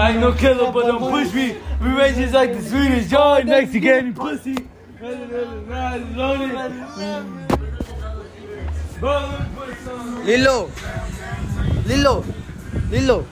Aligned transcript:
I 0.00 0.10
ain't 0.12 0.20
no 0.20 0.32
killer, 0.32 0.72
but 0.72 0.86
don't 0.86 1.10
push 1.10 1.32
me. 1.34 1.56
We 1.80 1.88
racist 1.88 2.32
like 2.32 2.52
the 2.52 2.62
Swedish 2.62 3.08
joy, 3.10 3.42
getting 3.44 4.14
pussy. 4.14 4.56
Lilo, 10.24 10.70
Lilo, 11.86 12.24
Lilo. 12.90 13.22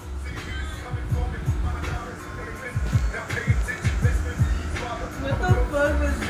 What 5.21 5.39
the 5.39 5.47
fuck 5.47 6.01
was 6.01 6.19
that? 6.21 6.30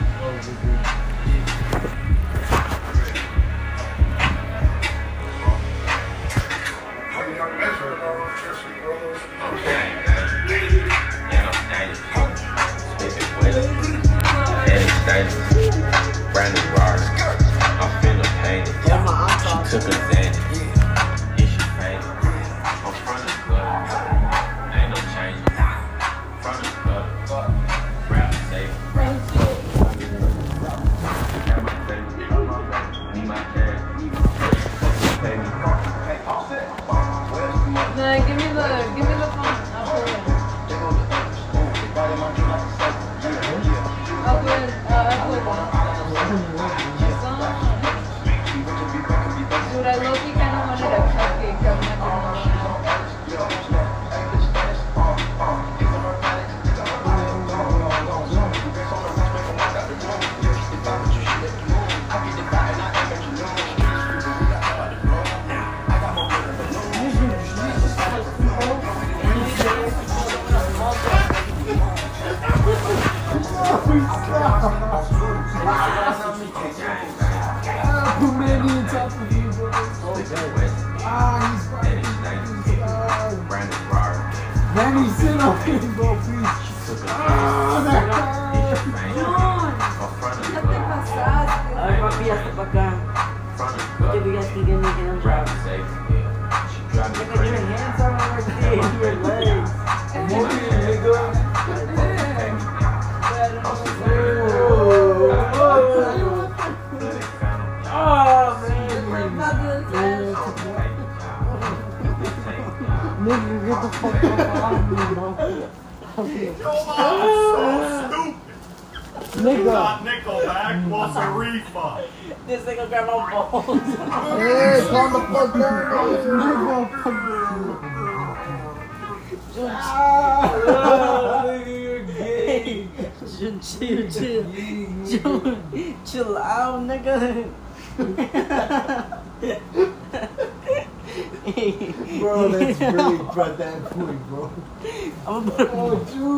brought 143.33 143.57
that 143.57 143.83
point, 143.85 144.27
bro. 144.27 144.51
I'm 145.27 145.49
gonna 145.49 145.51
put. 145.51 145.69
Oh, 145.73 145.99
dude. 146.05 146.30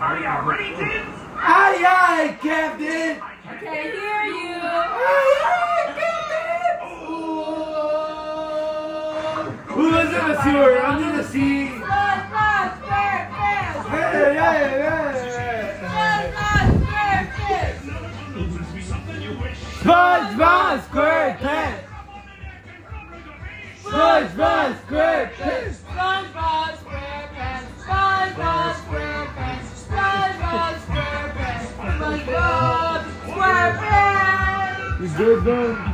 Are 0.00 0.18
you 0.18 0.48
ready, 0.48 0.70
kids? 0.76 1.08
Aye, 1.36 1.84
aye, 1.86 2.38
Captain! 2.40 3.20
I 3.20 3.24
can 3.60 3.74
hear 3.74 4.22
you! 4.24 4.56
Aye, 4.56 5.44
aye, 5.44 5.92
Captain! 6.00 6.54
Who 9.74 9.82
lives 9.90 10.12
in 10.14 10.24
the 10.28 10.42
sewer? 10.42 10.78
Under 10.78 11.10
the 11.18 11.24
sea? 11.28 11.68
Blood, 11.76 12.20
blood, 12.30 12.70
fair, 12.88 13.28
fair! 13.36 13.68
Hey, 13.92 14.32
hey, 14.40 14.88
hey! 14.88 15.84
Blood, 15.84 16.24
blood, 16.32 16.68
fair, 16.88 17.20
fair! 17.36 17.68
Verdão. 35.20 35.89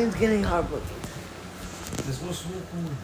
Mine's 0.00 0.14
getting 0.14 0.42
heartbroken. 0.42 0.86
Let's 2.06 2.18
go 2.18 2.32
smoke 2.32 2.54
one. 2.72 2.96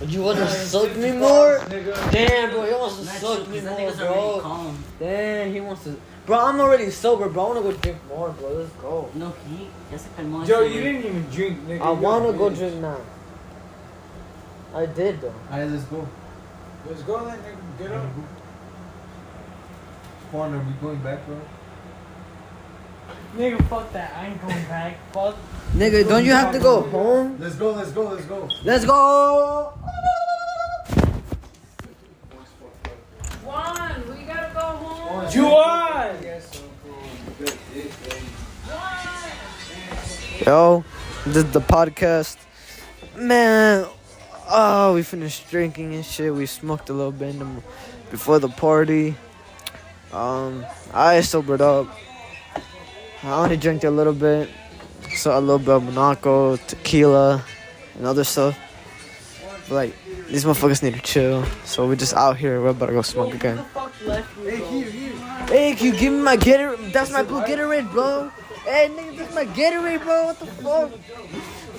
But 0.00 0.08
you 0.08 0.22
want 0.22 0.38
to 0.38 0.48
suck 0.48 0.96
me 0.96 1.12
more? 1.12 1.58
Nigga. 1.70 2.10
Damn, 2.10 2.50
bro, 2.50 2.64
he 2.64 2.72
wants 2.72 2.98
to 2.98 3.04
Not 3.04 3.14
suck 3.14 3.38
you, 3.46 3.52
me 3.52 3.60
'cause 3.60 3.96
that 3.96 4.10
more, 4.10 4.32
bro. 4.32 4.40
calm. 4.40 4.84
Damn, 4.98 5.52
he 5.52 5.60
wants 5.60 5.84
to. 5.84 6.00
Bro, 6.26 6.38
I'm 6.38 6.60
already 6.60 6.90
sober, 6.90 7.28
bro. 7.28 7.44
I 7.44 7.48
wanna 7.48 7.62
go 7.62 7.72
drink 7.72 7.98
more, 8.08 8.30
bro. 8.30 8.48
Let's 8.54 8.72
go. 8.82 9.08
No, 9.14 9.32
he 9.48 9.68
ya 9.92 9.98
se 9.98 10.08
calmó. 10.16 10.44
Joe, 10.44 10.62
ese 10.64 10.74
you 10.74 10.80
didn't 10.82 11.04
even 11.04 11.30
drink, 11.30 11.68
nigga. 11.68 11.80
I 11.80 11.90
You 11.92 11.96
wanna 11.98 12.32
go 12.32 12.50
drink 12.50 12.74
now. 12.80 12.96
I 14.74 14.86
did 14.86 15.20
though. 15.20 15.32
Alright, 15.50 15.70
let's 15.70 15.84
go. 15.84 16.06
Let's 16.88 17.02
go 17.02 17.24
then, 17.24 17.38
nigga. 17.38 17.78
Get 17.78 17.92
up. 17.92 18.02
Mm-hmm. 18.02 18.22
Quan, 20.30 20.54
are 20.54 20.58
we 20.58 20.72
going 20.82 20.98
back, 20.98 21.24
bro? 21.26 21.36
Nigga, 23.36 23.68
fuck 23.68 23.92
that. 23.92 24.16
I 24.16 24.28
ain't 24.28 24.40
going 24.40 24.64
back. 24.64 24.96
Fuck. 25.12 25.36
Nigga, 25.74 26.08
don't 26.08 26.24
you 26.24 26.32
have 26.32 26.52
to 26.52 26.58
go 26.58 26.82
home? 26.82 27.36
Let's 27.38 27.56
go, 27.56 27.72
let's 27.72 27.92
go, 27.92 28.08
let's 28.08 28.24
go. 28.24 28.48
Let's 28.64 28.84
go. 28.84 29.72
Juan, 33.44 34.02
we 34.08 34.24
gotta 34.24 34.52
go 34.54 34.60
home. 34.60 35.26
Juan! 35.26 36.16
Yo, 40.46 40.84
this 41.26 41.44
is 41.44 41.50
the 41.52 41.60
podcast. 41.60 42.38
Man, 43.16 43.86
oh, 44.48 44.94
we 44.94 45.02
finished 45.02 45.50
drinking 45.50 45.94
and 45.94 46.04
shit. 46.04 46.34
We 46.34 46.46
smoked 46.46 46.88
a 46.88 46.92
little 46.92 47.12
bit 47.12 47.30
in 47.30 47.38
the, 47.40 47.62
before 48.10 48.38
the 48.38 48.48
party. 48.48 49.14
Um, 50.12 50.64
I 50.94 51.20
sobered 51.20 51.60
up. 51.60 51.88
I 53.22 53.32
only 53.32 53.56
drank 53.56 53.84
a 53.84 53.90
little 53.90 54.12
bit, 54.12 54.48
so 55.14 55.36
a 55.36 55.40
little 55.40 55.58
bit 55.58 55.70
of 55.70 55.82
Monaco, 55.82 56.56
tequila, 56.56 57.44
and 57.96 58.06
other 58.06 58.24
stuff. 58.24 58.56
But 59.68 59.74
like, 59.74 59.94
these 60.28 60.44
motherfuckers 60.44 60.82
need 60.82 60.94
to 60.94 61.00
chill. 61.00 61.44
So 61.64 61.86
we're 61.86 61.96
just 61.96 62.14
out 62.14 62.36
here. 62.36 62.60
We're 62.62 62.68
about 62.68 62.86
to 62.86 62.92
go 62.92 63.02
smoke 63.02 63.34
again. 63.34 63.58
Hey, 63.58 64.22
here, 64.56 64.90
here. 64.90 65.16
Hey, 65.46 65.74
can 65.74 65.86
you 65.86 65.98
give 65.98 66.12
me 66.12 66.20
my 66.20 66.36
Gatorade? 66.36 66.92
That's 66.92 67.10
my 67.10 67.22
blue 67.22 67.42
Gatorade, 67.42 67.90
bro. 67.90 68.30
Hey, 68.64 68.90
nigga, 68.94 69.18
that's 69.18 69.34
my 69.34 69.46
Gatorade, 69.46 70.02
bro. 70.02 70.24
What 70.26 70.38
the 70.38 70.46
fuck? 70.46 70.90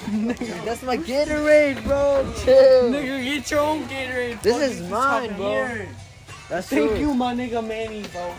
Nigga, 0.10 0.64
that's 0.66 0.84
my 0.84 0.98
Gatorade, 0.98 1.84
bro. 1.84 2.34
Chill. 2.44 2.92
Nigga, 2.92 3.24
get 3.24 3.52
your 3.52 3.60
own 3.62 3.84
Gatorade. 3.84 4.42
Bro. 4.42 4.52
This 4.52 4.72
is 4.72 4.90
mine, 4.90 5.30
top 5.30 5.38
bro. 5.38 5.86
That's 6.50 6.68
Thank 6.68 6.90
yours. 6.90 7.00
you, 7.00 7.14
my 7.14 7.34
nigga 7.34 7.66
Manny, 7.66 8.04
bro. 8.08 8.34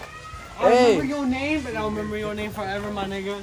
I 0.60 0.70
Hey. 0.70 0.92
remember 0.92 1.14
your 1.16 1.26
name, 1.26 1.62
but 1.62 1.70
I 1.70 1.80
don't 1.80 1.94
remember 1.94 2.18
your 2.18 2.34
name 2.34 2.50
forever, 2.50 2.90
my 2.90 3.04
nigga. 3.04 3.42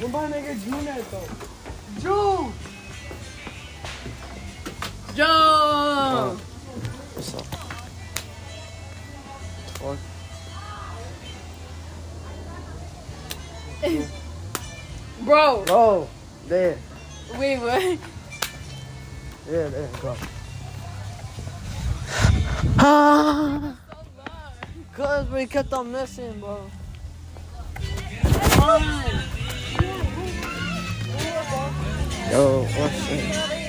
What 0.00 0.10
my 0.12 0.36
nigga 0.36 0.62
June 0.64 0.86
at 0.88 1.10
though? 1.10 1.28
June! 2.00 2.52
Joe! 5.16 6.36
What's 7.14 7.34
up? 7.34 7.46
Bro, 15.24 15.64
Bro, 15.64 16.08
there. 16.46 16.78
wait, 17.38 17.58
what? 17.58 17.82
Yeah, 19.50 19.68
there. 19.68 19.88
Go. 20.02 20.16
Ah. 22.78 23.76
Cause 24.98 25.30
we 25.30 25.46
kept 25.46 25.72
on 25.72 25.92
missing, 25.92 26.40
bro. 26.40 26.58
Yo, 32.32 32.62
what's 32.64 33.08
it? 33.08 33.22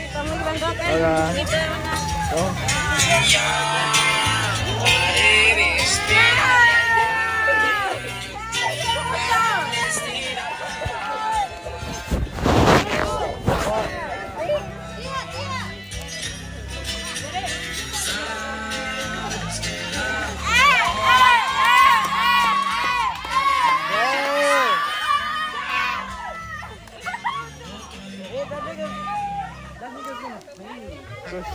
Hola. 0.09 1.33
Good 6.09 6.88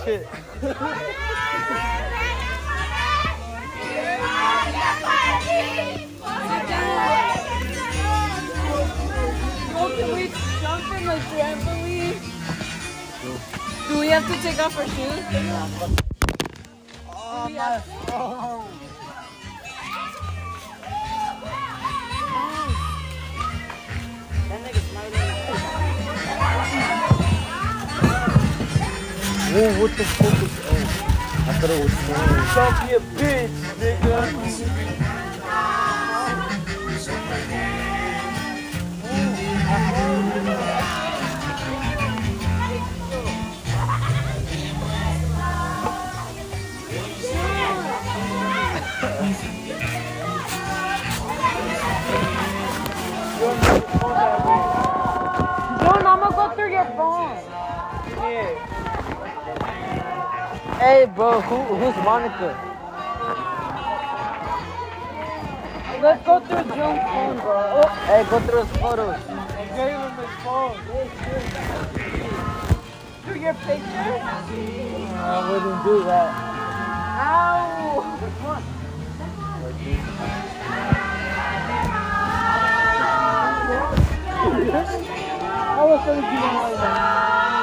shit. 0.04 0.26
Can 9.94 10.12
we 10.12 10.24
jump 10.60 10.82
from 10.84 11.04
the 11.04 11.16
trampoline? 11.30 12.20
Do 13.88 14.00
we 14.00 14.08
have 14.08 14.26
to 14.26 14.34
take 14.42 14.58
off 14.58 14.76
our 14.78 14.86
shoes? 14.86 15.24
Oh, 17.08 17.48
my 17.50 17.78
phone. 18.06 18.83
Whoa, 29.54 29.70
what 29.80 29.96
the 29.96 30.02
fuck 30.02 30.42
is 30.42 30.50
oh, 30.66 31.46
I 31.46 31.52
thought 31.60 31.70
it 31.70 31.78
was. 31.78 31.94
Don't 32.56 32.76
be 32.82 32.94
a 32.94 33.00
bitch, 33.14 33.54
nigga. 33.78 35.03
Hey, 60.84 61.06
bro, 61.06 61.40
who, 61.40 61.56
who's 61.76 61.96
Monica? 62.04 62.52
Let's 66.02 66.26
go 66.26 66.40
through 66.40 66.64
John's 66.76 67.00
phone, 67.08 67.38
bro. 67.40 67.82
Hey, 68.04 68.24
go 68.28 68.38
through 68.40 68.64
his 68.64 68.76
photos. 68.76 69.16
Gave 69.24 69.96
him 69.96 70.12
his 70.12 70.28
phone. 70.44 70.76
Do 73.24 73.32
your 73.40 73.54
picture? 73.54 74.20
I 75.16 75.48
wouldn't 75.50 75.80
do 75.84 76.04
that. 76.04 76.28
Ow! 77.24 78.04
I 85.76 85.84
was 85.86 86.00
gonna 86.04 86.20
give 86.20 86.30
him 86.30 86.56
all 86.56 86.76
that. 86.76 87.53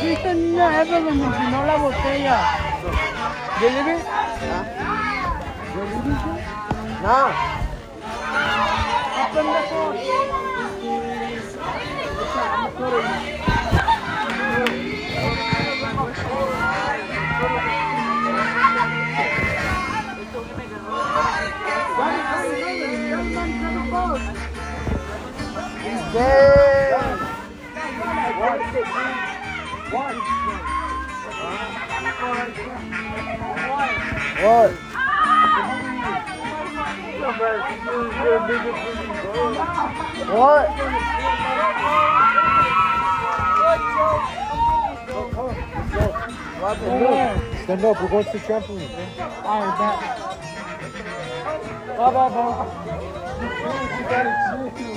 Sí, 0.00 0.18
tenía 0.20 0.82
eso, 0.82 1.00
donde 1.00 1.26
la 1.64 1.76
botella. 1.76 2.36
No. 4.40 4.58
No. 7.02 7.18
¿Qué 9.14 9.24
pendejo? 9.32 9.80
Yeah. 26.12 26.90
What? 34.40 34.70
What? 40.42 40.70
Stand 47.62 47.84
up, 47.84 48.02
we're 48.02 48.08
going 48.08 48.24
to 48.24 48.32
the 48.32 48.38
trampoline. 48.40 48.90
Alright, 49.44 49.78
back. 49.78 49.98
Bye 51.96 52.10
bye, 52.12 52.28
bro. 54.90 54.96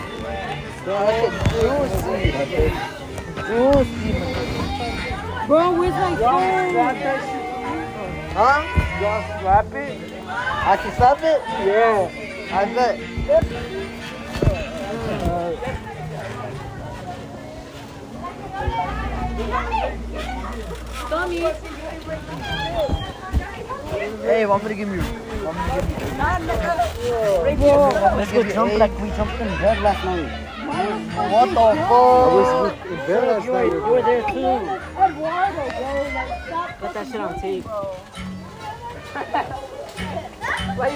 Juicy. 0.81 2.73
Juicy. 3.45 4.13
Bro, 5.45 5.77
where's 5.77 5.93
my 5.93 6.15
phone? 6.17 6.73
Huh? 8.33 8.61
You 8.97 9.05
want 9.05 9.21
to 9.27 9.31
slap 9.41 9.69
it? 9.73 9.93
I 10.27 10.77
can 10.77 10.91
slap 10.95 11.21
it? 11.21 11.41
Yeah. 11.67 12.09
I 12.51 12.65
bet. 12.73 12.95
Tommy. 21.09 21.39
Hey, 24.21 24.45
want 24.47 24.63
me 24.63 24.69
to 24.69 24.75
give 24.75 24.89
you? 24.89 25.01
Want 25.43 25.57
me 25.57 25.77
to 25.77 25.85
give 27.51 27.59
you? 27.59 27.75
Let's 28.17 28.31
go 28.31 28.41
jump 28.43 28.73
like 28.79 28.99
we 28.99 29.09
jumped 29.09 29.39
in 29.41 29.47
bed 29.59 29.79
last 29.83 30.03
night. 30.05 30.50
What 30.71 31.49
the 31.49 31.55
fuck? 31.89 32.85
In 32.85 32.95
bed 33.07 33.23
last 33.27 33.47
night. 33.47 33.71
You 33.71 33.79
were 33.81 34.01
there 34.01 34.23
too. 34.23 34.55
Eduardo, 35.03 35.63
bro. 35.77 35.89
Like, 36.13 36.31
stop. 36.47 36.69
Put 36.79 36.91
that 36.93 37.05
shit 37.07 37.19
on 37.19 37.39
tape. 37.41 37.65
But 40.77 40.89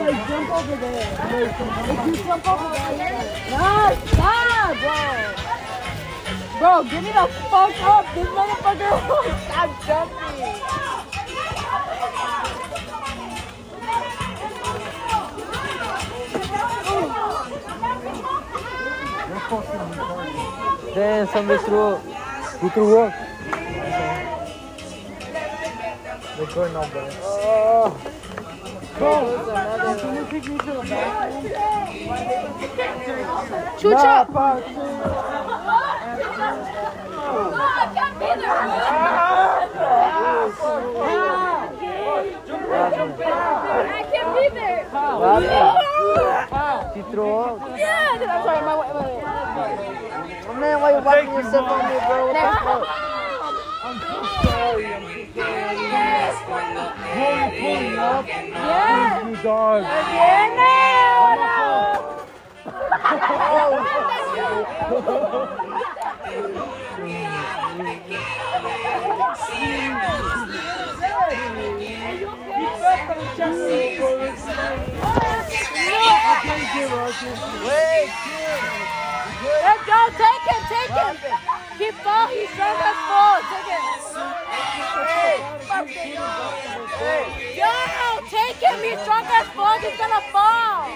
like, 0.00 0.28
jump 0.28 0.50
over 0.52 0.76
there. 0.76 1.08
If 1.32 1.58
you 2.06 2.14
jump 2.24 2.46
over 2.48 2.68
there. 2.96 3.14
No, 3.50 3.66
stop, 4.06 4.74
bro. 4.80 4.98
Bro, 6.58 6.72
give 6.84 7.02
me 7.02 7.10
the 7.10 7.26
fuck 7.50 7.74
up. 7.82 8.04
This 8.14 8.28
motherfucker 8.28 8.92
won't 9.08 9.34
stop 9.42 9.70
jumping. 9.86 10.56
Damn, 20.94 21.28
somebody 21.28 21.62
threw 21.64 21.80
up. 21.80 22.00
Who 22.00 22.70
threw 22.70 22.98
up? 23.00 23.12
The 26.38 26.46
door 26.46 26.68
no 26.70 26.80
bro. 26.88 27.04
Chucha. 33.78 34.26
I 43.84 44.02
can't 44.10 44.30
be 44.34 44.44
there. 44.54 44.88
She 46.94 47.00
threw 47.10 47.38
up. 47.38 47.58
Yeah, 47.78 48.18
then 48.18 48.28
I'm 48.28 48.42
sorry. 48.44 48.60
My, 48.60 48.76
my, 48.76 48.92
my. 48.92 49.08
Oh, 50.46 50.54
man, 50.60 50.80
why 50.80 50.90
you 50.98 51.02
wiping 51.02 51.32
yourself 51.32 51.70
on 51.70 51.88
me, 51.88 51.96
bro? 52.06 52.26
What 52.26 52.34
the 52.34 52.40
fuck? 52.62 52.84
Yeah. 58.52 59.28
You 59.28 59.36
dog. 59.42 59.82
Viene. 60.12 60.72
Let's 76.42 76.74
go. 79.86 79.98
Take 80.18 80.46
him. 80.50 80.62
Take 80.68 80.90
him. 80.90 81.14
Keep 81.78 81.96
ball. 82.02 82.26
He's 82.28 82.50
strong 82.50 82.76
as 82.82 82.98
ball. 83.06 83.38
Take 83.50 83.70
him. 83.70 83.82
Yo, 87.54 87.70
take 88.28 88.58
him. 88.58 88.78
He's 88.82 88.98
strong 89.02 89.24
as 89.24 89.48
ball. 89.54 89.78
He's 89.78 89.96
gonna 89.96 90.20
fall. 90.32 90.90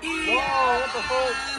Y 0.00 0.04
ya, 0.34 0.48
supérame 0.92 1.48
y 1.48 1.51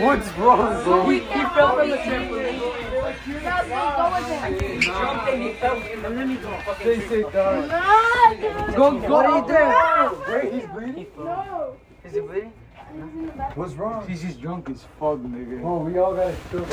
What's 0.00 0.32
wrong, 0.38 0.84
bro? 0.84 1.10
He, 1.10 1.18
he 1.18 1.26
fell 1.28 1.76
from 1.76 1.90
the 1.90 1.96
trampoline. 1.96 2.60
Say, 6.82 7.00
say, 7.06 7.22
dog. 7.22 7.68
Go, 8.76 8.98
go 9.00 9.16
out 9.20 9.46
there. 9.46 9.72
Wait, 10.28 10.52
he's 10.54 10.66
bleeding? 10.70 11.06
No. 11.18 11.76
Is 12.04 12.14
he 12.14 12.20
bleeding? 12.20 12.52
What's 13.54 13.74
wrong? 13.74 14.06
He's 14.08 14.22
just 14.22 14.40
drunk 14.40 14.68
as 14.68 14.82
fuck, 14.98 15.18
nigga. 15.18 15.62
Oh, 15.62 15.78
we 15.78 15.98
all 15.98 16.14
gotta 16.14 16.34
chill. 16.50 16.66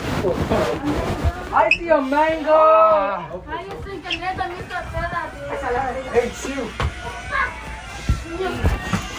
I 1.53 1.69
see 1.77 1.89
a 1.89 2.01
mango. 2.01 3.43
Hey, 6.11 6.29
shoot. 6.29 6.71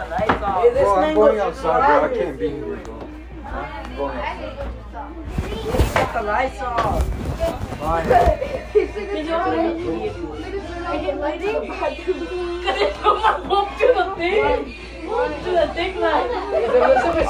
Bro, 0.00 0.96
I'm 0.96 1.14
going 1.14 1.38
outside, 1.40 1.86
bro. 1.86 2.04
I 2.04 2.14
can't 2.14 2.38
be 2.38 2.48
here, 2.48 2.76
bro. 2.76 3.08
I'm 3.44 3.96
going 3.96 4.18
outside. 4.18 4.50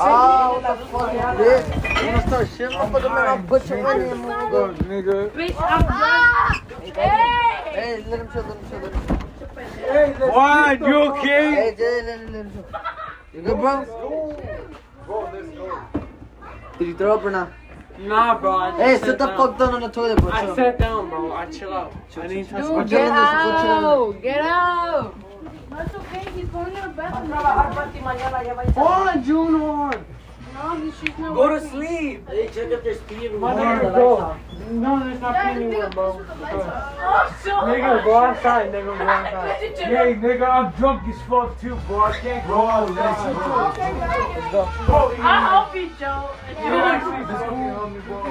Ah, 0.03 0.53
what 0.53 0.79
the 0.79 0.85
fuck 0.87 1.11
is 1.15 1.19
this? 1.39 1.65
You 2.01 2.07
wanna 2.07 2.23
start 2.27 2.47
shit, 2.57 2.71
motherfucker, 2.71 3.11
man? 3.15 3.27
I'll 3.27 3.39
butcher 3.39 3.77
any 3.77 4.05
of 4.05 4.11
them. 4.11 4.23
Bro, 4.51 4.75
nigga. 4.75 5.17
Hey! 6.95 7.11
Hey, 7.73 8.05
let 8.09 8.21
him 8.21 8.29
chill, 8.33 8.43
let 8.43 8.57
him 8.57 8.71
chill, 8.71 8.81
let 8.81 8.93
him 8.93 9.01
chill. 9.07 9.20
What? 9.81 10.81
You 10.81 10.97
okay? 11.13 11.51
Hey, 11.55 11.75
Jay, 11.77 12.03
let 12.03 12.21
him, 12.21 12.33
let 12.33 12.45
him. 12.47 12.65
You 13.35 13.43
good, 13.43 13.59
bro? 13.59 13.85
Bro, 15.07 15.31
let's 15.33 15.49
go. 15.49 15.83
Did 16.79 16.89
you 16.89 16.97
throw 16.97 17.15
up 17.17 17.25
or 17.25 17.31
not? 17.31 17.51
Nah, 17.99 18.39
bro. 18.39 18.57
I 18.57 18.71
just 18.71 18.81
Hey, 18.83 18.97
sat 18.99 19.05
sit 19.07 19.19
the 19.19 19.27
down. 19.27 19.37
fuck 19.37 19.59
down 19.59 19.75
on 19.75 19.81
the 19.83 19.89
toilet, 19.89 20.21
bro. 20.21 20.31
I 20.31 20.55
sat 20.55 20.79
down, 20.79 21.09
bro. 21.11 21.33
I 21.33 21.47
chill 21.47 21.73
out. 21.73 21.93
I 22.17 22.27
didn't 22.27 22.49
touch 22.49 22.63
my 22.65 22.69
Dude, 22.83 22.89
chill 22.91 22.99
get 22.99 23.09
in 23.09 23.15
this- 23.15 23.31
go 23.31 23.43
chill 23.43 23.61
in 23.61 23.85
out! 23.85 24.23
Get 24.23 24.41
out! 24.41 25.15
That's 25.71 25.95
okay, 25.95 26.31
he's 26.35 26.49
going 26.49 26.75
to 26.75 26.83
the 26.83 26.89
bathroom. 26.89 27.31
Hold 28.75 29.09
on, 29.09 30.05
Junior. 30.61 30.75
No, 30.77 30.85
he's 30.85 30.99
she's 31.01 31.19
not 31.19 31.35
Go 31.35 31.49
to 31.49 31.61
sleep. 31.69 32.29
Hey, 32.29 32.47
check 32.49 32.71
if 32.71 32.85
there's 32.85 33.01
pee 33.03 33.29
My 33.29 33.53
everywhere. 33.53 33.81
nigga, 33.81 33.95
go. 33.95 34.37
No, 34.73 35.05
there's 35.05 35.21
not 35.21 35.33
Yeah, 35.35 35.55
pee 35.55 35.65
anywhere, 35.65 35.89
nigga, 35.89 35.95
bro. 35.95 36.27
Oh, 37.03 37.37
so 37.43 37.51
Nigga, 37.51 38.05
go 38.05 38.15
outside, 38.17 38.73
nigga, 38.73 38.85
go 38.99 39.05
outside. 39.09 39.79
Hey, 39.79 40.15
nigga, 40.15 40.49
I'm 40.49 40.73
drunk 40.73 41.09
as 41.09 41.21
fuck 41.23 41.61
too, 41.61 41.77
bro. 41.87 42.01
I 42.01 42.19
can't 42.19 42.47
go 42.47 42.67
outside. 42.67 43.37
Okay, 44.91 45.23
I'll 45.23 45.51
help 45.51 45.75
you, 45.75 45.91
Joe. 45.99 46.31
you 46.49 46.55
actually 46.57 47.25
just 47.27 47.45
fucking 47.45 47.59
help 47.59 47.91
me, 47.93 48.01
bro. 48.01 48.25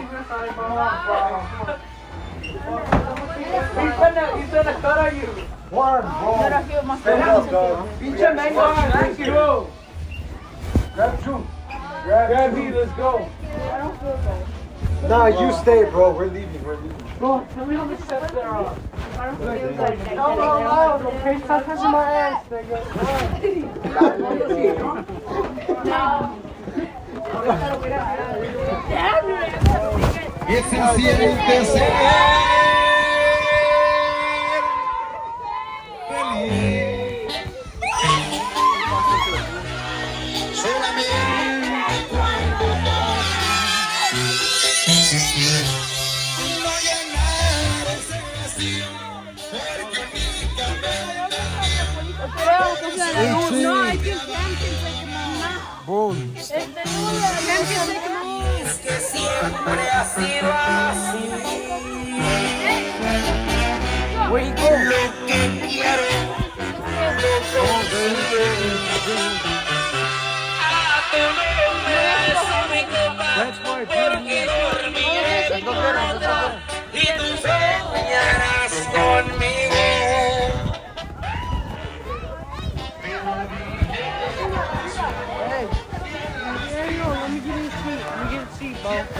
He's 2.39 3.95
gonna, 3.98 4.41
he's 4.41 4.50
gonna 4.51 4.74
cut 4.81 4.98
on 4.98 5.15
you. 5.15 5.27
One, 5.69 6.01
bro. 6.01 6.38
Pero 6.39 6.55
aquí 6.57 6.74
Stand 7.01 7.24
up, 7.24 7.50
guys. 7.51 8.00
Pinche 8.00 8.36
mango, 8.36 8.65
thank 8.91 9.19
you. 9.19 9.67
Grab 10.95 11.24
two. 11.24 11.45
Grab, 12.03 12.29
Grab 12.29 12.53
me, 12.53 12.72
let's 12.72 12.91
go. 12.94 13.29
Nah, 15.08 15.27
you 15.27 15.53
stay, 15.62 15.84
bro. 15.89 16.12
We're 16.12 16.25
leaving. 16.27 16.63
We're 16.63 16.75
leaving. 16.75 16.96
Bro, 17.20 17.48
tell 17.53 17.65
me 17.65 17.75
how 17.75 17.86
many 17.86 18.01
steps 18.01 18.32
there 18.34 18.48
are. 18.48 18.75
No, 19.18 19.56
No, 20.15 20.36
no, 20.36 20.63
no, 20.63 21.00
don't 21.03 21.22
pay 21.24 21.39
stop 21.39 21.65
touching 21.65 21.91
my 21.91 22.12
ass, 22.12 22.46
nigga. 22.50 22.79
Que 30.48 30.63
se 30.63 30.77
siente 30.96 31.65
ser 31.65 31.91
feliz. 36.08 36.78
Creo 52.59 52.91
que 52.91 52.97
se 52.97 53.13
la 53.13 53.31
luz. 53.31 53.51
No, 53.51 53.81
hay 53.81 53.97
que 53.97 54.17
Boom. 55.85 56.35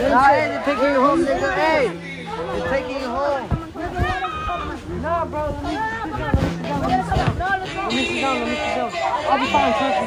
Nah, 0.10 0.24
hey, 0.34 0.62
taking 0.66 0.84
you 0.86 1.02
home, 1.06 1.22
nigga. 1.24 1.54
Hey, 1.54 1.86
they're 2.58 2.70
taking 2.70 3.00
you 3.00 3.08
home. 3.08 3.46
Nah, 5.04 5.26
bro, 5.26 5.54
let 5.54 5.64
me 5.64 5.70
sit 5.70 5.78
down, 7.38 7.60
let 7.60 7.70
me 7.94 8.06
sit 8.08 8.22
down, 8.22 8.40
let 8.40 8.48
me 8.50 8.56
sit 8.58 8.74
down. 8.74 8.90
I'll 9.30 9.38
be 9.38 9.46
fine, 9.54 9.74
trust. 9.78 10.00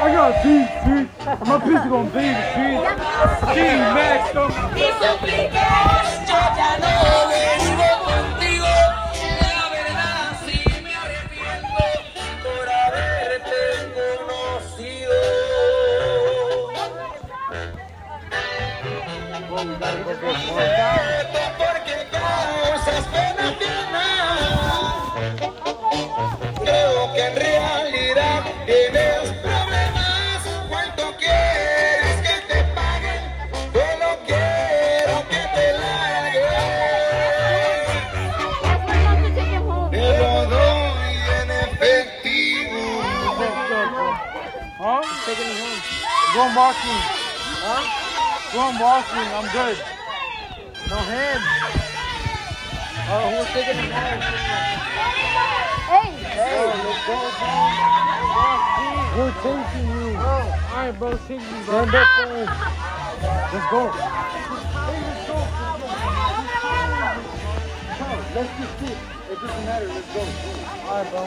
I 0.00 0.08
got 0.10 0.32
pee, 0.42 0.64
pee. 0.84 1.04
My 1.44 1.56
piece 1.60 1.84
gonna 1.84 2.08
be 2.16 2.24
the 2.32 2.44
pee. 2.54 2.80
Pee, 3.52 3.76
Max, 3.92 4.32
suplicas, 4.32 4.98
yo 5.00 5.12
Porque 20.24 21.96
pena 23.12 23.46
Creo 26.64 27.12
que 27.12 27.22
en 27.26 27.36
realidad 27.36 28.42
tienes 28.64 29.32
problemas. 29.42 30.40
¿Cuánto 30.70 31.14
quieres 31.18 32.22
que 32.22 32.40
te 32.48 32.64
paguen? 32.74 33.22
Solo 33.72 34.18
quiero 34.26 35.28
que 35.28 35.42
te 35.54 35.66
efectivo. 41.60 43.02
Huh? 44.80 45.02
Go. 48.54 48.64
I'm 48.64 49.52
good. 49.52 50.03
No 50.94 51.00
him. 51.00 51.42
Oh, 53.10 53.26
who's 53.34 53.50
taking 53.50 53.74
him 53.82 53.90
home? 53.90 54.20
Hey, 55.90 56.14
Hey. 56.22 56.70
Let's 56.70 57.02
go, 57.10 57.18
We're 59.18 59.34
taking 59.42 59.90
you. 59.90 60.14
Oh, 60.22 60.54
Alright, 60.70 60.94
bro, 61.00 61.18
take 61.26 61.42
me, 61.42 61.58
bro. 61.66 61.82
Stand 61.82 61.98
up 61.98 62.06
first. 62.14 62.54
Let's 63.50 63.66
go. 63.72 63.82
Let's 68.36 68.52
just 68.60 68.74
do 68.78 68.86
it. 68.86 68.98
It 69.32 69.38
doesn't 69.40 69.64
matter. 69.66 69.88
Let's 69.88 70.08
go. 70.14 70.20
All 70.86 70.94
right, 70.94 71.10
bro. 71.10 71.22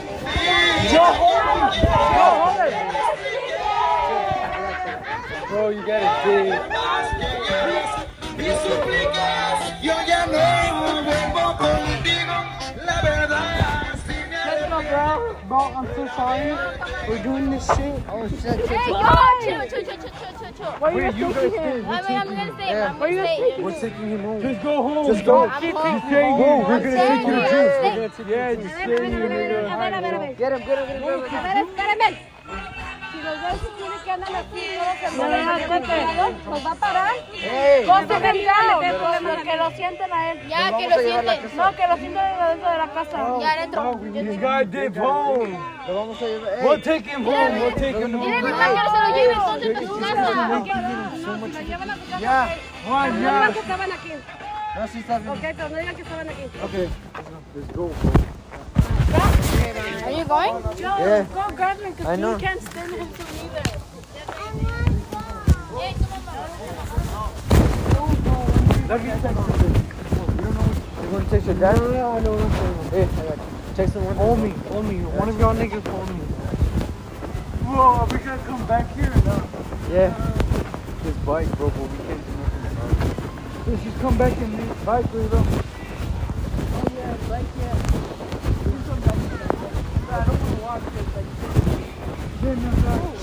Bro, 5.49 5.69
you 5.71 5.83
got 5.85 6.01
it, 6.03 6.23
big. 7.99 8.06
Más 8.37 8.43
que 8.43 8.43
quieres 8.43 8.59
y 8.63 8.69
suplicas, 8.69 9.81
yo 9.81 9.93
ya 10.07 10.25
no 10.27 10.81
vuelvo 10.81 11.57
contigo. 11.57 12.35
La 12.85 13.01
verdad, 13.01 13.95
sí 14.05 14.13
me 14.29 14.35
arrepiento. 14.35 15.37
Bro, 15.47 15.71
I'm 15.75 15.87
so 15.95 16.07
sorry. 16.15 16.53
We're 17.07 17.23
doing 17.23 17.49
this 17.49 17.65
shit. 17.67 18.03
oh 18.09 18.27
shit, 18.27 18.41
shit, 18.41 18.67
hey, 18.67 18.77
shit. 18.77 18.87
yo, 18.89 18.99
chill, 19.41 19.67
chill, 19.69 19.83
chill, 19.85 19.97
chill, 19.97 20.39
chill, 20.39 20.53
chill. 20.57 20.71
Why 20.79 20.91
you 20.91 21.01
guys 21.01 21.13
taking 21.35 21.61
him? 21.61 21.89
I 21.89 22.01
mean, 22.01 22.17
I'm 22.17 22.27
gonna 22.27 22.53
stay. 22.53 22.69
Yeah. 22.69 22.89
I'm 22.91 22.99
gonna 22.99 23.23
stay. 23.23 23.63
We're 23.63 23.79
taking 23.79 24.09
him 24.09 24.21
home. 24.23 24.41
Just 24.41 24.61
go 24.63 24.83
home. 24.83 25.07
Just 25.07 25.25
go. 25.25 25.47
I'm 25.47 25.71
home. 25.73 26.01
Stay 26.07 26.21
home. 26.21 26.63
We're 26.67 26.79
gonna 26.79 26.95
take 26.97 27.27
you 27.27 27.33
to 27.33 27.41
here. 27.41 27.49
juice. 27.49 27.73
Stay. 27.77 27.89
We're 27.89 27.95
gonna 27.95 28.09
take 28.09 28.27
you 28.27 28.35
Yeah, 28.35 28.49
to 28.49 28.55
just 28.55 28.67
juice. 28.67 28.83
stay 28.83 29.09
here. 29.09 30.35
Get 30.37 30.51
him, 30.51 30.59
get 30.59 30.77
him, 30.77 31.01
get 31.23 31.57
him, 31.57 31.75
get 31.75 32.13
him. 32.13 32.26
Ver. 33.47 33.59
Si 33.59 33.65
tienen 33.77 33.99
que 34.03 34.11
andar 34.11 34.35
así, 34.35 34.61
todos 34.77 35.21
hermanos, 35.21 36.45
nos 36.45 36.65
va 36.65 36.71
a 36.71 36.75
parar. 36.75 37.13
Hey, 37.33 37.85
Ponte 37.85 38.21
cambiado, 38.21 38.79
que 39.43 39.55
lo 39.57 39.71
sienten 39.71 40.13
a 40.13 40.31
él. 40.31 40.47
Ya, 40.47 40.77
que 40.77 40.87
lo 40.87 40.95
sienten. 40.97 41.57
No, 41.57 41.75
que 41.75 41.87
lo 41.87 41.97
sienten 41.97 42.23
dentro 42.49 42.71
de 42.71 42.77
la 42.77 42.87
casa. 42.93 43.17
Ya 43.39 43.51
adentro. 43.53 43.99
This 44.13 44.39
guy 44.39 44.65
did 44.65 44.97
home. 44.97 45.57
lo 45.87 45.95
vamos 45.95 46.21
a 46.21 46.25
llevar. 46.25 46.65
We'll 46.65 46.81
take 46.81 47.09
him 47.09 47.25
home. 47.25 47.59
We'll 47.59 47.73
take 47.75 47.99
him 47.99 48.15
home. 48.15 48.27
mi 48.27 48.41
que 48.41 48.47
se 48.47 48.63
lo 48.99 49.15
lleve 49.15 49.33
entonces 49.33 49.77
a 49.77 49.81
su 49.81 49.99
casa. 49.99 50.47
No, 51.17 51.39
se 51.39 51.53
lo 51.53 51.61
llevan 51.61 51.89
a 51.89 51.95
su 51.95 52.05
casa. 52.09 52.19
ya. 52.19 52.55
Why 52.85 53.09
No 53.09 53.13
not? 53.13 53.13
digan 53.17 53.53
que 53.53 53.59
estaban 53.59 53.91
aquí. 53.91 54.11
No, 54.75 54.87
sí 54.87 54.99
está 54.99 55.19
bien. 55.19 55.29
Ok, 55.29 55.39
pero 55.41 55.69
no 55.69 55.77
digan 55.77 55.95
que 55.95 56.01
estaban 56.01 56.29
aquí. 56.29 56.43
Okay. 56.63 56.89
Let's 57.55 57.73
go. 57.75 57.91
Are 59.67 60.11
you 60.11 60.23
going? 60.23 60.63
Yeah. 60.79 61.25
Go 61.33 61.51
grab 61.53 61.79
me, 61.79 61.87
I 61.87 61.89
because 61.91 62.19
know. 62.19 62.31
you 62.31 62.37
can't 62.39 62.61
stand 62.61 62.95
him 62.95 63.11
to 63.11 63.21
either. 63.43 63.63
Let 68.87 69.03
me 69.03 69.09
text 69.09 69.25
him. 69.25 69.35
You 71.03 71.09
want 71.11 71.23
to 71.25 71.29
text 71.29 71.45
your 71.47 71.55
dad? 71.55 71.75
Yeah, 71.91 72.07
I 72.07 72.19
know 72.21 72.31
what 72.31 72.43
I'm 72.43 72.51
saying. 72.51 72.89
Hey, 72.91 73.03
I 73.03 73.05
got 73.27 73.37
you. 73.37 73.43
Text 73.75 73.95
him 73.95 74.05
one. 74.05 74.15
Hold 74.15 74.39
me, 74.39 74.49
hold 74.71 74.85
me. 74.85 74.95
One 74.99 75.27
of 75.27 75.37
y'all 75.37 75.53
niggas 75.53 75.85
hold 75.87 76.07
me. 76.07 76.15
Whoa, 77.67 77.81
are 77.81 78.07
we 78.07 78.17
gonna 78.19 78.41
come 78.43 78.65
back 78.65 78.95
here 78.95 79.11
or 79.11 79.21
not? 79.25 79.43
Yeah. 79.91 80.15
His 81.03 81.15
bike, 81.27 81.51
bro, 81.57 81.69
but 81.69 81.81
we 81.81 81.97
can't 82.07 82.25
do 82.25 82.31
nothing 82.39 82.65
about 82.71 83.67
it. 83.67 83.83
Just 83.83 83.99
come 83.99 84.17
back 84.17 84.37
and 84.37 84.53
meet. 84.57 84.85
Bike, 84.85 85.11
bro. 85.11 85.25
I 85.25 85.27
don't 85.27 85.35
wanna 85.35 85.51
watch 87.27 88.16
this. 90.07 90.25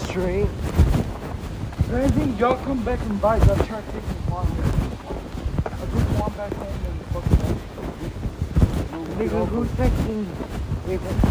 Straight. 0.03 0.49
anything, 1.93 2.37
y'all 2.39 2.57
come 2.65 2.83
back 2.85 3.01
and 3.01 3.21
buy. 3.21 3.39
I'll 3.39 3.57
try 3.57 3.81
to 3.81 3.93
take 3.93 4.03
some 4.03 4.31
mom. 4.31 4.47
I'll 5.65 5.87
bring 5.87 6.19
mom 6.19 6.33
back 6.35 6.53
home 6.55 6.69
and 6.89 7.01
fucking. 7.13 7.39
Nigga, 9.19 9.47
who's 9.49 9.69
texting? 9.71 10.27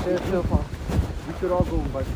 Chill, 0.04 0.20
chill, 0.30 0.44
phone. 0.44 0.66
We 1.28 1.34
could 1.34 1.52
all 1.52 1.64
go 1.64 1.76
and 1.78 1.94
buy 1.94 2.04
some. 2.04 2.14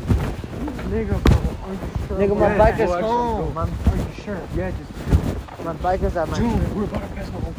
Nigga, 0.90 1.22
bro, 1.22 1.36
are 1.64 1.72
you 1.72 1.78
sure? 2.06 2.18
Nigga, 2.18 2.34
my 2.36 2.48
Yeah, 2.48 2.58
bike 2.58 2.80
is 2.80 2.90
home. 2.90 3.44
go. 3.44 3.50
My, 3.52 3.62
Are 3.62 3.96
you 3.96 4.22
sure? 4.24 4.40
Yeah, 4.56 4.70
just 4.70 5.64
my 5.64 5.72
bike 5.74 6.02
is 6.02 6.16
at 6.16 6.28
my 6.28 6.38
Dude, 6.38 6.76
we're 6.76 6.84
about 6.84 7.08
to 7.08 7.14
pass 7.14 7.30
my 7.32 7.40
home. 7.40 7.54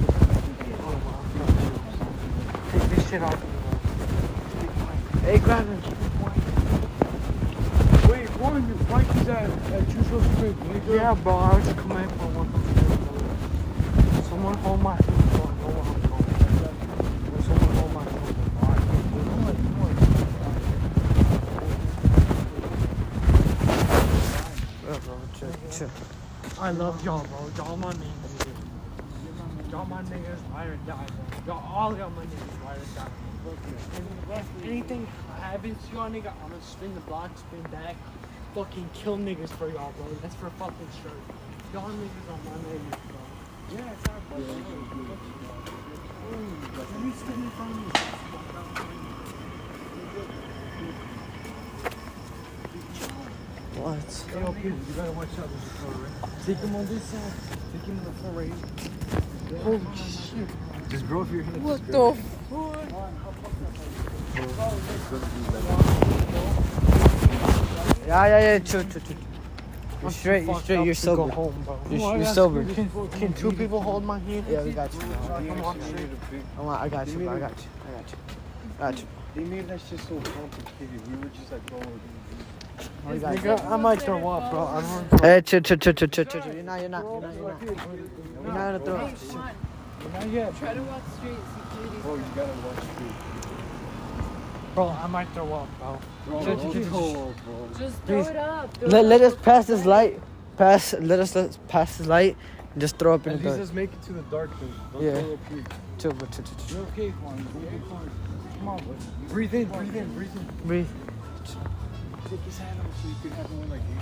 Take 2.71 2.89
this 2.89 3.09
shit 3.09 3.21
off. 3.21 3.58
Hey, 5.23 5.37
grab 5.39 5.67
it. 5.69 5.83
Wait, 8.09 8.29
Warren, 8.39 8.67
your 8.67 8.77
bike 8.89 9.09
is 9.17 9.27
at, 9.27 9.49
at 9.49 9.87
crib, 10.37 10.57
nigga. 10.59 10.95
Yeah, 10.95 11.13
bro, 11.13 11.35
I 11.35 11.55
was 11.55 11.65
just 11.65 11.77
coming 11.77 12.07
for 12.09 12.27
one. 12.33 12.49
Someone 14.23 14.55
hold 14.57 14.81
my 14.81 14.97
phone, 14.97 15.29
bro. 15.29 15.45
I 15.45 15.53
know 15.59 15.69
where 15.75 15.85
I'm 15.85 16.01
going. 16.09 17.43
Someone 17.43 17.75
hold 17.75 17.93
my 17.93 18.03
phone. 18.05 18.33
bro. 18.59 18.69
I 18.69 18.75
can't 18.75 19.07
do 19.13 19.19
it. 19.49 19.57
Come 19.65 19.83
Bro, 24.85 24.93
bro, 24.99 25.15
chill, 25.37 25.53
chill. 25.69 25.91
I 26.59 26.71
love 26.71 27.03
y'all, 27.05 27.25
bro. 27.25 27.39
Y'all 27.57 27.77
my 27.77 27.91
niggas. 27.93 28.58
Y'all 29.71 29.85
my 29.85 30.01
niggas, 30.01 30.39
ride 30.51 30.67
or 30.67 30.77
die, 30.87 31.05
bro. 31.45 31.55
Y'all 31.55 31.63
all 31.75 31.95
y'all 31.95 32.09
my 32.09 32.23
niggas, 32.23 32.65
ride 32.65 32.77
or 32.77 32.85
die. 32.95 33.11
And 33.95 34.07
if 34.31 34.65
anything 34.65 35.07
happens 35.39 35.77
to 35.87 35.93
y'all, 35.95 36.09
nigga, 36.09 36.33
I'm 36.43 36.49
gonna 36.49 36.61
spin 36.63 36.95
the 36.95 37.01
block, 37.01 37.37
spin 37.37 37.61
back, 37.71 37.95
fucking 38.55 38.89
kill 38.95 39.17
niggas 39.17 39.49
for 39.49 39.69
y'all, 39.69 39.93
bro. 39.95 40.07
That's 40.23 40.33
for 40.35 40.47
a 40.47 40.51
fucking 40.51 40.89
sure. 41.03 41.11
Y'all 41.71 41.87
niggas 41.87 42.29
on 42.33 42.39
my 42.45 42.51
niggas, 42.67 42.97
bro. 43.09 43.21
Yeah, 43.77 43.93
it's 43.93 44.09
our 44.09 44.19
bro. 44.29 44.39
Let 46.79 46.99
me 46.99 47.11
spin 47.13 47.33
in 47.33 47.49
front 47.51 47.71
of 47.71 47.77
me. 47.77 47.83
What? 53.77 54.25
Hey, 54.33 54.41
yo, 54.41 54.53
kid, 54.53 54.63
you 54.63 54.93
gotta 54.95 55.11
watch 55.11 55.37
out 55.37 55.47
with 55.47 55.63
the 55.63 55.69
car, 55.77 55.93
right? 55.93 56.45
Take 56.45 56.57
him 56.57 56.75
on 56.75 56.85
this 56.87 57.03
side. 57.03 57.33
Take 57.71 57.83
him 57.83 57.97
in 57.99 58.03
the 58.03 58.11
front 58.11 58.35
right 58.35 58.47
here. 58.47 59.28
Holy 59.57 59.79
shit. 59.95 60.47
just 60.89 61.07
bro 61.07 61.21
if 61.21 61.31
you're 61.31 61.41
gonna 61.43 61.59
What 61.59 61.87
the 61.87 62.15
Yeah, 68.07 68.25
yeah, 68.25 68.39
yeah, 68.39 68.59
chill, 68.59 68.83
chill, 68.83 69.01
chill. 69.01 69.17
You're 70.01 70.11
straight, 70.11 70.45
you're 70.45 70.59
straight, 70.61 70.85
you're 70.85 70.93
sober. 70.93 71.31
home, 71.31 71.63
bro. 71.65 71.79
You're, 71.89 72.17
you're 72.17 72.25
sober. 72.25 72.63
Can, 72.73 72.89
can 73.09 73.33
two 73.33 73.51
people 73.51 73.81
hold 73.81 74.03
my 74.03 74.19
hand? 74.19 74.45
Yeah, 74.49 74.63
we 74.63 74.71
got 74.71 74.93
you. 74.93 74.99
Come 74.99 75.61
on. 75.61 75.79
I, 76.57 76.61
want, 76.61 76.81
I 76.81 76.89
got 76.89 77.07
you, 77.07 77.19
bro. 77.19 77.35
I 77.35 77.39
got 77.39 77.49
you. 77.49 77.65
I 77.87 77.91
got 78.01 78.11
you. 78.11 78.17
Got 78.79 78.97
you. 78.99 79.07
They 79.35 79.43
made 79.43 79.67
that 79.67 79.79
shit 79.81 79.99
so 79.99 80.15
complicated. 80.21 81.07
We 81.11 81.17
were 81.17 81.29
just 81.29 81.51
like, 81.51 81.61
oh, 81.73 81.81
Oh, 83.05 83.57
I 83.69 83.77
might 83.77 84.01
throw 84.01 84.27
up, 84.29 84.51
bro. 84.51 84.67
I 84.67 84.81
don't 84.81 85.21
Hey, 85.21 85.41
chill, 85.41 85.61
chill, 85.61 85.77
chill, 85.77 85.93
chill, 85.93 86.07
chill, 86.09 86.25
chill. 86.25 86.41
chill. 86.41 86.53
You're 86.55 86.63
not, 86.63 86.81
you're 86.81 86.89
not, 86.89 87.09
you're 87.11 87.21
not, 87.21 87.35
you're 87.35 87.45
not. 87.45 87.61
You're 88.43 88.53
not 88.53 88.65
gonna 88.67 88.79
throw 88.81 88.97
up. 88.97 89.11
Hey, 89.11 89.15
come 89.27 89.31
on. 89.37 89.55
Not 90.13 90.29
yet. 90.29 90.55
Try 90.55 90.73
to 90.75 90.83
walk 90.83 91.03
straight. 91.09 91.47
Security. 91.47 91.99
bro, 92.01 92.15
you 92.15 92.31
gotta 92.35 92.53
watch 92.55 92.81
too. 92.97 93.15
Bro, 94.75 94.89
I 94.89 95.07
might 95.07 95.33
throw 95.33 95.53
up, 95.53 95.77
bro. 95.79 96.03
Bro, 96.25 96.45
Chill, 96.45 96.57
don't 96.57 96.71
chill, 96.71 96.85
chill. 96.85 96.91
go, 96.91 97.35
bro. 97.45 97.69
Just 97.77 98.03
throw 98.05 98.23
Please. 98.23 98.27
it 98.27 98.37
up. 98.37 98.77
Throw 98.79 98.89
Let, 98.89 99.05
it 99.05 99.05
let 99.05 99.21
up. 99.21 99.23
us 99.23 99.35
pass 99.35 99.67
this 99.67 99.85
light. 99.85 100.21
Pass, 100.57 100.93
let 100.99 101.19
us 101.19 101.35
let 101.35 101.49
us 101.51 101.59
pass 101.67 101.97
this 101.97 102.07
light 102.07 102.37
and 102.73 102.81
just 102.81 102.97
throw 102.99 103.15
up 103.15 103.27
in 103.27 103.33
At 103.33 103.39
the 103.39 103.43
least 103.43 103.57
dark. 103.57 103.59
let's 103.59 103.73
make 103.73 103.93
it 103.93 104.01
to 104.03 104.13
the 104.13 104.23
dark 104.23 104.51
though. 104.59 104.75
Don't 104.93 105.03
Yeah. 105.03 105.13
go 105.13 105.33
up 105.33 105.39
here. 105.49 105.65
Chill, 105.99 106.13
bro, 106.13 106.27
chill, 106.29 106.45
chill, 106.45 106.57
chill. 106.57 106.77
You 106.77 106.83
okay, 106.93 107.09
Juan? 107.11 107.37
You 107.39 107.67
okay? 107.67 107.81
Come 108.59 108.69
on, 108.69 108.83
bro. 108.85 108.95
Breathe 109.29 109.53
in, 109.55 109.67
breathe 109.69 109.95
in, 109.95 110.13
breathe 110.13 110.35
in. 110.35 110.47
Breathe. 110.65 110.87
Take 112.29 112.41
his 112.41 112.59
hand 112.59 112.79
off 112.79 113.01
so 113.01 113.07
you 113.09 113.15
can 113.23 113.31
have 113.31 113.51
one 113.51 113.69
like 113.71 113.81
you. 113.89 113.95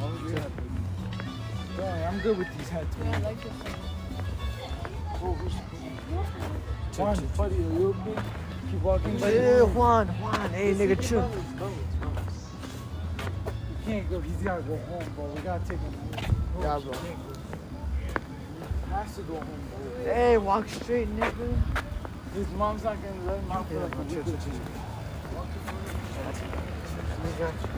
How 0.00 0.06
would 0.08 0.20
you 0.22 0.28
have 0.36 0.46
it? 0.46 1.76
Bro, 1.76 1.84
I'm 1.84 2.18
good 2.20 2.38
with 2.38 2.48
these 2.56 2.68
hats, 2.70 2.96
Yeah, 2.98 3.16
I 3.16 3.18
like 3.20 3.42
this 3.42 3.52
one. 3.52 3.74
Oh, 5.22 5.34
Juan, 6.96 7.28
buddy, 7.36 7.54
are 7.54 7.58
you 7.58 7.94
okay? 8.00 8.22
Keep 8.70 8.82
walking, 8.82 9.18
buddy. 9.18 9.36
Hey, 9.36 9.60
Juan, 9.60 10.08
Juan, 10.08 10.50
hey, 10.50 10.74
nigga, 10.74 11.06
chill. 11.06 11.30
We 13.68 13.84
can't 13.84 14.08
go. 14.08 14.20
He's 14.20 14.36
gotta 14.36 14.62
go 14.62 14.76
home, 14.78 15.12
bro. 15.14 15.26
We 15.26 15.40
gotta 15.42 15.68
take 15.68 15.78
him 15.78 15.92
home. 15.92 16.62
Yeah, 16.62 16.78
bro. 16.78 16.92
He 16.94 17.08
has 18.90 19.14
to 19.16 19.22
go 19.22 19.34
home, 19.34 19.68
bro. 19.70 20.14
Hey, 20.14 20.38
walk 20.38 20.66
straight, 20.70 21.14
nigga. 21.14 21.54
His 22.32 22.48
mom's 22.52 22.84
not 22.84 22.96
gonna 23.02 23.24
let 23.26 23.38
him 23.38 23.52
out 23.52 23.68
for 23.68 23.74
Yeah, 23.74 23.82
like 23.82 23.94
a 23.94 24.02
week 24.02 24.18
or 24.18 24.24
two. 24.24 24.85
I 27.26 27.38
got 27.38 27.54
you. 27.62 27.70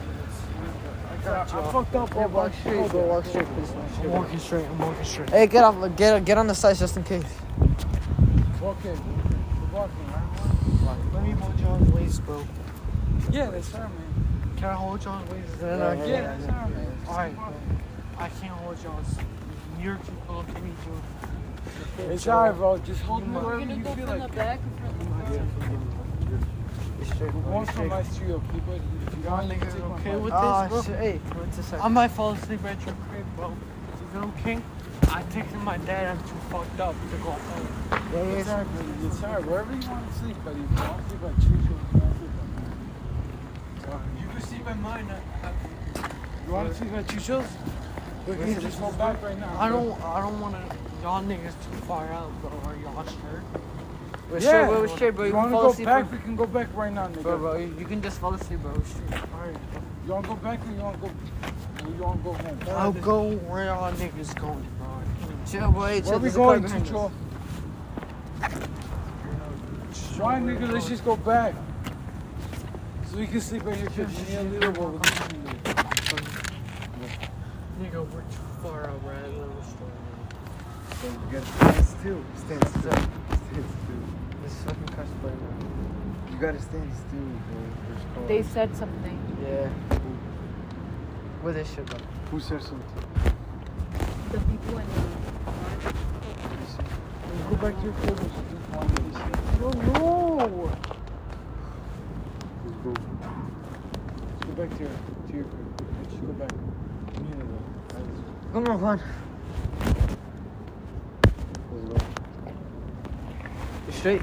I 1.11 1.17
got 1.23 1.71
fucked 1.71 1.95
up, 1.95 2.09
bro. 2.11 2.21
Yeah, 2.21 2.27
walk 2.27 2.53
straight, 2.53 2.89
bro. 2.91 3.07
Walk 3.07 3.25
straight, 3.25 3.45
please. 3.47 3.71
I'm 4.01 4.11
walking 4.11 4.39
straight. 4.39 4.65
I'm 4.65 4.79
walking 4.79 5.05
straight. 5.05 5.29
Hey, 5.29 5.47
get 5.47 5.63
off, 5.63 5.95
get 5.97 6.25
get 6.25 6.37
on 6.37 6.47
the 6.47 6.55
side 6.55 6.77
just 6.77 6.97
in 6.97 7.03
case. 7.03 7.23
Okay. 8.61 8.95
We're 8.95 9.67
walking, 9.73 10.07
right? 10.07 10.97
Let 11.13 11.23
me 11.23 11.31
hold 11.31 11.57
John's 11.59 11.91
waist, 11.93 12.25
bro. 12.25 12.45
Yeah, 13.31 13.51
that's 13.51 13.71
her, 13.73 13.89
man. 13.89 14.53
Can 14.57 14.65
I 14.65 14.73
hold 14.73 15.01
John's 15.01 15.29
waist? 15.31 15.55
Yeah, 15.61 15.77
yeah, 15.77 15.93
Yeah, 15.93 16.05
yeah, 16.05 16.21
that's 16.21 16.45
her, 16.45 16.51
man. 16.69 16.97
Alright, 17.07 17.35
bro. 17.35 17.53
I 18.17 18.29
can't 18.29 18.51
hold 18.53 18.81
John's. 18.81 19.15
You're 19.81 19.95
too 19.97 20.17
close 20.27 20.45
to 20.45 20.61
me, 20.61 20.71
too. 20.85 22.03
It's 22.09 22.27
alright, 22.27 22.55
bro. 22.55 22.77
Just 22.79 23.01
hold 23.01 23.27
me 23.27 23.35
We're 23.35 23.43
wherever 23.43 23.59
gonna 23.61 23.75
you 23.75 23.83
go 23.83 23.93
feel 23.95 24.07
from 24.07 24.19
like. 24.19 24.31
the 24.31 24.35
back 24.35 24.59
or 24.83 24.89
from 24.89 25.19
the 25.19 25.25
front. 25.65 25.98
Straight, 27.05 27.33
We're 27.33 27.41
bro. 27.41 27.51
going 27.51 27.65
from 27.67 27.87
my 27.87 28.03
street, 28.03 28.31
okay? 28.31 28.57
If 28.57 29.23
you 29.23 29.29
want, 29.29 29.49
niggas 29.49 29.75
okay 29.75 29.83
okay 29.83 30.15
with 30.15 30.23
with 30.23 30.33
this, 30.33 30.69
bro? 30.69 30.81
shit. 30.83 30.99
Hey, 30.99 31.17
what's 31.35 31.57
a 31.57 31.63
sec? 31.63 31.83
I 31.83 31.87
might 31.87 32.07
fall 32.09 32.31
asleep 32.33 32.63
at 32.65 32.85
your 32.85 32.95
crib, 33.09 33.25
bro. 33.35 33.49
Is 33.51 34.15
it 34.15 34.17
okay? 34.17 34.61
I 35.09 35.21
texted 35.23 35.63
my 35.63 35.77
dad. 35.77 36.17
I'm 36.17 36.23
too 36.23 36.35
fucked 36.49 36.79
up 36.79 36.95
to 37.11 37.17
go 37.17 37.31
home. 37.31 37.67
Yeah, 37.91 37.97
yeah, 38.23 38.37
It's 38.37 38.47
yeah. 38.47 38.53
alright, 38.57 38.75
buddy. 38.75 39.07
It's 39.07 39.23
alright. 39.23 39.45
Wherever 39.45 39.75
you 39.75 39.89
want 39.89 40.07
to 40.11 40.19
sleep, 40.19 40.37
buddy. 40.45 40.59
If 40.61 40.69
you 40.69 40.75
want 40.77 41.03
to 41.03 41.09
sleep 41.09 41.23
at 41.23 41.35
Choo 41.41 41.49
Choo, 41.49 41.55
you 41.57 41.99
want 41.99 42.13
to 42.13 42.19
sleep 42.19 42.33
at 43.87 44.21
You 44.21 44.27
can 44.27 44.41
sleep 44.41 44.67
at 44.67 44.79
mine. 44.79 45.07
Uh, 45.09 45.47
uh, 45.47 46.09
you 46.45 46.53
want 46.53 46.69
to 46.69 46.75
sleep 46.75 46.93
at 46.93 47.07
Choo 47.09 47.19
Choo's? 47.19 47.47
We 48.27 48.35
can 48.35 48.61
just 48.61 48.79
go 48.79 48.91
back 48.93 49.21
right 49.23 49.39
now. 49.39 49.55
I 49.59 49.69
don't. 49.69 49.99
I 50.03 50.19
don't 50.21 50.39
want 50.39 50.55
to. 50.55 50.75
Y'all 51.01 51.23
niggas 51.23 51.55
too 51.65 51.77
far 51.87 52.05
out, 52.11 52.29
bro. 52.41 52.51
Are 52.65 52.75
y'all 52.75 53.03
sure? 53.05 53.41
We're 54.29 54.39
straight, 54.39 54.67
bro. 54.67 54.81
We're 54.81 54.87
straight, 54.89 55.15
bro. 55.15 55.23
You 55.25 55.31
You 55.31 55.35
want 55.37 55.49
to 55.49 55.55
go 55.57 55.69
asleep, 55.71 55.85
back? 55.87 56.09
bro. 56.09 56.17
We 56.17 56.23
can 56.23 56.35
go 56.35 56.45
back 56.45 56.67
right 56.75 56.93
now, 56.93 57.07
nigga. 57.07 57.23
Bro, 57.23 57.37
bro, 57.39 57.57
you 57.57 57.75
you 57.79 57.85
can 57.85 58.01
just 58.01 58.19
fall 58.19 58.33
asleep, 58.33 58.59
bro. 58.61 58.73
We're 58.73 58.85
straight. 58.85 59.11
Alright. 59.33 59.57
You 60.05 60.13
want 60.13 60.25
to 60.25 60.29
go 60.29 60.35
back 60.37 60.59
or 60.67 60.71
you 60.71 60.81
want 60.81 61.01
to 61.01 61.07
go? 61.07 61.11
You 61.87 62.03
want 62.03 62.17
to 62.19 62.23
go 62.23 62.33
home? 62.33 62.59
I'll 62.69 62.91
go 62.93 63.31
where 63.49 63.65
y'all 63.65 63.91
niggas 63.93 64.35
going, 64.39 64.65
bro. 64.77 64.87
Chill, 65.49 65.71
boy. 65.71 66.01
Chill. 66.01 66.09
Where 66.11 66.19
we 66.19 66.29
There's 66.29 66.35
a 66.35 66.37
car 66.37 66.45
going, 66.45 66.61
behind 66.61 66.85
Chicho? 66.85 67.11
Why, 70.19 70.35
nigga? 70.39 70.71
Let's 70.71 70.87
just 70.87 71.03
go 71.05 71.15
back. 71.15 71.55
So 73.07 73.17
we 73.17 73.25
can 73.25 73.41
sleep 73.41 73.65
at 73.65 73.79
your 73.79 73.89
crib. 73.89 74.09
You 74.11 74.23
need 74.25 74.37
a 74.37 74.43
little 74.43 74.71
bit. 74.71 74.79
We'll 74.81 74.99
give 74.99 75.17
you 75.33 75.39
a 75.39 75.43
little. 75.43 75.59
Nigga, 77.81 78.13
we're 78.13 78.21
too 78.21 78.47
far 78.61 78.89
out, 78.89 79.03
right? 79.05 79.23
Little 79.23 79.63
story. 79.63 79.91
So 81.01 81.07
you 81.07 81.17
gotta 81.31 81.45
stand 81.45 81.85
still. 81.85 82.21
Stand 82.35 82.67
still. 82.67 82.91
Stand 82.91 83.65
still. 83.83 84.08
This 84.59 84.67
fucking 84.67 84.87
car's 84.93 85.07
now. 85.23 85.31
You 86.29 86.37
gotta 86.37 86.59
stand 86.59 86.91
still, 87.07 87.31
bro. 88.13 88.27
They 88.27 88.43
said 88.43 88.75
something. 88.75 89.17
Yeah. 89.41 89.69
What 91.41 91.53
this 91.53 91.73
shit, 91.73 91.85
bro? 91.85 91.97
Who 92.31 92.39
said 92.41 92.61
something? 92.61 93.05
The 94.33 94.39
people 94.39 94.79
in 94.79 94.87
the 94.87 95.01
Go 97.49 97.55
back 97.55 97.77
to 97.77 97.83
your 97.83 97.93
crib. 97.93 98.19
Let's 98.19 98.33
just 98.35 98.69
one 98.75 98.85
of 98.85 98.95
these 99.05 99.15
things. 99.15 99.59
No, 99.61 99.69
no. 99.93 100.71
Let's 102.65 102.77
go. 102.83 102.91
Let's 104.27 104.43
go 104.43 104.51
back 104.59 104.69
to 104.77 104.83
your, 104.83 104.91
to 105.27 105.33
your 105.37 105.45
crib. 105.45 105.67
Let's 106.01 106.11
just 106.11 106.21
go 106.25 106.33
back. 106.33 106.51
Me 107.21 107.31
and 107.31 107.39
the- 107.39 108.51
Come 108.51 108.67
on, 108.67 108.81
Juan. 108.81 109.01
Let's 111.71 111.85
go. 111.87 111.97
You 113.87 113.93
straight? 113.93 114.21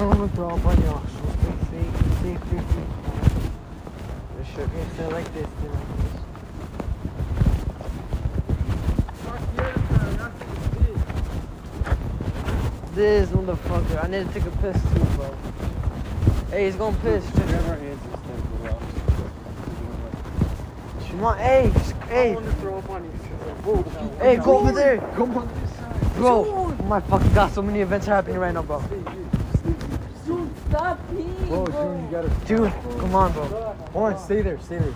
I 0.00 0.02
don't 0.04 0.18
want 0.18 0.32
up 0.32 0.64
on 0.64 0.80
y'all. 0.80 1.02
Stay 1.04 1.28
safe, 1.68 1.92
stay 2.00 2.32
safe, 2.32 2.40
stay 2.48 2.62
safe. 2.72 2.88
You 4.38 4.44
straight? 4.50 4.68
Yeah, 4.74 4.88
stay 4.94 5.06
like 5.12 5.28
this, 5.34 5.48
this. 12.94 13.28
Motherfucker. 13.28 14.02
I 14.02 14.06
need 14.08 14.26
to 14.26 14.32
take 14.32 14.46
a 14.46 14.50
piss 14.62 14.82
too, 14.82 15.04
bro. 15.16 15.36
Hey, 16.50 16.64
he's 16.64 16.76
going 16.76 16.94
to 16.94 17.00
piss. 17.02 17.34
Never 17.34 17.76
hands 17.76 18.00
this 18.02 18.20
thing 18.20 18.42
go 18.62 18.68
out. 18.70 18.82
Come 21.10 21.24
on, 21.24 21.36
hey, 21.36 21.72
hey, 22.08 22.30
I 22.30 22.34
want 22.36 22.46
to 22.46 22.52
throw 22.52 22.78
up 22.78 22.88
on 22.88 23.04
you. 23.04 23.10
Whoa. 23.10 23.82
hey, 24.16 24.36
go 24.36 24.60
over 24.60 24.72
there. 24.72 24.96
Come 25.14 25.36
on 25.36 25.46
this 25.60 25.76
side. 25.76 26.14
Bro, 26.16 26.46
oh 26.48 26.84
my 26.84 27.00
fucking 27.00 27.34
god, 27.34 27.52
so 27.52 27.60
many 27.60 27.82
events 27.82 28.08
are 28.08 28.14
happening 28.14 28.38
right 28.38 28.54
now, 28.54 28.62
bro. 28.62 28.82
Dude, 29.64 30.50
stop 30.68 30.98
peeing, 31.10 31.48
Bro, 31.48 31.64
bro. 31.66 31.94
June, 31.94 32.04
you 32.04 32.10
gotta. 32.10 32.28
Dude, 32.46 32.72
come 33.00 33.14
on, 33.14 33.32
bro. 33.32 33.74
Come 33.92 34.02
on, 34.02 34.18
stay 34.18 34.42
there, 34.42 34.58
stay 34.60 34.78
there. 34.78 34.94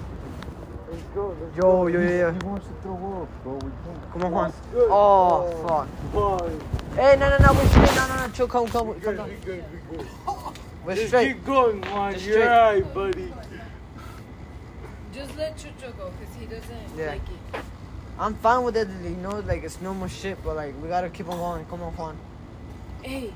Let's 0.90 1.02
go. 1.14 1.36
Let's 1.40 1.56
Yo, 1.56 1.86
yo, 1.88 2.00
yo, 2.00 2.08
yo. 2.08 2.32
He 2.32 2.38
wants 2.46 2.66
to 2.66 2.72
throw 2.82 3.22
up, 3.22 3.42
bro. 3.42 3.54
We 3.54 3.60
can't. 3.60 4.12
Come 4.12 4.24
on, 4.24 4.32
Juan. 4.32 4.52
Good. 4.72 4.88
Oh, 4.90 5.66
fuck. 5.66 6.12
Boy. 6.12 6.58
Hey, 6.94 7.16
no, 7.18 7.28
no, 7.30 7.38
no, 7.38 7.52
we're 7.52 7.66
straight. 7.68 7.96
No, 7.96 8.08
no, 8.08 8.26
no, 8.26 8.32
chill, 8.32 8.48
come, 8.48 8.66
come, 8.68 8.86
We 8.88 8.94
come 8.94 9.00
good, 9.02 9.16
down. 9.16 9.28
we 9.28 9.34
good, 9.36 9.64
we 9.90 9.96
good. 9.98 10.06
We're 10.84 10.94
Just 10.94 11.08
straight. 11.08 11.34
keep 11.34 11.44
going, 11.46 11.80
Juan. 11.82 12.12
Just 12.12 12.26
You're 12.26 12.34
straight. 12.42 12.48
right, 12.48 12.94
buddy. 12.94 13.32
Just 15.12 15.36
let 15.36 15.56
Chucho 15.56 15.96
go, 15.96 16.10
because 16.18 16.34
he 16.38 16.46
doesn't 16.46 16.96
Yeah. 16.98 17.06
like 17.10 17.22
it. 17.22 17.60
I'm 18.18 18.34
fine 18.36 18.62
with 18.64 18.76
it, 18.76 18.88
you 19.02 19.10
know, 19.16 19.40
like 19.40 19.64
it's 19.64 19.80
normal 19.80 20.06
shit, 20.08 20.38
but 20.44 20.54
like 20.56 20.74
we 20.80 20.88
gotta 20.88 21.08
keep 21.08 21.28
on 21.28 21.36
going. 21.38 21.64
Come 21.66 21.82
on, 21.82 21.92
Juan. 21.94 22.16
Hey, 23.02 23.24
I 23.26 23.28
got 23.30 23.34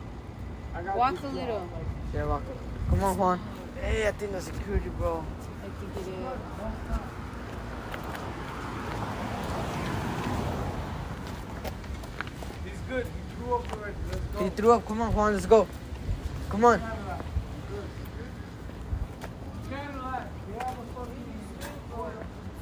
walk 0.95 1.23
a 1.23 1.27
little. 1.29 1.69
Yeah, 2.15 2.27
walk. 2.27 2.43
Come 2.91 3.03
on, 3.05 3.17
Juan. 3.19 3.41
Hey, 3.81 4.09
I 4.09 4.13
think 4.13 4.33
that's 4.33 4.47
security, 4.47 4.89
bro. 4.99 5.25
I 5.63 5.69
think 5.81 5.93
it 5.97 6.01
is. 6.01 6.15
He's 12.65 12.81
good. 12.89 13.07
He 13.07 13.11
threw 13.35 13.55
up 13.55 13.73
already. 13.73 13.97
Let's 14.11 14.25
go. 14.33 14.45
He 14.45 14.51
threw 14.51 14.73
up. 14.73 14.87
Come 14.87 15.01
on, 15.01 15.15
Juan. 15.15 15.33
Let's 15.35 15.47
go. 15.47 15.67
Come 16.49 16.65
on. 16.65 16.81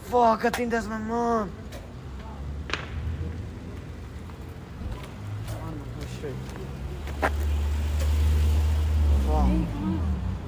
Fuck, 0.06 0.44
I 0.44 0.50
think 0.50 0.70
that's 0.70 0.86
my 0.86 0.98
mom. 0.98 1.50
Oh, 5.50 5.54
no, 5.64 6.00
go 6.00 6.06
straight. 6.16 6.34
Fuck. 9.26 9.48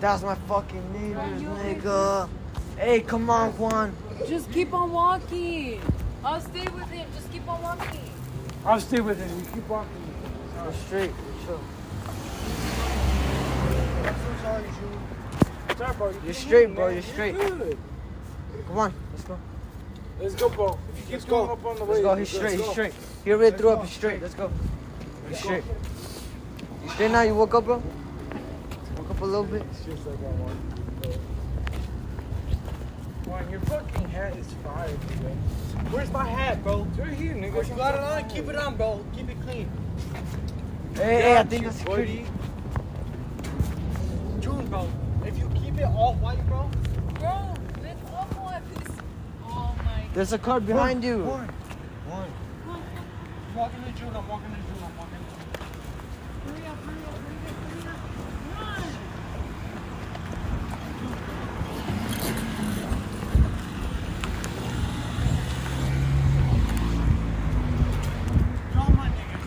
That's 0.00 0.22
my 0.22 0.34
fucking 0.34 0.92
neighbors, 0.92 1.42
nigga. 1.42 2.28
Hey, 2.76 3.00
come 3.00 3.28
on, 3.30 3.50
Juan. 3.58 3.92
Just 4.28 4.50
keep 4.52 4.72
on 4.72 4.92
walking. 4.92 5.80
I'll 6.24 6.40
stay 6.40 6.64
with 6.68 6.88
him. 6.90 7.06
Just 7.14 7.32
keep 7.32 7.48
on 7.48 7.62
walking. 7.62 8.10
I'll 8.64 8.80
stay 8.80 9.00
with 9.00 9.18
him. 9.18 9.38
You 9.38 9.46
keep 9.52 9.68
walking. 9.68 9.90
Go 10.64 10.72
straight. 10.86 11.12
Chill. 11.44 11.60
I'm 14.04 14.14
so 14.14 14.42
sorry, 14.42 14.62
June. 14.62 15.76
Sorry, 15.76 15.94
bro. 15.96 16.10
You 16.10 16.20
You're 16.24 16.34
straight, 16.34 16.74
bro. 16.74 16.88
You're 16.88 17.02
straight. 17.02 17.34
good. 17.36 17.78
Come 18.66 18.78
on. 18.78 18.94
Let's 19.12 19.24
go. 19.24 19.38
Let's 20.20 20.34
go, 20.34 20.48
bro. 20.50 20.78
If 20.96 21.06
you 21.08 21.12
Let's 21.12 21.24
going 21.24 21.46
go. 21.46 21.52
up 21.52 21.64
on 21.64 21.76
the 21.76 21.84
Let's 21.84 21.96
way, 21.98 22.02
go. 22.02 22.14
He's 22.16 22.28
straight. 22.28 22.52
He's 22.52 22.60
go. 22.60 22.72
straight. 22.72 22.94
He 23.24 23.32
already 23.32 23.56
threw 23.56 23.70
up. 23.70 23.84
He's 23.84 23.92
straight. 23.94 24.22
Let's 24.22 24.34
go. 24.34 24.50
He's 25.28 25.38
straight. 25.38 25.64
You 26.84 26.90
straight 26.90 27.10
now? 27.10 27.22
You 27.22 27.34
woke 27.34 27.54
up, 27.54 27.64
bro? 27.64 27.82
Woke 29.08 29.16
up 29.16 29.22
a 29.22 29.24
little 29.24 29.44
bit? 29.44 29.62
It's 29.70 29.84
just 29.86 30.06
like 30.06 30.18
I 30.18 30.30
want. 30.42 30.58
Juan, 33.26 33.50
your 33.50 33.60
fucking 33.60 34.08
hat 34.10 34.36
is 34.36 34.46
fire, 34.62 34.90
bro. 35.20 35.30
Where's 35.90 36.10
my 36.10 36.28
hat, 36.28 36.62
bro? 36.62 36.86
It's 36.90 36.98
right 36.98 37.14
here, 37.14 37.34
nigga. 37.34 37.66
You 37.68 37.74
got 37.74 37.94
it 37.94 38.00
on? 38.00 38.28
Keep 38.28 38.48
it 38.50 38.56
on, 38.56 38.76
bro. 38.76 39.02
Keep 39.16 39.30
it 39.30 39.40
clean. 39.42 39.70
Hey, 40.94 41.22
hey, 41.22 41.36
I 41.38 41.44
think 41.44 41.62
you, 41.62 41.68
that's 41.68 41.78
security. 41.78 42.26
June, 44.40 44.66
bro. 44.66 44.86
If 45.24 45.38
you 45.38 45.50
keep 45.54 45.78
it 45.78 45.86
all 45.86 46.14
white, 46.16 46.46
bro. 46.46 46.70
Bro, 47.14 47.54
let's 47.82 48.10
up 48.12 48.36
on 48.38 48.62
this. 48.74 48.92
Oh 49.44 49.74
my 49.84 50.04
There's 50.12 50.34
a 50.34 50.38
car 50.38 50.60
behind 50.60 51.02
you. 51.02 51.24
One. 51.24 51.48
One. 52.08 52.30
I'm 52.68 53.54
walking 53.54 53.84
to 53.84 53.92
June. 53.92 54.14
I'm 54.14 54.28
walking 54.28 54.50
to 54.50 54.56
June. 54.56 54.82
I'm 54.84 54.96
walking 54.98 55.16
to 55.16 55.24
June. 55.24 55.48
Hurry 56.44 56.66
up, 56.66 56.76
hurry 56.84 57.02
up, 57.04 57.14
hurry 57.16 57.36
up, 57.48 57.56
hurry 57.72 57.88
up. 57.88 58.00
Come 58.54 58.64
on. 58.64 58.82
Draw 68.72 68.88
my 68.90 69.08
nigga. 69.08 69.40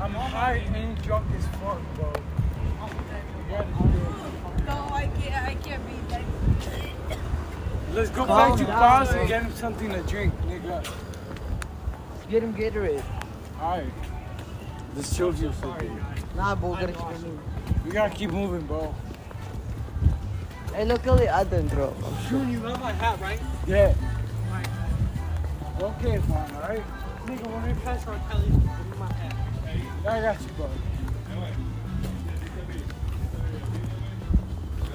I'm 0.00 0.12
high 0.12 0.56
and 0.56 1.01
drunk 1.12 1.26
as 1.36 1.46
fuck, 1.46 1.80
bro. 1.96 2.08
You 2.08 3.50
gotta 3.50 3.68
do 3.68 3.84
it. 3.84 4.64
No, 4.64 4.88
I 4.94 5.10
can't. 5.20 5.44
I 5.46 5.54
can't 5.56 5.82
be 5.86 6.14
like. 6.14 6.24
Let's 7.92 8.08
go 8.08 8.24
Calm 8.24 8.50
back 8.50 8.58
to 8.58 8.64
down, 8.64 8.78
class 8.78 9.10
bro. 9.10 9.20
and 9.20 9.28
get 9.28 9.42
him 9.42 9.52
something 9.52 9.90
to 9.90 10.02
drink, 10.04 10.32
nigga. 10.46 10.90
Get 12.30 12.42
him 12.42 12.54
Gatorade. 12.54 13.04
Alright. 13.60 13.92
Let's 14.96 15.14
chill 15.14 15.32
here 15.32 15.52
for 15.52 15.76
a 15.76 15.80
bit. 15.80 15.90
Nah, 16.34 16.54
bro, 16.54 16.70
we 16.70 16.76
gotta 16.76 16.92
keep 16.92 17.04
moving. 17.04 17.40
We 17.84 17.90
gotta 17.90 18.14
keep 18.14 18.30
moving, 18.30 18.66
bro. 18.66 18.94
Hey, 20.72 20.86
look 20.86 21.06
at 21.06 21.18
the 21.18 21.26
adentro. 21.26 21.92
June, 22.30 22.50
you 22.50 22.60
have 22.60 22.80
my 22.80 22.92
hat, 22.92 23.20
right? 23.20 23.40
Yeah. 23.66 23.94
Okay, 25.78 26.16
fine, 26.20 26.50
alright? 26.54 26.82
Nigga, 27.26 27.46
when 27.52 27.66
we 27.66 27.82
pass 27.82 28.06
our 28.06 28.18
Kelly, 28.30 28.44
give 28.46 28.54
me 28.54 28.98
my 28.98 29.12
hat. 29.12 29.34
I 30.06 30.20
got 30.22 30.40
you, 30.40 30.48
bro. 30.56 30.70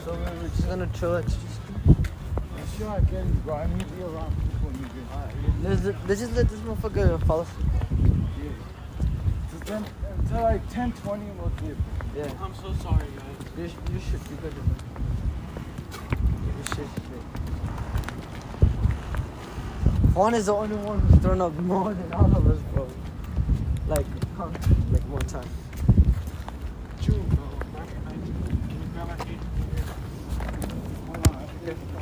So 0.08 0.14
we're 0.14 0.48
just 0.48 0.66
gonna 0.66 0.90
chill. 0.94 1.10
Let's 1.10 1.36
just, 1.36 1.60
I'm 1.86 1.98
sure 2.78 2.88
I 2.88 3.00
you, 3.00 3.42
bro. 3.44 3.56
I 3.56 3.68
need 3.68 3.80
to 3.82 3.86
be 3.88 4.04
around 4.04 4.34
people 4.40 4.70
when 4.70 4.80
you 4.80 4.88
get 5.84 6.08
let's 6.08 6.22
just 6.22 6.34
let 6.34 6.48
this 6.48 6.60
motherfucker 6.62 7.28
follow 7.28 7.42
us. 7.42 7.50
Yeah. 8.42 8.52
So 9.52 9.58
then, 9.66 9.86
until 10.20 10.44
like 10.44 10.70
10, 10.70 10.94
20, 10.94 11.26
we'll 11.38 11.50
dip. 11.50 11.78
Yeah. 12.16 12.32
I'm 12.42 12.56
so 12.56 12.74
sorry, 12.82 13.06
guys. 13.20 13.36
You, 13.58 13.68
sh- 13.68 13.92
you 13.92 14.00
should 14.00 14.24
be 14.30 14.36
good. 14.38 14.54
You 16.56 16.64
should. 16.70 16.88
Juan 20.16 20.36
is 20.36 20.46
the 20.46 20.54
only 20.54 20.78
one 20.78 21.02
who's 21.02 21.20
thrown 21.20 21.42
up 21.42 21.54
more 21.56 21.94
than 21.94 22.14
all 22.14 22.34
of 22.34 22.48
us, 22.48 22.60
bro. 22.74 22.88
Like, 23.90 24.06
like 24.94 25.06
more 25.08 25.20
time. 25.20 25.50
June, 27.02 27.28
bro. 27.28 27.46
Back 27.74 27.90
at 27.90 28.06
19. 28.06 28.34
Can 28.70 28.82
you 28.82 28.88
grab? 28.94 29.47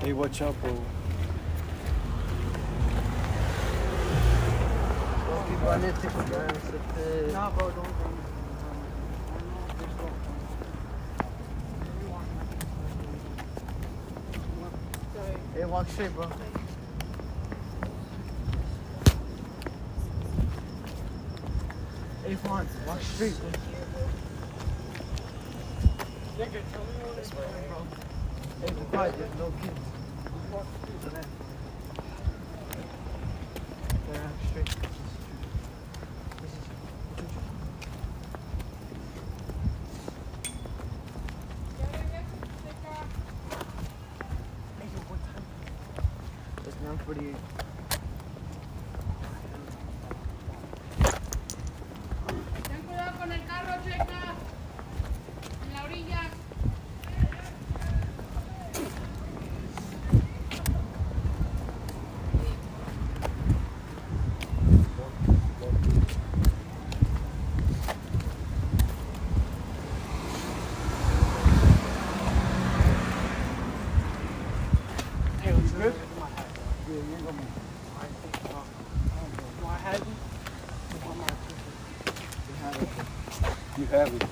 Hey, 0.06 0.14
watch 0.14 0.40
out, 0.44 0.56
bro. 0.62 0.70
Hey, 15.56 15.66
walk 15.66 15.90
straight, 15.90 16.14
bro. 16.14 16.30
Hey, 22.24 22.36
Juan, 22.36 22.68
walk 22.86 23.02
straight, 23.02 23.34
bro. 23.40 23.50
Nigga, 26.38 26.62
tell 26.72 26.84
me 26.84 26.94
what 27.02 27.18
it's 27.18 27.32
bro. 27.32 27.44
Hey, 28.62 28.86
quiet, 28.92 29.18
there's 29.18 29.36
no 29.40 29.52
kids. 29.64 29.80
There, 34.12 34.32
straight. 34.50 34.86
It's 47.08 47.14
948. 47.14 47.36
Ten 52.68 52.82
cuidado 52.82 53.20
con 53.20 53.32
el 53.32 53.46
carro, 53.46 53.74
checa. 53.84 54.34
En 55.64 55.74
la 55.74 55.84
orilla. 55.84 56.22
Hey, 75.42 75.54
what's 75.54 75.72
good? 75.72 75.94
Yeah, 76.88 76.94
you 76.96 77.02
ain't 77.16 77.26
gonna 77.26 77.38
Do 79.60 79.66
I 79.66 79.78
have 79.78 80.00
you? 80.00 80.16
You 83.78 83.86
have 83.88 84.08
it, 84.14 84.20
bro. 84.20 84.28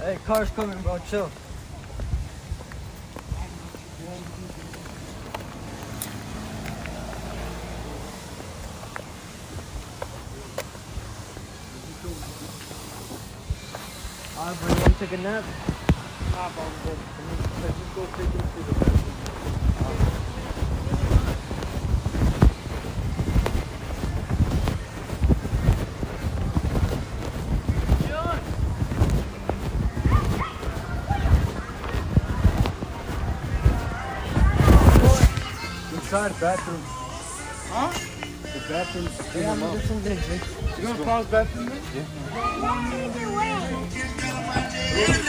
Hey, 0.00 0.16
car's 0.34 0.50
coming, 0.52 0.80
bro. 0.80 0.98
Chill. 1.10 1.30
Alright, 14.38 14.58
bro, 14.58 14.68
you 14.68 14.80
wanna 14.80 14.94
take 14.94 15.12
a 15.12 15.18
nap? 15.18 15.44
Nah, 16.32 16.48
bro. 16.48 16.64
Let's 17.62 17.78
just 17.78 17.94
go 17.94 18.06
take 18.16 18.32
to 18.32 18.72
the 18.72 18.81
Inside 36.22 36.40
bathroom. 36.40 36.82
Huh? 37.72 37.90
The 38.42 38.60
bathroom. 38.72 39.08
Yeah, 39.34 39.50
I'm 39.50 39.58
gonna 39.58 39.80
do 39.80 39.86
some 39.88 40.00
dinner. 40.04 40.22
You 40.78 40.84
gonna 40.86 41.04
find 41.04 41.26
the 41.26 41.30
bathroom? 41.32 41.66
Yeah. 41.66 42.06
These 44.94 45.22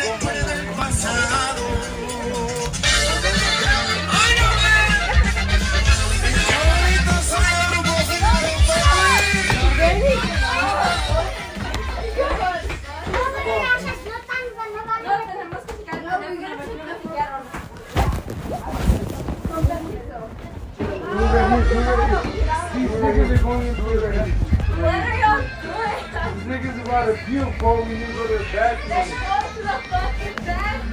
about 27.04 27.18
to 27.18 27.26
puke, 27.26 27.60
bro. 27.60 27.84
We 27.84 27.89
need 27.96 28.08
to 28.08 28.13
go 28.13 28.28
to 28.28 28.38
the 28.38 28.46
bathroom. 28.52 28.80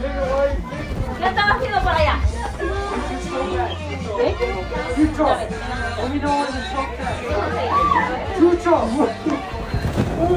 Nigga, 0.00 0.22
why 0.30 0.46
you? 0.50 0.58
¿Qué 1.18 1.26
estaba 1.26 1.50
haciendo 1.54 1.80
por 1.80 1.92
allá? 1.92 2.16
Chucho. 4.96 5.26
Let 5.98 6.10
me 6.10 6.18
know 6.18 6.34
when 6.40 6.46
to 6.46 6.60
choke 6.72 6.94
that. 6.98 7.14
Chucho. 8.38 8.76
Oh. 10.22 10.30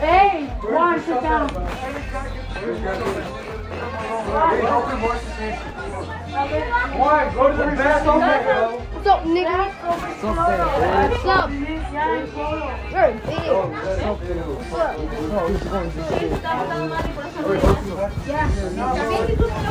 Hey, 0.00 0.46
Juan, 0.62 1.00
sit 1.00 1.20
down. 1.22 1.48
Why? 6.98 7.20
Go 7.34 7.42
to 7.50 7.56
the 7.56 7.62
bathroom, 7.76 8.20
up, 9.06 9.22
nigga? 9.24 9.70
What's 10.22 11.24
big. 12.06 12.32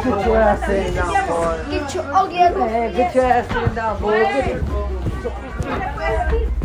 Get 0.04 0.26
your 0.26 0.38
ass 0.38 0.62
down, 0.96 1.14
boy. 1.28 1.66
Get 1.70 1.96
your 1.96 2.06
get 2.92 3.16
your 3.16 3.26
ass 3.26 3.48
down, 3.76 4.02
boy. 4.02 4.24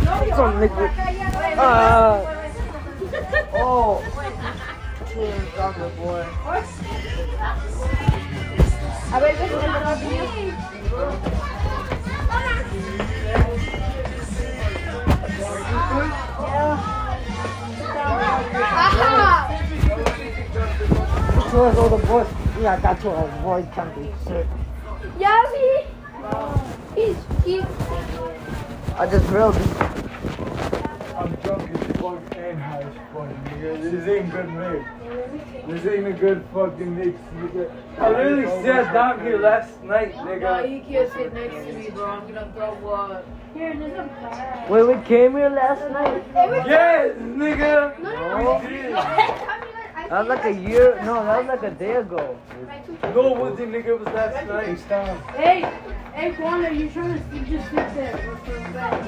Get 0.04 0.37
some 0.37 0.61
liquid. 0.61 0.90
Uh, 1.59 2.24
oh. 3.54 4.02
Doctor, 5.56 5.90
boy. 5.98 6.24
Ajá. 18.52 19.48
Get 21.50 21.76
all 21.76 21.88
the 21.88 22.06
boys. 22.06 22.26
Yeah, 22.60 22.74
I 22.74 22.80
got 22.80 23.02
your 23.04 23.28
boy 23.42 23.66
can't 23.74 23.94
be 23.94 24.12
shit. 24.26 24.46
Ya 25.18 25.42
vi. 25.52 25.86
He's 26.94 27.16
cute. 27.44 27.66
I 28.98 29.06
just 29.06 29.26
grilled 29.28 29.56
him. 29.56 29.68
I'm 31.16 31.34
drunk 31.42 31.70
as 31.70 31.96
fuck 31.96 32.36
and 32.36 32.60
high 32.60 32.82
as 32.82 32.94
fuck, 33.12 33.28
nigga. 33.44 33.82
This 33.82 34.08
ain't 34.08 34.30
good 34.30 34.48
mix. 34.52 34.84
This 35.66 35.86
ain't 35.92 36.06
a 36.06 36.12
good 36.12 36.44
fucking 36.52 36.96
mix, 36.96 37.18
nigga. 37.36 37.70
I 37.98 38.08
literally 38.10 38.46
sat 38.64 38.92
down 38.92 39.20
here 39.20 39.38
last 39.38 39.82
night, 39.84 40.16
No, 40.16 40.24
nigga. 40.24 40.70
you 40.70 40.80
can't 40.82 41.12
sit 41.12 41.32
next 41.32 41.54
to 41.54 41.72
me, 41.72 41.90
bro. 41.90 42.06
I'm 42.06 42.26
gonna 42.26 42.52
throw 42.54 42.90
up. 42.90 43.24
Wait, 43.54 44.84
we 44.84 44.94
came 45.04 45.32
here 45.32 45.50
last 45.50 45.90
night. 45.90 46.22
Yes, 46.66 47.16
nigga. 47.18 47.98
No. 48.00 48.60
We 48.62 48.68
did. 48.68 48.94
That 48.94 50.10
was 50.10 50.28
like 50.28 50.44
a 50.44 50.52
year. 50.52 51.00
No, 51.04 51.24
that 51.24 51.38
was 51.38 51.46
like 51.48 51.62
a 51.62 51.74
day 51.74 51.96
ago. 51.96 52.38
No, 53.02 53.34
it 53.34 53.36
wasn't, 53.38 53.72
nigga. 53.72 53.86
It 53.86 53.98
was 53.98 54.08
last 54.08 54.46
night. 54.46 54.78
Hey, 55.34 55.62
hey, 56.14 56.30
Juan, 56.32 56.64
are 56.64 56.72
you 56.72 56.88
trying 56.90 57.14
to 57.14 57.20
you 57.36 57.44
just 57.44 57.68
sit 57.70 57.94
there 57.94 58.16
for 58.44 58.52
the 58.52 58.60
bed? 58.70 59.02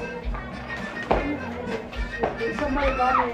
Somebody 2.59 2.91
got 2.97 3.13
me. 3.27 3.31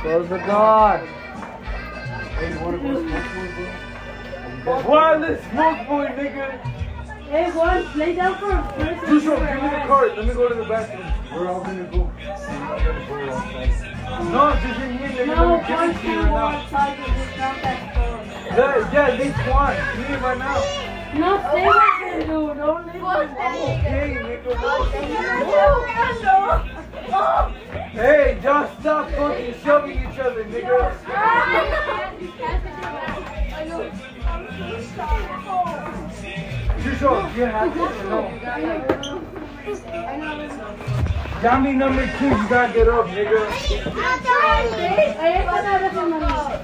Close 0.00 0.28
the 0.28 0.38
door. 0.38 0.98
Hey, 2.38 2.52
you 2.52 2.58
wanna 2.60 2.78
go 2.78 2.88
smoke 3.06 3.28
boy, 3.34 3.48
bro? 4.64 4.74
Why 4.82 5.16
let's 5.16 5.42
smoke 5.50 5.80
boy, 5.88 6.06
nigga? 6.06 6.77
Hey, 7.30 7.50
Juan, 7.50 7.84
lay 7.98 8.14
down 8.14 8.38
for 8.38 8.50
a 8.50 8.78
minute. 8.78 8.98
Jusho, 9.04 9.36
give 9.36 9.62
me 9.62 9.68
the 9.68 9.84
card. 9.86 10.16
Let 10.16 10.26
me 10.26 10.32
go 10.34 10.48
to 10.48 10.54
the 10.54 10.64
bathroom. 10.64 11.12
We're 11.32 11.48
all 11.48 11.60
gonna 11.60 11.84
go. 11.84 12.10
No, 14.32 14.54
just 14.62 14.80
in 14.80 14.98
here. 14.98 15.26
No, 15.26 15.34
Let 15.34 15.60
me 15.60 15.68
give 15.68 15.76
Juan 15.76 15.90
it 15.90 15.92
to 15.92 16.06
you 16.08 16.14
can't 16.14 16.28
go 16.28 16.34
right 16.34 16.54
outside 16.54 16.98
it's 16.98 17.36
not 17.38 17.56
that 17.62 17.78
far. 17.94 18.24
now. 18.24 18.56
Yeah, 18.56 18.92
yeah, 18.92 19.16
this 19.16 19.36
one. 19.46 19.76
Give 19.96 20.08
me 20.08 20.16
right 20.16 20.38
now. 20.38 20.60
No, 21.14 21.30
stay 21.50 21.66
right 21.66 21.96
there, 22.00 22.20
dude. 22.20 22.56
Don't 22.56 22.86
leave 22.86 23.04
I'm 23.04 23.28
me. 23.28 23.34
okay, 23.76 24.08
nigga. 24.24 24.52
Hey, 27.92 28.38
just 28.42 28.80
stop 28.80 29.10
fucking 29.10 29.54
shoving 29.62 29.98
each 29.98 30.18
other, 30.18 30.44
nigga. 30.44 30.78
Jusho, 36.98 37.30
you 37.36 37.44
have 37.44 37.72
to 37.72 37.78
know. 38.08 38.24
Dummy 41.40 41.72
number 41.74 42.04
two, 42.18 42.26
you 42.26 42.48
gotta 42.48 42.72
get 42.72 42.88
up, 42.88 43.06
nigga. 43.06 43.46
Ahí 45.20 45.34
está 45.38 45.62
la 45.62 45.78
recomendada. 45.78 46.60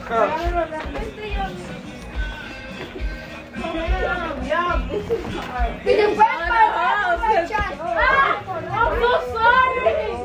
Peter 5.85 6.11
Pan, 6.17 6.49
my 6.49 6.65
chance. 7.47 7.79
Ah, 7.81 8.43
I'm 8.73 9.01
so 9.01 9.13
sorry. 9.33 10.25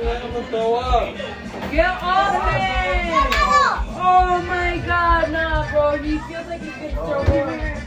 Get 0.00 0.16
off 2.02 2.32
it! 2.54 2.70
Oh 4.02 4.42
my 4.46 4.82
god, 4.86 5.30
nah, 5.30 5.70
bro. 5.70 5.98
He 5.98 6.18
feels 6.20 6.46
like 6.46 6.62
he's 6.62 6.72
getting 6.72 6.96
thrown 6.96 7.26
over. 7.26 7.80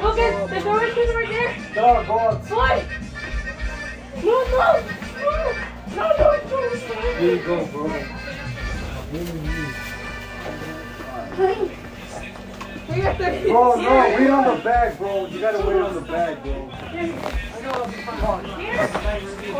Look 0.00 0.18
at 0.18 0.48
the 0.48 0.60
garbage 0.60 0.94
can 0.94 1.08
right 1.16 1.28
there. 1.28 1.56
Dog, 1.74 2.06
go 2.06 2.18
out. 2.20 2.48
Boy! 2.48 2.84
No, 4.22 4.36
no! 4.44 4.58
No! 5.18 5.32
No, 5.96 6.06
no, 6.18 6.28
no! 6.50 6.58
Here 7.18 7.34
you 7.34 7.42
go, 7.42 7.66
bro. 7.66 7.86
Bro, 12.90 13.76
no, 13.82 14.14
wait 14.18 14.30
on 14.30 14.56
the 14.56 14.62
bag, 14.64 14.98
bro. 14.98 15.26
You 15.26 15.40
gotta 15.40 15.64
wait 15.64 15.76
on 15.80 15.94
the 15.94 16.00
bag, 16.00 16.42
bro. 16.42 16.68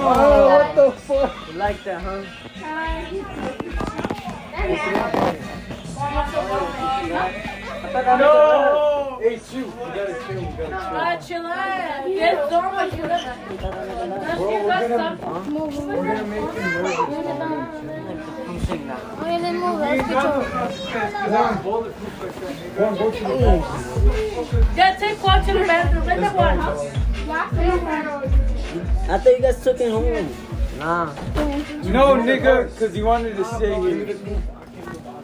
Oh, 0.02 0.48
what 0.48 0.74
the 0.74 0.90
fuck? 1.02 1.32
You 1.48 1.52
like 1.54 1.84
that, 1.84 2.00
huh? 2.02 2.24
No! 8.18 9.18
Hey, 9.22 9.38
shoot. 9.38 9.66
We 9.66 9.72
gotta 9.72 10.14
chill. 10.26 10.40
We 10.40 10.46
gotta 10.56 10.74
Ah, 10.74 11.16
chillax. 11.20 12.06
Get 12.06 12.50
normal, 12.50 12.90
Bro, 14.36 14.50
we're 14.66 14.88
gonna-. 14.88 15.16
We're 15.86 16.04
gonna 16.04 16.26
make. 16.26 16.50
Okay, 18.70 19.38
then 19.40 19.58
move. 19.58 19.80
Let's 19.80 20.08
get 20.08 20.08
Because 20.08 21.32
I'm 21.32 21.62
bulletproof 21.62 22.22
like 22.22 22.34
that, 22.40 22.54
nigga. 22.54 22.80
One, 22.80 22.94
go 22.96 23.10
to 23.10 23.18
the 23.18 23.28
bathroom. 23.40 24.98
Take 25.00 25.22
one 25.24 25.44
to 25.44 25.52
the 25.52 25.58
bathroom. 25.60 26.06
Let 26.06 26.20
that 26.20 26.34
one. 26.36 26.60
I 29.10 29.18
thought 29.18 29.32
you 29.32 29.42
guys 29.42 29.62
took 29.64 29.78
him 29.78 29.90
home. 29.90 30.36
Nah. 30.78 31.12
No, 31.90 32.16
nigga, 32.16 32.70
because 32.70 32.94
he 32.94 33.02
wanted 33.02 33.36
to 33.36 33.44
stay 33.44 33.74
here. 33.74 34.16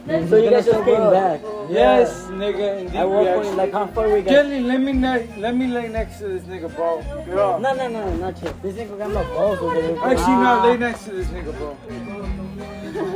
So 0.07 0.37
you 0.37 0.49
guys 0.49 0.65
just 0.65 0.85
came 0.85 1.11
back. 1.11 1.41
Yes, 1.69 2.23
nigga. 2.31 2.79
Indeed, 2.79 2.95
At 2.95 3.09
we 3.09 3.15
what 3.15 3.43
point, 3.43 3.57
like 3.57 3.71
how 3.73 3.87
far 3.87 4.09
we 4.09 4.21
got? 4.21 4.29
Kelly, 4.29 4.61
let 4.61 4.79
me 4.79 4.93
ne- 4.93 5.27
let 5.37 5.53
me 5.55 5.67
lay 5.67 5.89
next 5.89 6.19
to 6.19 6.27
this 6.29 6.43
nigga, 6.43 6.73
bro. 6.73 6.99
Yeah. 7.27 7.57
No, 7.59 7.73
no, 7.75 7.87
no, 7.89 8.15
not 8.15 8.41
yet. 8.41 8.61
This 8.61 8.75
nigga 8.75 8.97
got 8.97 9.11
my 9.11 9.23
balls 9.23 9.59
over 9.59 9.81
there. 9.81 9.97
Actually, 9.99 10.43
no, 10.43 10.61
lay 10.65 10.77
next 10.77 11.03
to 11.05 11.11
this 11.11 11.27
nigga, 11.27 11.57
bro. 11.57 11.75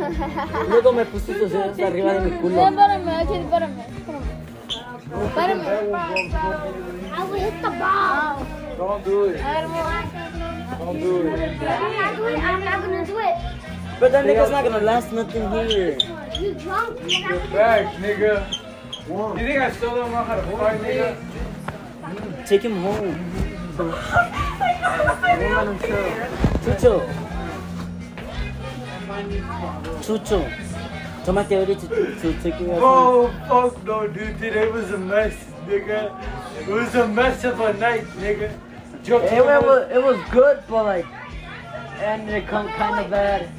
Luego 0.69 0.93
me 0.93 1.05
pusiste 1.05 1.37
los 1.41 1.51
dedos 1.51 1.79
arriba 1.79 2.13
de 2.13 2.31
mi 2.31 2.37
culo. 2.37 2.67
Espérame, 2.67 3.09
aquí, 3.09 3.35
espérame. 3.35 3.81
Espérame. 5.27 5.65
I 7.13 7.23
will 7.23 7.39
hit 7.39 7.61
the 7.61 7.69
ball. 7.69 8.45
Don't 8.77 9.03
do 9.05 9.25
it. 9.25 9.37
Don't 10.79 10.99
do 10.99 11.27
it. 11.27 11.61
I'm 11.61 11.93
not 11.93 12.17
doing 12.17 12.35
it. 12.35 12.43
I'm 12.43 12.63
not 12.63 12.81
gonna 12.81 13.05
do 13.05 13.19
it. 13.19 13.35
But 13.99 14.11
that 14.13 14.25
nigga's 14.25 14.49
not 14.49 14.63
gonna 14.63 14.79
last 14.79 15.11
nothing 15.11 15.49
here. 15.69 15.97
You 16.39 16.53
drunk? 16.55 17.07
Get 17.07 17.51
back, 17.53 17.85
nigga. 17.97 18.43
You 19.07 19.45
think 19.45 19.59
I 19.59 19.71
still 19.71 19.95
don't 19.95 20.11
know 20.11 20.23
how 20.23 20.35
to 20.35 20.41
fight, 20.57 20.81
nigga? 20.81 21.15
Take 22.47 22.63
him 22.63 22.81
home. 22.81 23.15
Chucho. 26.65 27.30
Chucho. 30.01 30.45
Tómate 31.25 31.55
ahorita 31.55 31.87
to, 31.87 32.15
to 32.19 32.33
take 32.41 32.59
you. 32.59 32.71
Oh, 32.71 33.29
fuck 33.47 33.83
no, 33.83 34.07
dude. 34.07 34.39
Today 34.39 34.67
was 34.71 34.89
a 34.91 34.97
mess, 34.97 35.35
nigga. 35.67 36.09
It 36.59 36.67
was 36.67 36.95
a 36.95 37.07
mess 37.07 37.43
of 37.43 37.59
a 37.59 37.73
night, 37.73 38.05
nigga. 38.17 38.51
Joke 39.03 39.23
It, 39.23 39.33
it 39.33 39.45
was 39.45 39.91
it 39.91 40.03
was 40.03 40.17
good, 40.31 40.63
but 40.67 40.85
like, 40.85 41.05
and 42.01 42.27
it 42.29 42.47
come 42.47 42.67
kind 42.69 43.05
of 43.05 43.11
bad. 43.11 43.49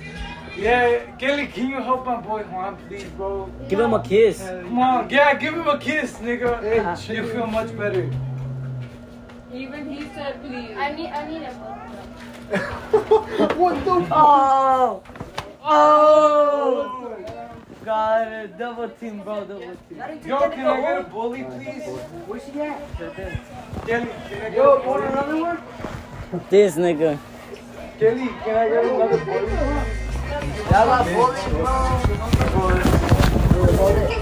Yeah, 0.56 1.16
Kelly, 1.16 1.46
can 1.46 1.70
you 1.70 1.80
help 1.80 2.04
my 2.04 2.20
boy 2.20 2.42
Juan, 2.42 2.76
please, 2.88 3.08
bro? 3.16 3.48
Give 3.68 3.80
him 3.80 3.94
a 3.94 4.02
kiss. 4.02 4.42
Come 4.42 4.78
on, 4.78 5.08
yeah, 5.08 5.34
give 5.34 5.54
him 5.54 5.66
a 5.66 5.78
kiss, 5.78 6.14
nigga. 6.18 6.60
you 7.08 7.26
feel 7.28 7.46
much 7.46 7.76
better. 7.78 8.10
Even 9.54 9.88
he 9.88 10.02
said 10.14 10.42
please. 10.42 10.76
I 10.76 10.92
need, 10.92 11.10
I 11.10 11.28
need 11.30 11.42
it. 11.42 11.54
Oh, 14.14 15.02
oh, 15.64 17.16
got 17.84 18.28
it. 18.28 18.58
Double 18.58 18.88
team, 18.88 19.22
bro. 19.22 19.44
Double 19.44 19.60
team. 19.60 19.76
Yo, 20.24 20.50
can 20.50 20.66
I 20.66 20.80
get 20.80 20.98
a 21.00 21.04
bully, 21.04 21.44
please? 21.44 21.82
Where's 22.26 22.44
she 22.44 22.60
at? 22.60 22.98
Kelly, 22.98 23.40
can 23.86 24.08
I 24.42 24.50
get 24.50 24.52
Yo, 24.56 24.76
a 24.76 24.86
want 24.88 25.04
another 25.04 25.40
one? 25.40 25.58
This 26.50 26.76
nigga. 26.76 27.18
Kelly, 27.98 28.28
can 28.44 28.56
I 28.56 28.68
get 28.68 28.84
another 28.84 29.24
bully? 29.24 29.52
Y'all 30.70 30.86
got 30.86 31.04
bullies, 31.06 31.44
bro. 31.52 31.72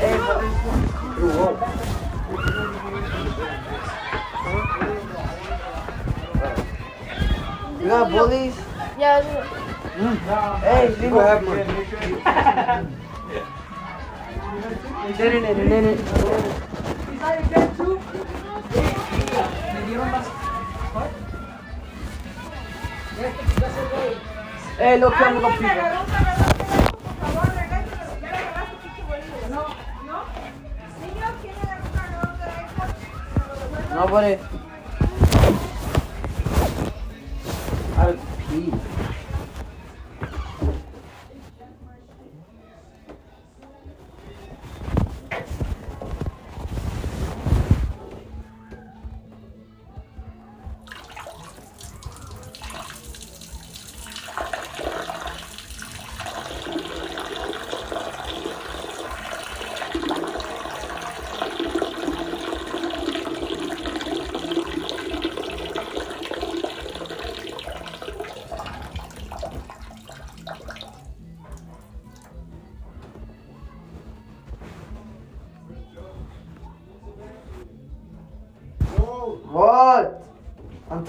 Hey, 0.01 0.17
You 7.81 7.87
got 7.87 8.11
bullies? 8.11 8.57
Yeah, 8.99 9.70
Hey, 10.01 10.89
leave 10.97 11.11
Go 11.11 11.21
ahead, 11.21 11.43
me. 11.43 11.49
man. 11.51 11.67
Didn't 15.19 15.45
it? 15.45 15.55
Didn't 15.55 15.85
it? 15.85 16.01
Hey, 24.79 24.99
look, 24.99 25.21
I'm 25.21 25.41
gonna 25.43 25.59
pick 25.59 26.01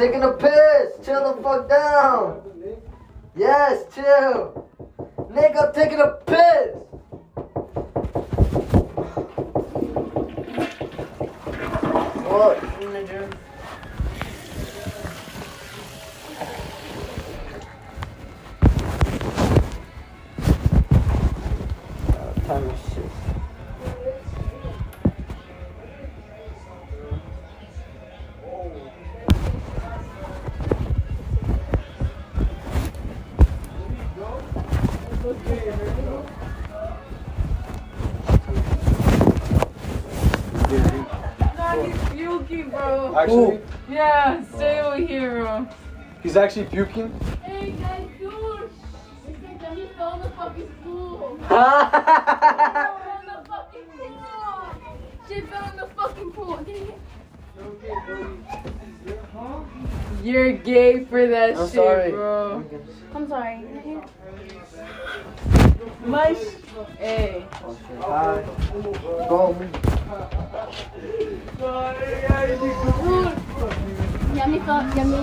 taking 0.01 0.23
a 0.23 0.30
Actually, 43.15 43.59
Yeah, 43.89 44.43
stay 44.55 44.79
over 44.79 44.97
here, 44.97 45.67
he's 46.23 46.37
actually 46.37 46.65
puking. 46.65 47.13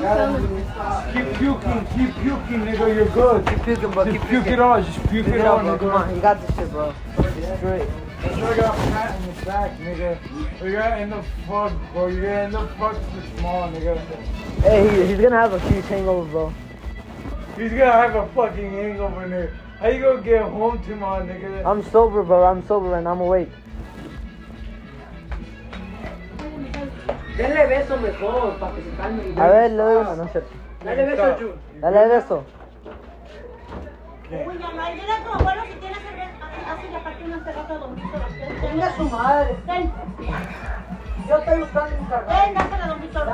Keep 0.09 1.35
puking, 1.35 1.87
keep 1.95 2.15
puking, 2.23 2.61
nigga. 2.65 2.95
You're 2.95 3.09
good. 3.09 3.47
Keep 3.47 3.63
puking, 3.63 3.91
bro. 3.91 4.05
Just 4.05 4.13
Keep 4.21 4.29
puke 4.31 4.31
puking. 4.45 4.53
it 4.55 4.61
all. 4.61 4.83
Just 4.83 4.99
puke 5.01 5.11
Puke 5.11 5.27
it 5.29 5.35
it 5.41 5.47
all, 5.47 5.61
bro. 5.61 5.79
Come 5.79 5.89
nigga. 5.89 6.09
on, 6.09 6.15
you 6.15 6.21
got 6.23 6.41
this 6.47 6.57
shit, 6.57 6.71
bro. 6.71 6.95
It's 7.19 7.61
great. 7.61 7.89
I 8.25 8.57
got 8.57 8.75
fat 8.77 9.21
in 9.21 9.35
the 9.35 9.45
back, 9.45 9.79
nigga. 9.79 10.19
You're 10.63 10.73
gonna 10.81 10.97
end 10.97 11.13
up 11.13 11.25
fucked, 11.47 11.75
bro. 11.93 12.07
You're 12.07 12.23
gonna 12.23 12.35
end 12.35 12.57
up 12.57 12.71
fucked 12.79 13.15
with 13.15 13.39
small, 13.39 13.69
nigga. 13.71 13.99
Hey, 14.63 14.89
he, 15.03 15.07
he's 15.09 15.21
gonna 15.21 15.37
have 15.37 15.53
a 15.53 15.61
huge 15.61 15.85
hangover, 15.85 16.29
bro. 16.31 16.55
He's 17.57 17.71
gonna 17.73 17.93
have 17.93 18.15
a 18.15 18.27
fucking 18.29 18.71
hangover 18.71 19.25
in 19.25 19.31
there. 19.31 19.53
How 19.79 19.89
you 19.89 20.01
gonna 20.03 20.23
get 20.23 20.43
home 20.43 20.83
tomorrow, 20.85 21.27
nigga? 21.27 21.65
I'm 21.67 21.83
sober, 21.91 22.23
bro. 22.23 22.45
I'm 22.45 22.67
sober 22.67 22.97
and 22.97 23.07
I'm 23.07 23.21
awake. 23.21 23.51
Denle 27.39 27.67
beso 27.67 27.97
mejor, 27.99 28.57
para 28.59 28.75
que 28.75 28.83
se 28.83 28.91
calme. 28.97 29.23
y 29.29 29.39
A 29.41 29.47
ver, 29.47 29.71
le 29.71 29.77
doy 29.77 29.97
uno, 29.99 30.17
no 30.17 30.29
sé. 30.33 30.43
Dale 30.85 31.07
beso 31.07 31.25
a 31.25 31.37
Jun. 31.39 31.53
Dale 31.81 32.09
beso. 32.09 32.45
Uy, 34.47 34.59
ya 34.59 34.73
no 34.73 34.83
hay. 34.83 34.95
Dile 34.99 35.13
a 35.13 35.23
tu 35.25 35.33
abuelo 35.33 35.63
si 35.71 35.75
tienes 35.79 35.99
que 35.99 36.17
ver. 36.17 36.29
Así 36.69 36.89
le 36.93 36.99
partí 36.99 37.23
una 37.23 37.37
a 37.37 37.79
Don 37.79 37.95
Víctor. 37.95 38.21
Venga 38.61 38.91
su 38.97 39.05
madre. 39.05 39.57
Ven, 39.67 39.93
Yo 41.29 41.37
estoy 41.37 41.59
buscando 41.61 41.97
un 42.01 42.07
cargador. 42.07 42.45
ven, 42.45 42.55
dásela 42.55 42.85
a 42.85 42.89
Don 42.89 43.01
Víctor. 43.01 43.29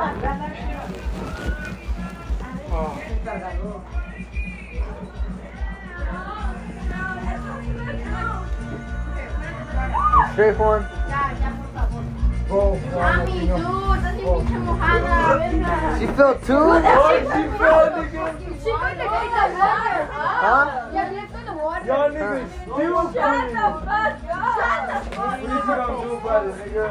Straight 10.32 10.56
for 10.56 10.78
him. 10.78 10.86
Ya, 11.08 11.32
ya, 11.40 11.50
por 11.56 11.68
favor. 11.72 12.13
Bro, 12.48 12.78
Mami, 12.94 13.48
tú, 13.48 13.94
estás 13.94 14.16
bien 14.16 14.34
pinche 14.36 14.58
mojada. 14.58 15.36
Venga. 15.38 15.98
She 15.98 16.06
felt 16.08 16.44
two? 16.44 16.52
Oh, 16.54 16.78
she 16.78 17.42
fell, 17.58 17.86
nigga. 17.90 18.24
She 18.62 18.70
put 18.70 18.94
the 18.94 19.06
cake 19.12 19.34
on 19.34 19.50
water. 19.58 20.04
Huh? 20.12 20.90
Yeah, 20.92 21.10
left 21.10 21.34
in 21.34 21.44
the 21.46 21.52
water. 21.54 21.86
Y'all 21.86 22.10
niggas 22.10 22.48
still 22.62 23.12
Shut 23.12 23.48
the 23.48 23.64
fuck 23.64 23.94
up. 23.94 24.20
Shut 24.54 24.82
the 24.88 24.96
fuck 25.10 25.24
What 25.24 25.40
you 25.40 25.48
gonna 25.48 25.86
do 26.02 26.10
about 26.16 26.46
it, 26.46 26.54
nigga? 26.54 26.84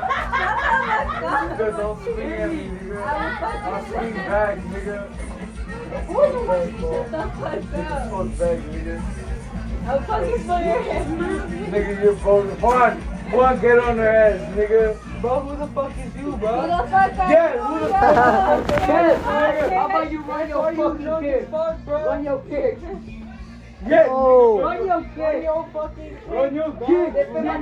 Nigga, 1.24 1.68
don't 1.78 1.98
swing 2.04 2.32
at 2.34 2.50
me, 2.50 2.56
nigga. 2.64 2.98
I'll 3.64 3.86
swing 3.86 4.14
back, 4.14 4.58
nigga. 4.58 4.98
Fuck 6.08 6.34
back, 6.48 6.68
bro. 6.80 6.94
Fuck 7.04 7.32
back, 8.40 8.60
nigga. 8.74 8.96
I'll 9.86 10.02
fucking 10.02 10.40
spill 10.40 10.60
your 10.60 10.82
head. 10.82 11.06
Nigga, 11.72 12.04
you're 12.04 12.16
both. 12.16 12.62
Juan, 12.62 13.13
Juan, 13.34 13.60
get 13.62 13.80
on 13.80 13.98
her 13.98 14.08
ass, 14.08 14.40
nigga. 14.56 15.22
Bro, 15.22 15.40
who 15.42 15.56
the 15.58 15.68
fuck 15.74 15.92
is 15.98 16.16
you, 16.16 16.32
bro? 16.38 16.62
Who 16.62 16.68
the 16.68 16.78
fuck 16.90 17.20
are 17.20 17.32
Yeah, 17.32 17.54
you? 17.56 17.62
who 17.62 17.80
the 17.80 17.90
fuck 17.94 18.14
is 18.60 18.68
you? 18.70 18.76
Kenneth, 18.86 19.22
Nigga, 19.24 19.70
how 19.74 19.86
about 19.88 20.12
you 20.12 20.22
run 20.22 20.50
your 20.50 20.64
fucking 20.76 21.08
kick? 21.22 21.52
Run 21.88 22.24
your 22.24 22.40
kick. 22.50 22.78
Yeah, 23.86 24.06
Oh. 24.10 24.62
Run 24.62 24.86
your 24.86 25.02
kick. 25.02 25.18
Run 25.18 25.42
your 25.44 25.64
fucking 25.74 26.10
kick. 26.10 26.28
run 26.30 26.56
your 26.56 26.72
kick, 26.72 27.14
nigga. 27.34 27.54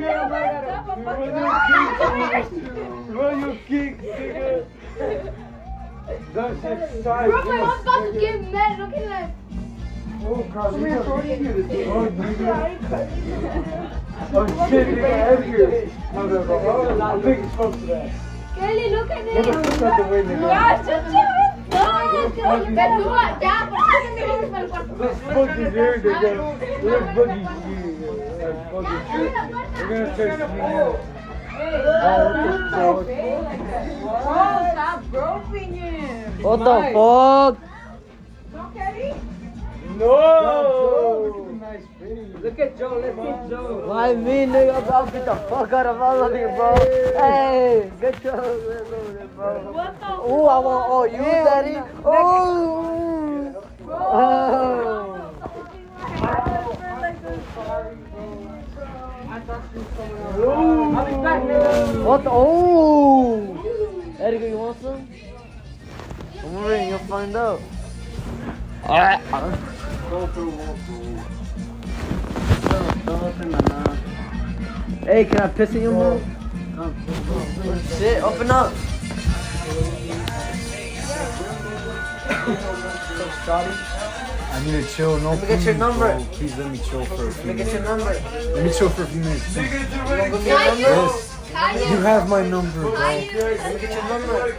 Run 3.15 3.39
your 3.41 3.55
kick, 3.67 4.01
nigga. 4.01 4.65
That 6.33 6.51
shit's 6.61 7.03
tight. 7.05 7.29
Bro, 7.29 7.43
my 7.45 7.57
mom's 7.57 7.81
about 7.83 8.03
to 8.13 8.19
get 8.19 8.41
mad. 8.51 8.79
Look 8.79 8.93
at 8.97 9.05
that. 9.07 9.31
Oh, 10.23 10.45
Carl, 10.53 10.79
you 10.79 10.87
got 10.87 11.07
Oh, 11.07 11.17
nigga. 12.11 12.51
Oh, 14.33 14.47
shit, 14.69 14.87
nigga, 14.87 15.11
Edgar. 15.31 15.67
No, 16.13 16.27
no, 16.27 16.43
no. 16.43 16.53
Oh, 16.53 17.01
I'm 17.01 17.21
big 17.21 17.39
as 17.39 17.55
fuck 17.55 17.73
for 17.73 17.85
that. 17.87 18.11
Kelly, 18.55 18.89
look 18.89 19.09
at 19.09 19.25
it. 19.25 19.45
fuck 19.45 19.81
out 19.81 19.97
the 19.97 20.03
way, 20.11 20.21
nigga. 20.23 20.41
Ya, 20.41 20.83
shut 20.83 21.03
your 21.11 21.29
No, 21.71 21.85
Kelly, 22.35 22.69
Betúa, 22.75 23.25
ya, 23.41 23.55
¿por 23.69 23.81
qué 23.89 24.09
me 24.09 24.21
vienes 24.25 24.49
para 24.49 24.63
el 24.63 24.69
cuarto? 24.69 24.93
Let's 24.99 25.19
hear 25.21 25.93
it, 25.93 26.03
nigga. 26.03 26.31
Let's 26.83 27.07
hear 27.11 27.27
it. 27.27 27.45
Let's 28.75 28.97
hear 29.11 29.25
it. 29.25 29.33
We're 29.81 29.89
gonna 29.89 30.15
text 30.15 30.39
me 30.39 30.57
now. 30.57 30.97
Oh, 34.03 34.67
stop 34.71 34.99
groping 35.11 35.73
him. 35.73 36.43
What 36.43 36.59
the 36.59 36.75
fuck? 36.93 37.70
No! 40.01 41.59
Look 42.41 42.57
at 42.57 42.75
Joe. 42.75 42.99
Let's 42.99 43.15
get 43.15 43.49
Joe. 43.49 43.87
Why 43.87 44.15
me, 44.15 44.47
nigga? 44.49 44.89
I'll 44.91 45.05
beat 45.05 45.25
the 45.25 45.35
fuck 45.47 45.71
out 45.73 45.85
of 45.85 46.01
all 46.01 46.23
of 46.23 46.33
you, 46.33 46.47
bro. 46.57 46.75
Hey, 47.21 47.91
get 48.01 48.23
your 48.23 48.33
ass 48.33 48.41
over 48.41 49.13
there, 49.13 49.27
bro. 49.27 49.71
What 49.71 49.99
the 49.99 50.07
Oh, 50.07 50.47
I 50.47 50.57
want 50.57 50.91
all 50.91 51.07
you, 51.07 51.19
daddy. 51.19 51.77
Oh. 52.03 53.63
Oh. 53.87 55.11
I'll 60.97 61.05
be 61.05 61.11
back, 61.21 61.43
nigga. 61.43 62.03
What 62.03 62.23
the? 62.23 62.29
Oh. 62.31 64.15
Edgar, 64.19 64.45
oh. 64.45 64.49
you 64.49 64.57
want 64.57 64.81
some? 64.81 65.07
Come 66.41 66.55
over 66.55 66.67
here 66.69 66.77
and 66.77 66.89
you'll 66.89 66.99
find 66.99 67.35
out. 67.35 67.61
Alright. 68.85 69.77
Hey, 75.05 75.23
can 75.23 75.37
I 75.39 75.47
piss 75.47 75.73
in 75.73 75.83
your 75.83 75.93
mouth? 75.93 76.21
Shit, 77.97 78.21
open 78.21 78.51
up. 78.51 78.73
I 84.51 84.61
need 84.65 84.71
to 84.71 84.83
chill. 84.89 85.17
No, 85.21 85.29
Let 85.29 85.41
me 85.43 85.47
get 85.47 85.63
your 85.63 85.75
number. 85.75 86.13
bro. 86.13 86.25
Please 86.33 86.57
let 86.57 86.69
me 86.69 86.77
chill 86.79 87.05
for 87.05 87.29
a 87.29 87.31
few 87.31 87.43
Let 87.45 87.45
me 87.45 87.63
get 87.63 87.67
minutes. 87.67 87.73
your 87.73 87.83
number. 87.83 88.13
Let 88.53 88.65
me 88.65 88.73
chill 88.73 88.89
for 88.89 89.03
a 89.03 89.07
few 89.07 89.21
minutes. 89.21 89.53
please. 89.53 90.45
Yes. 90.45 91.30
You 91.51 91.97
have 91.97 92.29
my 92.29 92.47
number, 92.47 92.71
bro. 92.71 92.91
Let 92.91 93.19
me 93.19 93.25
your 93.35 93.57
number. 94.07 94.53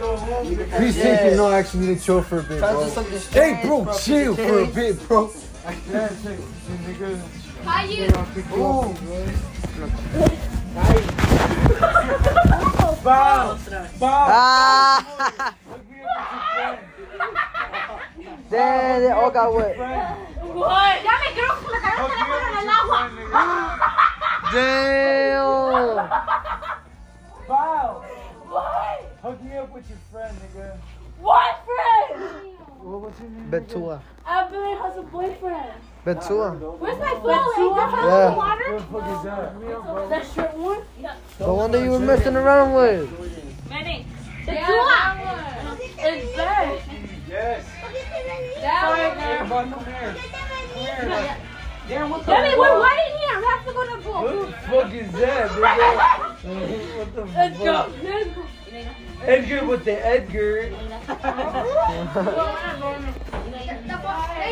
Please 0.77 0.95
take 0.95 1.21
it. 1.21 1.35
No, 1.35 1.47
I 1.47 1.57
actually 1.59 1.87
need 1.87 1.97
to 1.99 2.03
chill 2.03 2.21
for 2.21 2.39
a 2.39 2.43
bit, 2.43 2.59
bro. 2.59 2.89
Hey, 3.31 3.59
bro, 3.63 3.85
chill 3.99 4.35
for 4.35 4.59
a 4.59 4.67
bit, 4.67 4.99
bro. 5.07 5.31
I 5.65 5.73
can't 5.73 6.23
take. 6.23 6.39
How 7.63 7.83
you? 7.85 8.07
Bow! 13.03 13.57
Bow! 13.99 14.01
Ah! 14.01 15.53
Damn, 18.49 19.01
they 19.01 19.11
all 19.11 19.31
got 19.31 19.53
wet. 19.53 19.77
What? 19.77 21.03
Ya 21.03 21.11
me 21.19 21.27
creo 21.33 21.55
que 21.59 21.67
me 21.73 21.79
cagaste 21.79 22.15
la 22.19 22.25
mano 22.27 22.47
en 22.49 22.55
el 22.59 22.69
agua. 22.69 22.99
Damn. 24.53 25.97
Bow! 27.53 28.03
What? 28.49 29.17
Hook 29.21 29.43
me 29.43 29.57
up 29.57 29.71
with 29.71 29.87
your 29.87 29.99
friend, 30.11 30.35
nigga. 30.41 30.75
What 31.21 31.63
friend? 31.67 32.57
What 32.81 33.01
was 33.01 33.13
your 33.19 33.29
name? 33.29 33.51
Betua. 33.51 34.01
Evelyn 34.27 34.77
has 34.79 34.97
a 34.97 35.03
boyfriend. 35.03 35.73
Betua. 36.03 36.79
Where's 36.79 36.97
my 36.97 37.13
phone? 37.21 37.29
Ain't 37.63 37.75
there 37.75 37.89
phone 37.91 37.99
in 37.99 38.05
Yeah. 38.09 38.29
the 38.31 38.35
water? 38.35 38.73
What 38.73 38.79
the 38.79 38.85
fuck 38.89 39.05
is 39.13 39.23
that? 39.25 40.09
That 40.09 40.25
short 40.33 40.57
one? 40.57 40.81
The 41.37 41.53
one 41.53 41.71
that 41.73 41.83
you 41.83 41.91
were 41.91 41.99
messing 41.99 42.35
around 42.35 42.73
with. 42.73 43.69
Manny. 43.69 44.07
The 44.47 44.53
yeah, 44.53 45.75
It's 45.99 46.35
there. 46.35 46.79
Yes. 47.29 47.65
That 48.61 49.47
But 49.47 49.69
come 49.69 49.85
here. 49.85 51.37
Damn, 51.87 52.09
what 52.09 52.25
the 52.25 52.31
Daddy, 52.31 52.57
we're 52.57 52.67
fuck? 52.67 52.83
waiting 52.83 53.17
here. 53.19 53.37
We 53.39 53.45
have 53.45 53.65
to 53.65 53.73
go 53.73 53.83
to 53.83 53.89
the 53.97 54.01
pool. 54.03 54.21
What 54.23 54.35
the 54.47 54.53
fuck 54.67 54.91
is 54.93 55.11
that, 55.13 55.49
nigga? 55.51 55.95
what 56.97 57.09
the 57.15 57.21
Let's 57.25 57.57
fuck? 57.57 57.65
go. 57.65 57.71
Let's 58.03 58.29
go. 58.35 58.41
Edgar 59.25 59.61
with 59.65 59.83
the 59.85 60.05
Edgar. 60.05 60.61
Hey, 60.63 60.69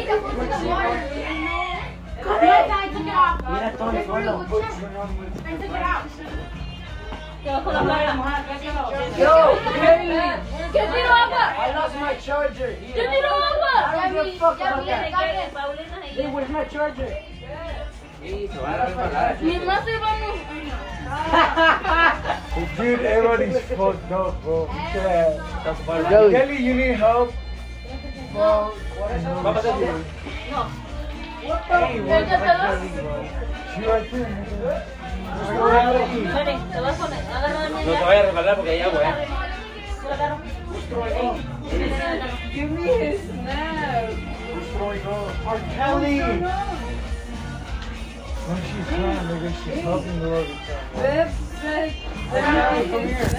the 0.07 0.15
pool's 0.21 0.33
in 0.33 0.37
the 0.49 0.57
water. 0.67 0.97
Come 2.21 2.39
here, 2.39 2.65
I 2.69 2.71
took 2.93 3.01
it 3.01 3.15
off. 3.15 3.41
Mira, 3.41 3.69
Tony, 3.77 4.01
solo. 4.05 4.33
I 4.41 4.43
took 5.57 5.65
it 5.65 5.71
out. 5.81 6.05
Yo, 7.43 7.51
Kelly. 9.73 10.21
¿Qué 10.71 10.83
tiro 10.93 11.11
agua? 11.11 11.45
I 11.57 11.59
lost 11.75 11.95
my 11.95 12.13
charger. 12.15 12.75
¿Qué 12.93 12.93
tiro 12.93 13.29
agua? 13.33 13.75
I 13.75 13.77
don't 14.13 14.25
give 14.25 14.35
a 14.35 14.37
fuck 14.39 14.57
about 14.61 14.85
that. 14.85 15.11
Vi, 16.15 16.21
Hey, 16.21 16.31
where's 16.31 16.49
my 16.49 16.63
charger? 16.65 17.17
Mi 18.21 18.47
más 19.65 19.83
se 19.83 19.97
vamos. 19.97 20.37
Dude, 22.77 23.05
everybody's 23.05 23.59
fucked 23.75 24.11
up, 24.11 24.43
bro. 24.43 24.69
Yeah. 24.93 26.09
Joey. 26.09 26.31
Kelly, 26.31 26.57
you 26.57 26.73
need 26.75 26.95
help? 26.95 27.33
Bro, 28.31 28.73
Hey, 31.67 31.99
where's 32.01 32.29
my 32.29 32.39
Kelly, 32.61 32.89
bro? 32.89 33.25
She 33.75 33.81
right 33.81 34.11
there, 34.11 34.29
nigga. 34.29 34.85
Kelly. 36.31 36.55
No 37.85 37.91
te 37.93 38.03
vayas 38.05 38.23
a 38.23 38.27
resbalar 38.27 38.55
porque 38.57 38.71
hay 38.71 38.81
agua, 38.81 39.01
eh. 39.03 39.27
Give 42.53 42.69
me 42.69 42.83
his 42.83 43.21
snap. 43.21 44.30
Our 44.81 45.59
Kelly. 45.75 46.17
When 46.19 46.41
she's 48.63 48.87
trying, 48.87 49.27
nigga, 49.27 49.49
she's 49.63 49.79
helping 49.81 50.19
the 50.19 50.25
other 50.33 50.45
time. 50.45 50.57
Beb 50.95 51.29
said, 51.61 51.93
Kelly, 52.31 52.89
come 52.89 53.07
here. 53.07 53.29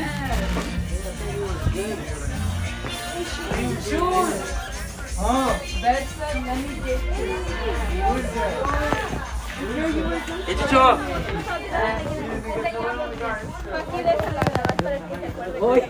Huh? 5.19 5.51
Beb 5.83 6.05
said, 6.07 6.37
let 6.47 6.59
me 6.63 6.75
get 6.87 7.01
Who 7.01 8.15
is 8.19 8.31
that? 8.35 9.03
Este 10.47 10.65
chucho. 10.69 10.85
Uy. 15.61 15.81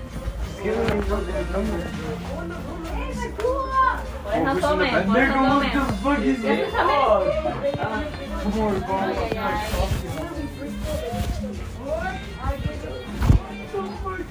No 0.66 0.72
tome, 1.00 1.26
That 1.26 1.52
tome. 1.52 1.68
what 5.48 5.72
the 5.72 5.80
fuck 6.02 6.18
is 6.20 6.42
Ya 6.42 6.54
he? 6.54 6.58
se 6.64 6.70
sabe. 6.70 7.30
Come 8.42 8.58
on, 8.60 8.74
bro. 8.80 8.96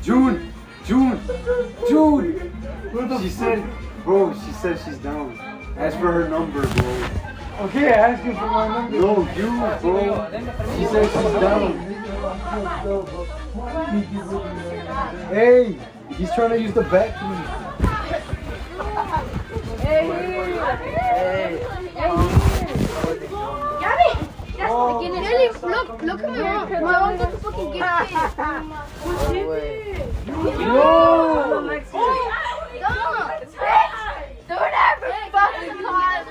June, 0.02 0.54
June, 0.86 1.20
June. 1.90 2.52
She 3.22 3.30
said, 3.30 3.64
bro, 4.04 4.34
she 4.34 4.52
said 4.54 4.80
she's 4.86 4.98
down. 4.98 5.38
Ask 5.78 5.98
for 5.98 6.12
her 6.12 6.28
number, 6.30 6.62
bro. 6.68 7.66
Okay, 7.68 7.94
ask 7.94 8.24
you 8.26 8.34
for 8.34 8.48
my 8.48 8.68
number. 8.68 9.00
No, 9.00 9.28
you, 9.36 9.50
bro. 9.82 10.30
She 10.78 10.86
said 10.86 11.06
she's 11.06 11.34
down. 11.42 11.80
Hey, 15.34 15.78
he's 16.18 16.34
trying 16.34 16.52
to 16.52 16.62
use 16.62 16.74
the 16.74 16.82
bathroom. 16.84 17.44
Gabby! 23.80 24.12
Really, 24.58 25.50
look, 25.50 26.02
look 26.02 26.24
at 26.24 26.32
me. 26.32 26.38
My 26.40 26.80
mom 26.80 27.18
got 27.18 27.32
the 27.32 27.38
fucking 27.38 27.72
gift 27.74 28.38
No! 30.60 31.70
Don't 34.48 34.74
ever 34.74 35.12
fucking 35.32 35.84
call 35.84 36.26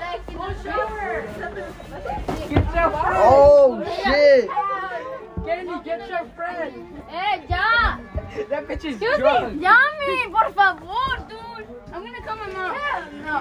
Oh 3.17 3.83
shit! 4.03 4.49
Kenny, 5.45 5.83
get 5.83 6.09
your 6.09 6.25
friend. 6.35 6.73
Eh, 7.09 7.41
ya! 7.49 7.84
That 8.35 8.67
bitch 8.67 8.83
is 8.83 8.95
Excuse 8.95 9.17
drunk. 9.17 9.55
me, 9.55 9.65
llame, 9.65 10.29
por 10.29 10.51
favor, 10.51 11.25
dude. 11.29 11.67
I'm 11.93 12.03
gonna 12.03 12.21
call 12.21 12.35
my 12.35 12.47
mom. 12.51 12.75
No. 13.23 13.37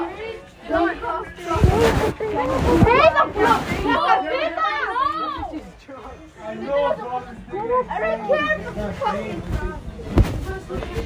Don't 0.68 1.01
call. 1.01 1.24
Hey, 1.24 1.34
the 3.11 3.24
fuck! 3.34 3.62
I 6.40 6.55
know. 6.55 6.84
I 7.90 7.92
don't 8.01 8.22
care. 8.28 9.80
Fucking 10.67 11.05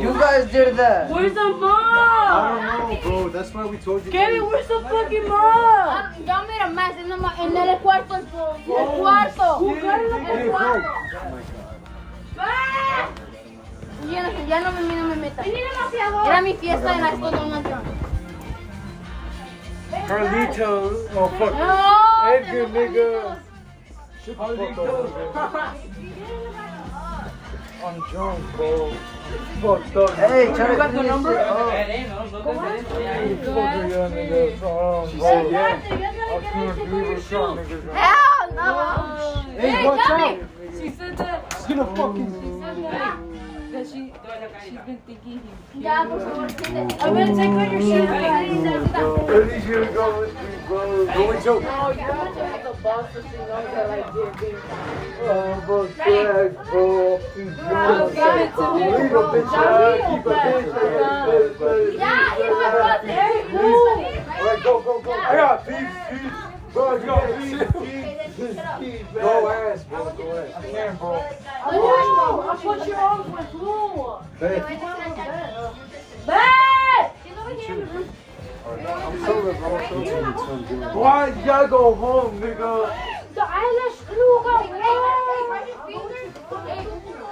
You 0.00 0.12
guys 0.20 0.50
did 0.52 0.76
that! 0.76 1.10
Where's 1.10 1.32
the 1.32 1.48
mom? 1.48 1.72
I 1.72 2.68
don't 2.78 3.02
know, 3.04 3.10
bro. 3.10 3.28
That's 3.30 3.54
why 3.54 3.64
we 3.64 3.78
told 3.78 4.04
you. 4.04 4.10
Kenny, 4.12 4.40
where's 4.40 4.66
the 4.68 4.80
fucking 4.80 5.28
mom? 5.28 5.40
Ah, 5.40 6.12
Ya 6.26 6.42
mira 6.46 6.68
más, 6.68 6.92
en 6.98 7.10
el, 7.10 7.20
en 7.40 7.56
el 7.68 7.78
cuarto, 7.78 8.14
en 8.16 8.20
el 8.20 8.26
cuarto. 9.00 9.58
Hey, 9.60 9.78
El 9.78 10.44
bro. 10.44 10.52
cuarto. 10.52 10.92
Ya 14.10 14.22
no, 14.22 14.28
ya 14.46 14.60
no 14.60 14.72
me, 14.72 14.80
no 14.94 15.04
me 15.08 15.16
metas. 15.16 15.46
Era 15.46 16.40
mi 16.42 16.54
fiesta 16.54 16.92
de 16.92 17.00
la 17.00 17.10
Donald 17.30 17.66
Trump. 17.66 17.84
Carlito. 20.06 20.92
Oh, 21.16 21.28
fuck. 21.38 21.52
No, 21.54 22.28
Edgar, 22.28 22.68
nigga. 22.70 23.08
Shut 24.24 24.36
the 24.36 24.42
fuck 24.74 24.78
up, 25.34 25.74
nigga. 27.78 28.34
I'm 28.34 28.56
bro. 28.56 28.90
Fucked 29.60 29.96
up. 29.96 30.10
Hey, 30.14 30.52
try 30.54 30.66
to 30.68 30.76
got 30.76 30.92
the 30.92 31.02
number? 31.02 31.32
it 31.32 31.38
up. 31.38 31.72
Fuck 32.44 32.56
yeah, 33.00 33.20
She 35.10 35.20
said 35.20 35.50
yeah. 35.50 35.80
I 35.80 36.72
couldn't 36.74 36.90
do 36.90 37.14
this 37.14 37.28
shot, 37.28 37.56
nigga. 37.56 37.92
Hell 37.92 38.54
no. 38.54 39.60
Hey, 39.60 39.84
watch 39.84 40.10
out. 40.10 40.38
She 40.78 40.90
said 40.90 41.16
that. 41.18 41.54
She's 41.56 41.76
gonna 41.76 41.96
fucking. 41.96 42.26
She 42.26 42.60
said 42.60 42.76
that. 42.84 43.27
That 43.78 43.86
she, 43.86 44.10
she's 44.64 44.80
been 44.80 44.98
thinking 45.06 45.38
he. 45.72 45.80
Ya, 45.84 46.02
por 46.04 46.18
favor, 46.18 46.48
siéntate. 46.48 46.98
I'm 46.98 47.14
gonna 47.14 47.30
take 47.30 47.54
out 47.54 47.70
your 47.70 47.80
shirt. 47.80 48.10
At 48.10 49.46
least 49.46 49.66
you 49.68 49.86
go 49.94 50.18
with 50.18 50.34
me, 50.34 50.40
bro. 50.66 51.06
Go 51.06 51.20
with 51.28 51.44
Joe. 51.44 51.62
Oh, 51.62 51.94
you're 51.94 52.58
the 52.64 52.74
boss, 52.82 53.06
so 53.14 53.22
she 53.22 53.36
knows 53.38 53.70
that 53.70 53.86
I 53.88 54.02
did 54.10 54.34
this. 54.40 54.58
Oh, 55.22 55.62
bro, 55.64 55.86
drag, 55.94 56.50
bro. 56.66 57.18
Please, 57.34 57.54
I'll 57.60 58.10
give 58.10 58.18
it 58.18 58.50
to 58.58 58.64
me. 58.74 58.82
Leave 58.98 59.14
a 59.14 59.22
bitch 59.30 59.54
out. 59.54 59.94
Keep 60.10 60.26
a 60.26 60.34
bitch 60.34 60.74
out. 60.74 61.28
Ya, 61.94 62.34
he's 62.34 62.50
my 62.50 62.66
brother. 62.74 63.14
Alright, 64.40 64.60
go, 64.64 64.72
go, 64.82 64.92
go. 65.00 65.12
I 65.12 65.36
got 65.36 65.66
peace, 65.68 65.94
peace. 66.10 66.47
Bro, 66.78 66.96
you 66.96 67.06
got 67.06 67.26
peace, 67.40 67.58
peace. 68.78 69.06
Go 69.12 69.50
ass, 69.50 69.82
bro. 69.82 70.14
Go 70.16 70.38
ass. 70.38 70.54
I 70.54 70.70
can, 70.70 70.96
bro. 70.96 71.24
Oh, 71.66 72.48
I 72.48 72.56
put 72.62 72.86
you 72.86 72.94
on 72.94 73.32
with 73.32 73.46
who? 73.46 74.18
Hey, 74.38 74.60
Bad! 76.24 77.10
I'm 78.64 79.26
sober, 79.26 79.52
bro. 79.54 79.76
I'm 79.76 80.36
sober. 80.38 80.94
Why 80.96 81.26
you 81.26 81.44
gotta 81.44 81.66
go 81.66 81.94
home, 81.96 82.40
nigga? 82.40 82.94
The 83.34 83.42
eyelash 83.42 83.98
glue 84.06 84.42
got 84.44 84.66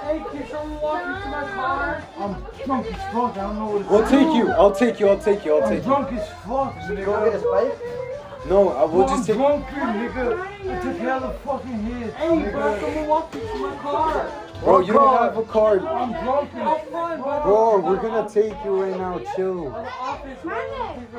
Hey, 0.03 0.23
can 0.29 0.49
someone 0.49 0.81
walk 0.81 1.07
me 1.07 1.13
to 1.23 1.29
my 1.29 1.43
car? 1.55 2.03
I'm 2.17 2.33
drunk 2.65 2.87
as 2.87 3.13
fuck. 3.13 3.37
I 3.37 3.41
don't 3.43 3.55
know 3.55 3.67
what 3.67 3.81
it's 3.81 3.91
I'll 3.91 4.09
take 4.09 4.35
you. 4.35 4.51
I'll 4.51 4.75
take 4.75 4.99
you. 4.99 5.07
I'll 5.07 5.19
take 5.19 5.45
you. 5.45 5.55
I'll 5.55 5.69
take 5.69 5.85
you. 5.85 5.93
I'm 5.93 6.03
drunk 6.03 6.19
as 6.19 6.27
fuck, 6.43 6.75
nigga. 6.89 7.05
Go 7.05 7.31
get 7.31 7.35
a 7.35 7.39
spike? 7.39 7.97
No, 8.45 8.69
I 8.69 8.83
will 8.83 8.89
Bro, 8.89 9.01
I'm 9.07 9.07
just 9.17 9.27
take. 9.27 9.35
drunk, 9.35 9.65
nigga. 9.67 10.47
I 10.69 10.81
took 10.81 10.97
hella 10.97 11.33
fucking 11.43 11.83
hits, 11.83 12.13
Hey, 12.15 12.27
bro, 12.27 12.37
nigga. 12.39 12.79
someone 12.81 13.07
walk 13.07 13.33
me 13.35 13.41
to 13.41 13.55
my 13.57 13.75
car. 13.77 14.31
Bro, 14.63 14.79
you 14.79 14.93
don't 14.93 15.17
have 15.17 15.37
a 15.37 15.43
card. 15.43 15.81
I'm 15.83 16.11
drunk 16.23 16.49
as 16.55 16.89
Fine, 16.89 17.21
bro. 17.21 17.41
Bro, 17.43 17.79
we're 17.81 17.97
gonna 18.01 18.29
take 18.29 18.53
you 18.63 18.81
right 18.83 18.97
now. 18.97 19.19
Chill. 19.35 19.67
Office, 19.75 20.37
people 20.39 20.51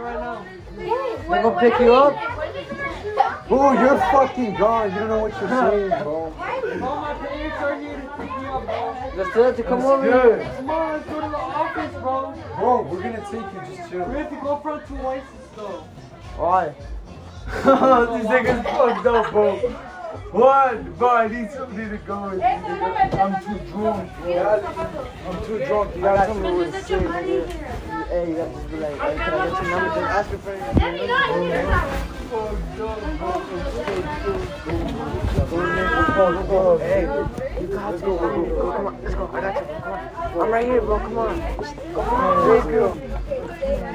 right 0.03 0.21
now. 0.21 0.45
They 0.77 1.43
gonna 1.43 1.61
pick 1.61 1.79
you 1.81 1.93
up? 1.95 2.15
Bro, 3.49 3.73
you're 3.73 3.99
fucking 3.99 4.55
gone. 4.57 4.93
You 4.93 4.99
don't 5.01 5.09
know 5.09 5.19
what 5.19 5.33
you're 5.41 5.49
saying, 5.71 6.03
bro. 6.03 6.31
Bro, 6.31 7.01
my 7.01 7.15
parents 7.15 8.03
to 8.03 8.11
pick 8.17 8.31
me 8.41 8.47
up, 8.47 8.65
bro. 8.65 9.13
Let's 9.17 9.33
tell 9.35 9.45
it 9.45 9.57
to 9.57 9.63
come 9.65 9.83
over 9.85 10.03
Good. 10.03 10.43
here. 10.43 10.55
Come 10.57 10.71
on, 10.71 10.93
let's 10.93 11.07
go 11.09 11.15
to 11.21 11.29
the 11.29 11.37
office, 11.37 11.93
bro. 11.95 12.35
Bro, 12.57 12.83
we're 12.83 13.03
gonna 13.03 13.25
take 13.31 13.33
you. 13.71 13.77
Just 13.77 13.91
chill. 13.91 14.05
We 14.07 14.15
have 14.17 14.31
to 14.31 14.37
go 14.37 14.57
front 14.61 14.87
to 14.87 15.07
Oasis, 15.07 15.29
though. 15.57 15.85
Why? 16.37 16.75
These 17.49 18.27
niggas 18.29 18.63
fucked 18.63 19.07
up, 19.07 19.31
bro. 19.33 19.57
What? 20.33 20.99
Bro, 20.99 21.09
I 21.09 21.29
need 21.29 21.51
somebody 21.51 21.89
to 21.89 21.97
go 21.99 22.29
with 22.29 22.35
me, 22.35 22.45
nigga. 22.45 23.15
I'm 23.19 23.33
too 23.43 23.59
drunk, 23.73 24.11
bro. 24.21 24.61
I'm 25.27 25.37
too 25.47 25.59
drunk. 25.65 25.97
You 25.97 26.03
gotta 26.03 26.27
tell 26.27 26.35
me 26.35 26.51
what 26.53 26.73
to 26.73 26.83
say, 26.83 26.99
nigga. 26.99 27.49
Hey, 28.09 28.29
you 28.29 28.37
gotta 28.37 28.53
just 28.53 28.71
be 28.71 28.77
like, 28.77 29.01
hey, 29.01 29.15
can 29.17 29.33
I 29.33 29.49
get 29.49 29.63
your 29.63 29.71
number? 29.71 29.89
Just 29.89 30.13
ask 30.13 30.29
her 30.29 30.39
for 30.39 30.53
your 30.55 30.65
Hey, 36.79 37.01
you 37.63 37.69
got 37.69 37.91
to 37.91 37.99
go, 37.99 38.19
go, 38.19 38.29
go, 38.29 38.73
come 38.73 38.87
on, 38.87 39.03
let's 39.03 39.15
go, 39.15 39.31
I 39.33 39.41
got 39.41 39.55
you, 39.57 39.63
come 39.81 39.93
on. 39.93 39.99
I'm 40.43 40.51
right 40.51 40.67
here, 40.67 40.81
bro, 40.83 40.99
come 40.99 41.19
on. 41.19 41.41
Come 41.95 42.09
on, 42.09 42.63
take 42.63 42.73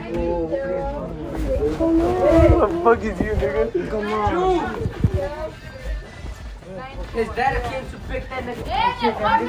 you. 0.10 1.23
What 1.64 2.60
the 2.60 2.68
fuck 2.84 3.00
is 3.06 3.22
you, 3.22 3.32
nigga? 3.40 3.90
Come 3.90 4.12
on. 4.12 4.76
His 7.14 7.28
dad 7.30 7.64
came 7.72 7.90
to 7.90 7.98
pick 8.10 8.28
that 8.30 8.44
nigga. 8.44 9.14
One, 9.22 9.48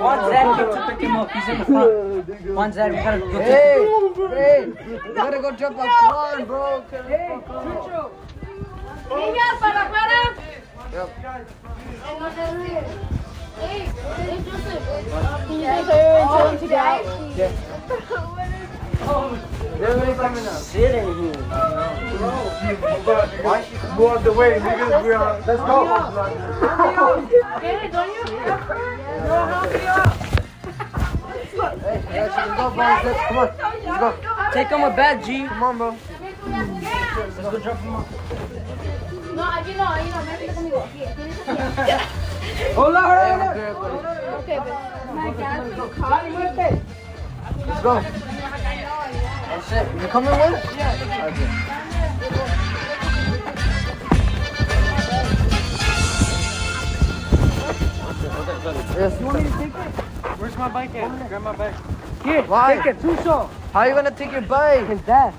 One 0.00 0.18
dad 0.32 0.44
came 0.56 0.70
to 0.74 0.86
pick 0.90 1.00
him 1.00 1.16
up. 1.16 1.30
He's 1.30 1.48
in 1.48 1.58
the 1.60 1.64
front. 1.66 2.50
One 2.56 2.70
dad, 2.72 2.90
we 2.90 2.96
gotta 2.96 3.18
go 3.20 3.30
get 3.30 3.42
Hey, 3.44 3.86
hey, 4.28 4.66
you 4.88 5.14
gotta 5.14 5.38
go 5.40 5.52
jump 5.52 5.78
off. 5.78 5.86
Come 5.86 6.16
on, 6.16 6.44
bro. 6.46 6.82
Hey, 6.90 7.38
Niñas, 9.10 9.58
para 9.60 9.82
afuera. 9.84 10.34
Yep. 10.92 11.08
Hey, 13.60 13.86
hey, 14.16 14.42
Joseph. 14.42 14.82
Can 15.46 15.60
you 15.60 15.66
take 15.66 15.86
her 18.08 18.63
and 19.08 19.36
today? 19.36 19.64
Yeah. 19.64 19.78
They're 19.78 19.96
really 19.96 20.14
coming 20.14 20.46
up. 20.46 20.62
shit 20.62 20.94
in 20.94 21.04
here. 21.24 21.32
Go 23.96 24.06
on 24.08 24.22
the 24.24 24.32
way, 24.32 24.58
niggas. 24.60 25.02
We 25.04 25.12
are. 25.12 25.40
Let's 25.46 25.60
go. 25.60 25.86
Kenny, 27.60 27.88
don't 27.90 28.14
you? 28.14 28.24
No, 29.24 29.46
help 29.46 29.72
me 29.72 29.86
up. 29.86 30.12
Hey, 31.80 32.20
let's 32.20 32.36
go, 32.56 32.70
boys. 32.70 33.04
Let's, 33.04 33.20
come 33.28 33.38
on. 33.38 33.48
Let's 33.58 34.20
go. 34.20 34.50
Take 34.52 34.68
him 34.68 34.82
a 34.82 34.90
bad 34.90 35.24
G. 35.24 35.46
Come 35.46 35.62
on, 35.62 35.78
bro. 35.78 35.96
Let's 36.46 37.36
go 37.38 37.58
drop 37.58 37.78
him 37.78 37.94
off. 37.94 38.08
No, 39.34 39.42
aquí 39.42 39.74
no, 39.74 39.84
ahí 39.84 40.10
no, 40.10 40.22
vente 40.24 40.46
conmigo. 40.54 40.78
Aquí, 40.84 41.02
tienes 41.16 41.38
aquí. 41.48 42.74
Hold 42.76 42.94
on, 42.94 43.02
hold. 43.04 43.56
Okay, 44.42 44.58
but 44.58 45.14
my 45.14 45.30
dad 45.30 45.76
will 45.76 45.88
call 45.88 46.22
you. 46.28 47.03
Let's 47.66 47.82
go. 47.82 48.02
Oh 49.50 49.64
shit, 49.68 50.02
you 50.02 50.08
coming 50.08 50.30
with? 50.30 50.76
Yeah. 50.76 51.30
Okay. 51.32 51.74
Yes. 58.96 59.20
You 59.20 59.26
want 59.26 59.42
me 59.42 59.50
to 59.50 59.56
take 59.58 59.68
it? 59.68 60.38
Where's 60.38 60.56
my 60.56 60.68
bike 60.68 60.94
at? 60.94 61.28
Grab 61.28 61.42
my 61.42 61.52
bike. 61.56 61.74
Here, 62.24 62.42
Why? 62.42 62.76
take 62.76 62.86
it. 62.86 63.00
Two 63.00 63.16
so. 63.22 63.50
How 63.72 63.84
you 63.84 63.94
gonna 63.94 64.10
take 64.10 64.32
your 64.32 64.40
bike? 64.42 64.86
His 64.86 65.00
dad. 65.02 65.34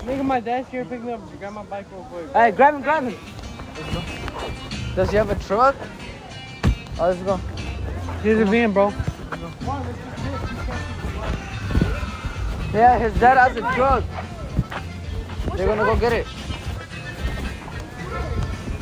Nigga, 0.00 0.24
my 0.24 0.40
dad's 0.40 0.68
here. 0.68 0.84
Pick 0.84 1.02
me 1.02 1.12
up. 1.12 1.20
Grab 1.38 1.52
my 1.52 1.62
bike 1.64 1.86
real 1.92 2.04
quick. 2.04 2.32
Hey, 2.32 2.50
grab 2.52 2.74
him, 2.74 2.82
grab 2.82 3.04
him. 3.04 3.16
Does 4.94 5.10
he 5.10 5.16
have 5.16 5.30
a 5.30 5.34
truck? 5.44 5.76
Oh, 6.98 7.08
let's 7.08 7.20
go. 7.22 7.36
Here's 8.22 8.38
the 8.38 8.44
van, 8.46 8.72
bro. 8.72 8.92
Yeah, 12.76 12.98
his 12.98 13.18
dad 13.18 13.38
has 13.38 13.56
a 13.56 13.62
truck. 13.74 14.04
They're 15.56 15.66
gonna 15.66 15.84
go 15.84 15.96
get 15.96 16.12
it. 16.12 16.26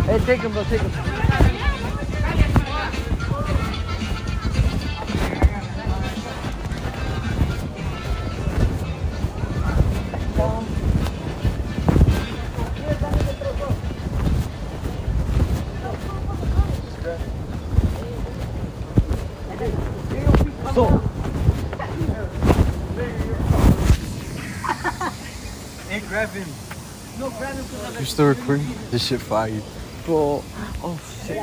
Hey, 0.03 0.19
take 0.27 0.41
him, 0.41 0.51
bro, 0.53 0.65
take 0.65 0.81
him. 0.81 1.54
You 28.05 28.09
still 28.11 28.27
recording? 28.29 28.67
This 28.91 29.07
shit 29.07 29.19
fire. 29.19 29.49
Bro, 30.05 30.45
oh 30.85 31.01
shit. 31.25 31.41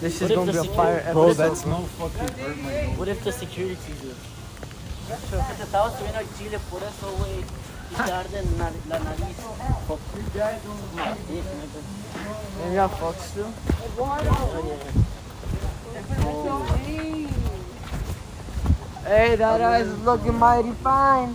This 0.00 0.22
is 0.22 0.22
What 0.22 0.30
if 0.30 0.36
gonna 0.36 0.52
the 0.52 0.62
be 0.62 0.68
a 0.68 0.72
fire 0.72 1.04
security- 1.04 1.04
episode. 1.04 1.12
Bro, 1.12 1.32
that's 1.34 1.66
no 1.66 1.80
fucking 2.00 2.36
bird, 2.40 2.56
man. 2.64 2.96
What 2.96 3.08
if 3.08 3.22
the 3.22 3.32
security 3.32 3.76
sees 3.84 4.00
us? 4.08 4.16
Que 5.28 5.54
te 5.54 5.62
estaba 5.64 5.92
subiendo 5.92 6.16
al 6.16 6.26
chile, 6.38 6.58
por 6.70 6.80
eso, 6.82 7.12
güey. 7.18 7.44
Y 7.92 7.94
te 7.94 8.10
arde 8.10 8.42
la 8.88 8.98
nariz. 9.00 9.36
Fuck. 9.86 10.00
My 10.96 11.12
dick, 11.28 11.44
nigga. 11.44 11.80
And 12.64 12.72
you 12.72 12.76
got 12.76 12.98
fuck 12.98 13.20
still? 13.20 13.52
Hey, 19.04 19.36
that 19.36 19.60
ass 19.60 19.82
is 19.82 19.98
looking 20.06 20.38
mighty 20.38 20.72
fine. 20.82 21.34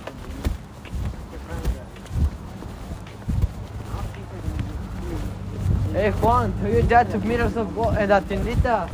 Hey, 5.93 6.09
Juan, 6.11 6.53
tell 6.61 6.71
your 6.71 6.83
dad 6.83 7.11
to 7.11 7.19
meet 7.19 7.41
us 7.41 7.53
wa- 7.53 7.91
that 7.91 8.23
tiendita. 8.23 8.87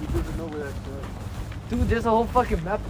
He 0.00 0.06
doesn't 0.06 0.36
know 0.36 0.46
where 0.48 0.64
that's 0.64 0.76
at. 0.76 1.70
Dude, 1.70 1.88
there's 1.88 2.04
a 2.04 2.10
whole 2.10 2.26
fucking 2.26 2.62
map. 2.62 2.80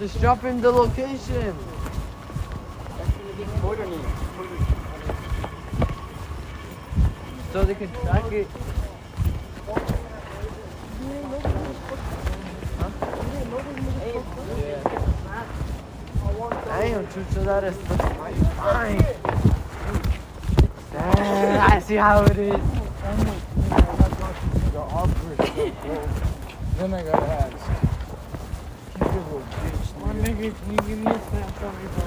Just 0.00 0.20
drop 0.20 0.42
in 0.42 0.60
the 0.60 0.70
location. 0.72 1.54
So 7.52 7.64
they 7.64 7.74
can 7.76 7.92
track 8.02 8.32
it. 8.32 8.48
Damn, 16.66 17.06
Chucho, 17.06 17.44
that 17.44 17.64
is 17.64 17.76
fine. 18.56 19.63
Damn, 21.12 21.70
I 21.72 21.78
see 21.80 21.96
how 21.96 22.24
it 22.24 22.38
is. 22.38 22.52
The 24.72 24.80
awkward 24.80 25.36
stuff, 25.36 25.82
bro. 25.82 26.08
Then 26.78 26.94
I 26.94 27.02
gotta 27.02 27.26
ask. 27.26 27.56
Keep 28.94 29.02
your 29.04 29.12
little 29.12 29.40
bitch, 29.40 30.00
My 30.00 30.12
nigga. 30.14 30.24
nigga, 30.24 30.54
can 30.64 30.72
you 30.72 30.78
give 30.78 30.98
me 30.98 31.10
a 31.12 31.20
snap 31.28 31.50
from 31.58 31.72
me, 31.78 31.86
bro? 31.94 32.06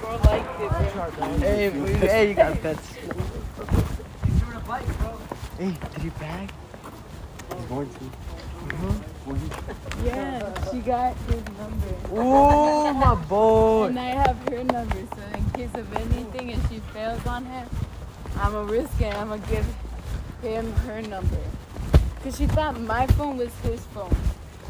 Bro, 0.00 0.10
like 0.24 0.46
this. 0.58 1.40
Hey, 1.42 1.68
we- 1.70 1.92
hey, 1.94 2.28
you 2.28 2.34
got 2.34 2.62
pets. 2.62 2.86
Hey, 5.58 5.72
did 5.94 6.02
you 6.04 6.10
bag? 6.12 6.50
He's 7.56 7.66
going 7.66 7.88
to. 7.88 8.10
Yeah, 10.04 10.70
she 10.70 10.78
got 10.80 11.16
his 11.28 11.42
number. 11.58 12.20
Ooh, 12.20 12.92
my 12.94 13.14
boy. 13.28 13.86
And 13.88 13.98
I 13.98 14.02
have 14.10 14.36
her 14.48 14.62
number, 14.64 14.96
so 15.16 15.22
in 15.36 15.50
case 15.50 15.74
of 15.74 15.92
anything 15.96 16.52
and 16.52 16.62
she 16.68 16.78
fails 16.92 17.26
on 17.26 17.44
him, 17.46 17.66
I'ma 18.38 18.62
risk 18.62 19.00
it. 19.00 19.14
I'ma 19.14 19.36
give 19.36 19.66
him 20.42 20.72
her 20.72 21.02
number. 21.02 21.38
Cause 22.22 22.36
she 22.36 22.46
thought 22.46 22.80
my 22.80 23.06
phone 23.08 23.36
was 23.36 23.54
his 23.60 23.80
phone. 23.86 24.14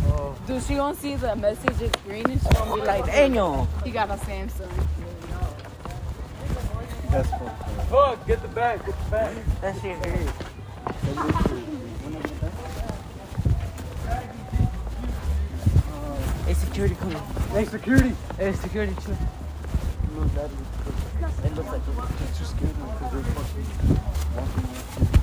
Oh. 0.04 0.36
Dude, 0.46 0.62
she 0.62 0.76
won't 0.76 0.98
see 0.98 1.16
the 1.16 1.34
messages 1.36 1.90
green 2.04 2.28
and 2.30 2.40
she 2.40 2.48
gonna 2.50 2.74
be 2.74 2.80
like, 2.82 3.06
Daniel. 3.06 3.66
he 3.84 3.90
got 3.90 4.10
a 4.10 4.14
Samsung. 4.14 4.70
That's 7.10 7.30
fucked 7.30 7.42
up. 7.42 7.88
Fuck, 7.88 8.26
get 8.26 8.42
the 8.42 8.48
bag, 8.48 8.84
get 8.84 8.94
the 9.04 9.10
bag. 9.10 9.36
That 9.60 9.80
shit 9.80 10.04
hurt. 10.04 10.56
Hey, 16.44 16.54
security 16.54 16.94
come 16.96 17.16
on. 17.16 17.22
Hey, 17.50 17.64
security. 17.64 18.12
Hey, 18.38 18.52
security, 18.52 18.94
chill. 19.04 19.16
It 21.44 21.54
looks 21.54 21.68
like 21.68 21.82
it. 21.82 21.88
It's 22.28 22.38
just 22.38 22.50
scared 22.56 22.76
me 22.76 22.84
because 22.98 23.12
they're 23.12 23.22
fucking 23.22 23.66
walking 24.34 24.64
around. 24.64 25.16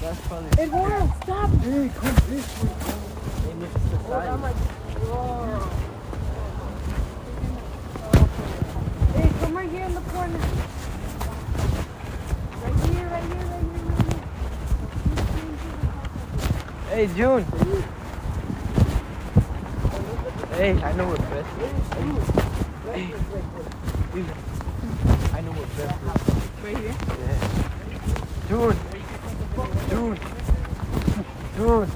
That's 0.00 0.20
funny. 0.28 0.48
Eduardo, 0.58 1.00
stop! 1.22 1.50
Hey, 1.50 1.90
come 1.94 2.14
this 2.28 2.46
way. 2.62 2.70
Hey, 3.42 3.54
look, 3.58 3.72
it's 3.74 3.88
the 3.90 3.98
side. 4.08 4.54
Hey, 9.14 9.28
come 9.40 9.52
right 9.56 9.70
here 9.70 9.84
in 9.84 9.94
the 9.94 10.00
corner. 10.00 10.38
Right 12.62 12.78
here, 12.84 13.06
right 13.08 13.24
here, 13.24 13.46
right 13.46 13.66
here, 13.74 13.84
right 13.88 14.04
here. 14.04 14.24
Hey, 16.90 17.06
June. 17.16 17.44
Hey, 20.52 20.72
I 20.82 20.92
know 20.92 21.06
what 21.08 21.20
best 21.30 21.52
is. 21.62 21.72
Hey. 22.92 23.06
Dude, 24.12 24.30
I 25.38 25.40
know 25.40 25.52
what 25.52 25.70
best 25.78 25.94
is. 26.02 26.18
Right 26.64 26.74
here? 26.82 26.98
Yeah. 27.22 27.38
June. 28.48 28.74
June. 29.88 30.18
June. 31.54 31.86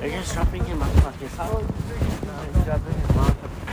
They're 0.00 0.10
just 0.18 0.34
dropping 0.34 0.64
him 0.64 0.82
on 0.82 0.90
fucking 1.06 1.28
side. 1.28 1.62
He's 2.54 2.64
dropping 2.64 2.98
his 2.98 3.10
mouth 3.14 3.38
up 3.38 3.54
the 3.54 3.70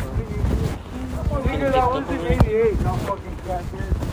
phone. 1.25 1.41
Nigga, 1.41 1.73
that 1.73 1.89
was 1.89 2.05
in 2.07 2.21
88, 2.21 2.79
not 2.81 2.99
fucking 2.99 3.37
crackhead. 3.37 4.05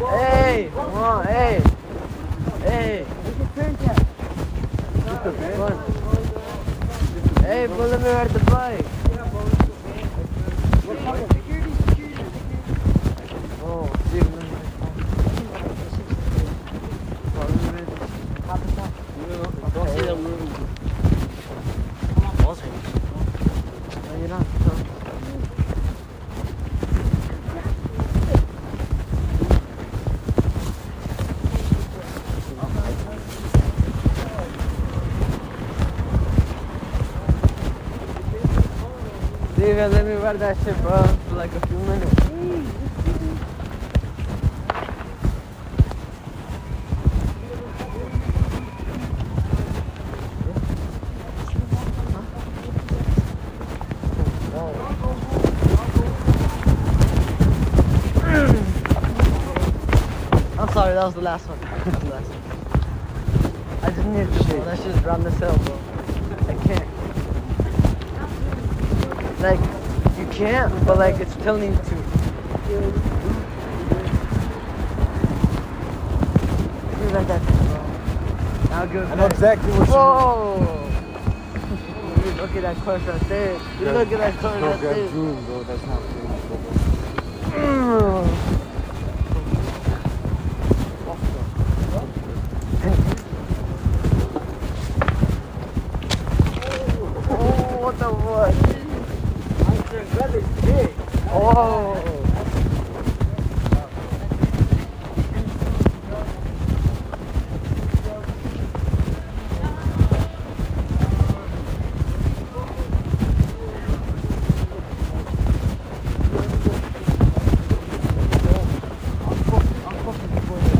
Hey, 0.00 0.70
come 0.74 0.94
on, 0.94 1.24
hey. 1.24 1.62
Hey. 2.62 3.06
Come 5.22 5.60
on. 5.62 6.00
Hey, 8.10 8.16
but 8.16 8.32
let 8.32 8.34
me 8.34 8.34
ride 8.34 8.40
the 8.40 8.44
bike. 8.50 8.86
Oh, 13.62 13.86
see, 14.10 14.18
let 14.18 14.32
me- 14.34 14.50
Don't 19.74 19.88
see 19.90 20.06
the 20.06 20.16
room. 20.16 20.48
Come 22.14 22.26
on, 22.26 22.34
boss. 22.38 22.60
No, 24.06 24.12
you're 24.18 24.28
not. 24.28 24.46
No. 24.66 25.00
leave 39.90 40.19
it. 40.30 40.40
Let 40.40 40.40
me 40.40 40.46
ride 40.46 40.54
that 40.54 40.56
shit, 40.64 40.76
bro, 40.82 41.02
for 41.28 41.34
like 41.36 41.52
a 41.52 41.60
few 41.66 41.78
minutes. 41.78 42.14
I'm 60.58 60.68
sorry, 60.74 60.94
that 60.94 61.04
was 61.04 61.14
the 61.14 61.20
last 61.20 61.48
one. 61.48 61.60
That 61.60 61.86
was 61.86 61.94
the 61.98 62.10
last 62.10 62.28
one. 62.28 62.40
I 63.82 63.90
just 63.90 64.06
need 64.06 64.26
to 64.26 64.44
shit. 64.44 64.64
That 64.64 64.78
shit's 64.78 64.98
round 65.04 65.24
this 65.24 65.38
hill, 65.38 65.58
bro. 65.64 65.78
I 66.48 66.54
can't. 66.66 66.86
Like, 69.40 69.60
but 70.86 70.96
like, 70.96 71.20
it's 71.20 71.36
you 71.36 71.76
to. 71.76 71.94
You 76.98 77.08
like 77.10 77.26
that. 77.26 77.42
Now 78.70 78.86
go. 78.86 79.02
I 79.04 79.14
know 79.16 79.26
exactly 79.26 79.70
what 79.72 79.86
you 79.86 79.92
Whoa! 79.92 80.86
Look 82.40 82.56
at 82.56 82.62
that 82.62 82.76
course 82.78 83.02
right 83.02 83.20
there. 83.28 83.60
You 83.80 83.90
look 83.90 84.12
at 84.12 84.18
that 84.18 84.40
No, 84.62 84.70
right 84.70 84.80
there. 84.80 84.94
That's 85.64 85.86
not 85.86 86.02
finished, 86.04 86.46
bro. 86.48 86.56
Mm. 87.52 88.28
Oh, 97.28 97.76
what 97.82 97.94
the 97.98 98.08
fuck? 98.08 98.80
Oh. 101.32 102.06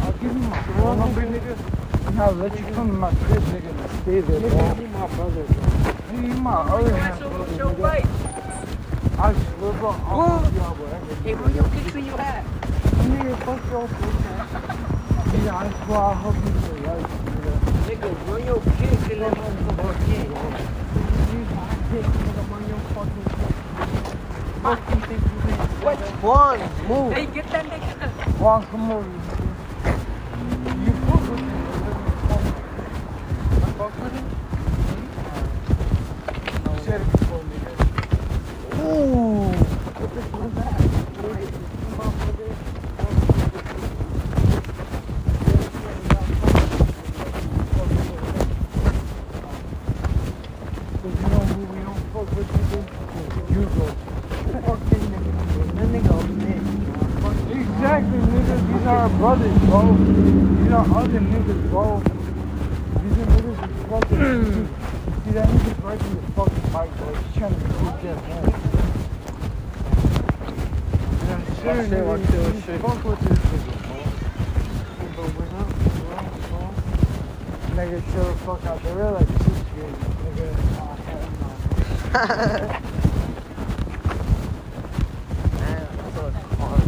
I'll 0.03 0.13
give 0.13 0.23
you 0.23 0.29
my 0.30 0.30
phone 0.30 0.30
number, 0.30 0.30
nigga. 0.30 0.30
And 0.30 0.30
I'll 2.19 2.33
let 2.35 2.59
you 2.59 2.65
come 2.75 2.99
my 2.99 3.11
crib, 3.15 3.43
nigga, 3.43 3.71
and 3.71 3.91
stay 4.03 4.21
there, 4.21 4.41
bro. 4.41 4.49
You 4.81 4.89
my 4.89 5.07
brother, 5.09 5.45
bro. 5.45 6.21
You 6.21 6.35
my 6.35 6.53
other 6.55 6.97
half, 6.97 7.19
brother, 7.21 7.45
nigga. 7.45 8.07
I 9.19 9.33
swear, 9.33 9.73
bro, 9.75 9.91
I'll 9.91 10.41
fuck 10.41 10.55
y'all, 10.55 10.75
bro. 10.75 10.87
Hey, 11.23 11.35
bro, 11.35 11.47
your 11.49 11.65
kicks 11.69 11.95
in 11.95 12.05
your 12.07 12.17
hat. 12.19 12.45
Nigga, 12.45 13.37
fuck 13.45 13.63
y'all, 13.71 13.87
bro. 13.87 14.09
Yeah, 15.45 15.57
I 15.57 15.59
swear 15.85 15.99
I'll 15.99 16.15
help 16.15 16.37
you 16.37 16.53
for 16.61 16.77
life, 16.89 17.11
nigga. 17.25 17.53
Nigga, 17.87 18.09
run 18.29 18.41
your 18.47 18.61
kicks 18.79 19.05
and 19.11 19.21
let 19.21 19.33
motherfucker 19.35 19.97
kick. 20.07 20.29
Use 21.31 21.51
my 21.55 21.65
dick, 21.93 22.07
nigga, 22.07 22.43
run 22.51 22.63
your 22.69 22.81
fucking 22.95 23.25
dick. 23.29 23.55
Fuck 24.63 24.81
you 24.91 24.97
think 25.07 25.21
you 25.23 25.37
think? 25.41 25.61
What? 25.85 25.99
Juan, 26.23 26.59
move. 26.89 27.13
Hey, 27.13 27.27
get 27.27 27.47
that 27.49 27.65
nigga. 27.67 27.93
Juan, 28.41 28.61
come 28.67 28.91
over, 28.91 29.07
nigga. 29.07 29.49
You 30.85 30.93
fuck 30.93 31.21
with 31.31 31.41
me, 31.41 31.47
nigga. 31.47 31.93
I 32.31 33.73
fuck 33.79 33.95
with 34.03 34.13
him? 34.13 34.27
You 36.65 36.79
said 36.85 37.01
it 37.01 37.07
before, 37.13 37.41
nigga. 37.41 37.73
Ooh. 38.81 39.53
What 40.01 40.11
the 40.15 40.21
fuck 40.23 40.45
is 40.45 40.53
that? 40.55 40.77
Cause 49.81 51.15
you 51.17 51.29
know 51.31 51.41
who 51.41 51.61
we 51.65 51.79
don't 51.81 52.05
fuck 52.13 52.29
with, 52.37 52.51
nigga? 52.53 52.81
You 53.51 53.63
go. 53.65 53.87
Fuck 54.61 54.81
them 54.91 55.03
niggas. 55.11 55.39
That 55.75 55.89
nigga 55.89 56.13
over 56.13 56.35
there. 56.45 56.63
Exactly, 57.61 58.19
nigga. 58.19 58.55
These 58.69 58.87
are 58.87 58.99
our 58.99 59.09
brothers, 59.11 59.59
bro. 59.65 59.81
These 59.97 60.73
are 60.73 60.87
other 60.99 61.21
niggas, 61.21 61.63
bro. 61.71 61.85
These 63.01 63.17
are 63.19 63.27
niggas 63.33 63.57
who 63.57 63.69
fucking. 63.89 64.69
See 65.25 65.33
that 65.33 65.49
nigga's 65.49 65.81
right 65.83 66.01
in 66.03 66.07
the 66.15 66.21
fucking 66.33 66.67
mic, 66.75 66.91
bro. 66.99 67.07
He's 67.15 67.33
trying 67.37 67.55
to 67.55 67.61
get 67.61 67.69
that 68.03 68.19
man. 68.29 68.45
Yeah, 71.27 71.41
sure, 71.63 71.71
Watch 71.71 71.81
it, 71.81 71.91
nigga. 71.91 72.05
watch 72.07 72.21
it, 72.21 72.25
you 72.31 72.37
watch 72.41 72.69
it. 72.69 72.81
Fuck 72.81 73.01
with 73.05 73.21
this 73.21 73.39
nigga, 73.39 73.73
bro. 73.87 73.99
But 75.17 75.27
we're 75.37 75.51
not, 75.51 75.69
we're 75.71 76.11
not, 76.11 76.29
bro. 76.51 76.63
Nigga, 77.77 77.99
chill 78.13 78.25
the 78.25 78.31
fuck 78.45 78.63
out. 78.67 78.79
They're 78.83 79.11
like 79.13 79.29
six 79.29 79.39
years, 79.77 79.97
nigga. 79.97 80.49
Oh, 80.81 80.95
hell 81.07 81.25
no. 81.41 81.51
Man, 85.61 85.83
that's 85.97 86.15
so 86.17 86.23
hard. 86.59 86.87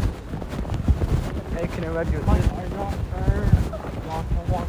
Hey, 1.55 1.67
can 1.69 1.83
I 1.85 1.87
ride 1.89 2.09
you 2.11 2.19
with 2.19 2.27
Mike, 2.27 2.43
this? 2.43 2.51
I 2.51 2.55
got 2.69 2.93
her. 2.93 3.43
Walk, 4.09 4.27
walk, 4.49 4.49
walk. 4.49 4.69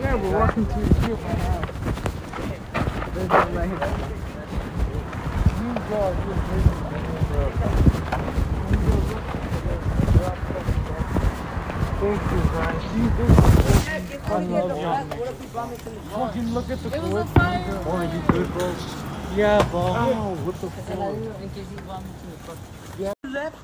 Yeah, 0.00 0.14
we're 0.14 0.32
walking 0.38 0.64
to 0.66 0.72
the 0.72 0.94
crib 1.00 1.18
right 1.20 1.38
now. 1.38 1.60
There's 3.12 3.28
one 3.28 3.54
right 3.54 3.68
here. 3.68 3.92
You 5.58 5.70
go, 5.88 6.00
you're 6.24 6.40
busy, 6.48 6.72
man, 6.88 7.04
bro. 7.28 7.42
You 8.70 8.76
go, 8.78 8.94
look, 10.18 10.38
Thank 11.98 12.22
you, 12.30 12.40
guys. 12.54 12.82
You 12.96 13.06
do. 13.18 13.24
I 14.28 14.32
love 14.44 14.70
you. 14.78 14.90
Fucking 16.10 16.48
look 16.54 16.68
at 16.70 16.78
the 16.78 16.88
It 16.94 17.02
was 17.02 17.10
clip. 17.10 17.24
a 17.24 17.28
fire. 17.30 17.82
Oh, 17.86 18.02
you 18.02 18.20
good, 18.32 18.48
bro? 18.52 18.66
Yeah, 19.38 19.62
bro. 19.70 19.80
Oh, 19.80 20.34
what 20.42 20.60
the 20.60 20.68
fuck? 20.68 20.98
In 20.98 21.48
case 21.50 21.70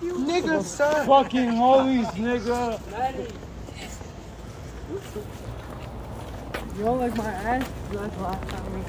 you. 0.01 0.13
Nigga, 0.23 0.63
son. 0.63 1.05
Fucking 1.05 1.51
homies, 1.51 2.07
nigga. 2.15 2.79
You 6.79 6.85
don't 6.85 7.01
like 7.01 7.17
my 7.17 7.25
ass? 7.25 7.69
You 7.91 7.99
like 7.99 8.21
last 8.21 8.49
time 8.51 8.65
we. 8.73 8.81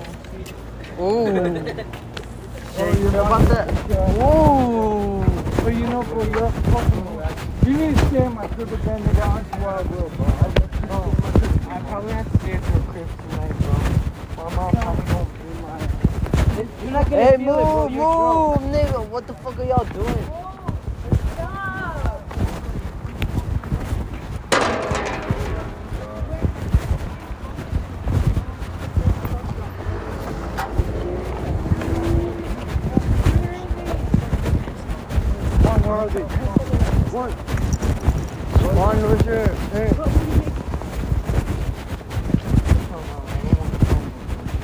Ooh. 1.02 1.26
Oh, 1.28 1.86
Hey, 2.76 3.00
you're 3.00 3.12
how 3.12 3.26
about 3.26 3.50
that? 3.50 3.72
Whoa! 4.20 5.24
But 5.64 5.74
you 5.74 5.88
know, 5.88 6.04
bro, 6.04 6.24
you're 6.24 6.52
fucking. 6.52 7.06
You 7.66 7.74
need 7.78 7.98
to 7.98 8.06
stay 8.06 8.26
in 8.26 8.34
my 8.36 8.48
crib 8.48 8.72
again, 8.74 9.02
nigga. 9.02 9.26
I 9.26 9.58
swear 9.58 9.70
I 9.70 9.82
will, 9.82 10.10
bro. 10.10 10.26
I 10.28 10.48
you. 10.54 11.72
I 11.72 11.80
probably 11.90 12.14
have 12.14 12.32
to 12.32 12.38
stay 12.38 12.52
at 12.52 12.62
your 12.62 12.82
crib 12.94 13.10
tonight, 13.30 13.56
bro. 13.60 13.74
My 14.38 14.56
mom 14.56 14.72
probably 14.76 15.14
won't 15.14 15.30
be 15.34 15.46
my. 15.64 15.80
You're 15.80 15.82
not 15.82 16.32
gonna 16.32 16.45
Hey, 16.56 17.34
it, 17.34 17.40
move, 17.40 17.46
drunk. 17.46 17.92
move, 17.92 18.72
nigga. 18.72 19.06
What 19.10 19.28
the 19.28 19.34
fuck 19.34 19.60
are 19.60 19.66
y'all 19.66 19.84
doing? 19.86 20.26
One, 35.66 35.82
where 35.84 35.94
are 35.96 36.10
they? 36.10 36.22
One. 37.12 37.32
Juan, 38.76 38.98
where's 39.02 39.26
your 39.26 39.48
parents? 39.72 39.98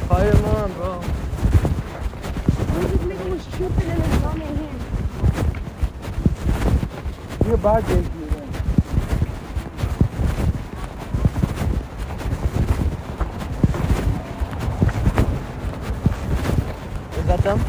Call 0.08 0.24
your 0.24 0.40
mom, 0.42 0.72
bro. 0.74 1.00
This 2.82 3.02
nigga 3.02 3.26
was 3.30 3.46
tripping 3.56 3.90
and 3.90 4.02
his 4.04 4.22
mom 4.22 4.42
and 4.42 4.58
him. 4.58 4.76
You're 7.48 7.58
bad, 7.58 7.86
Jake. 7.88 8.06
you 8.06 8.26
then. 8.28 8.50
Is 17.20 17.26
that 17.28 17.42
them? 17.44 17.60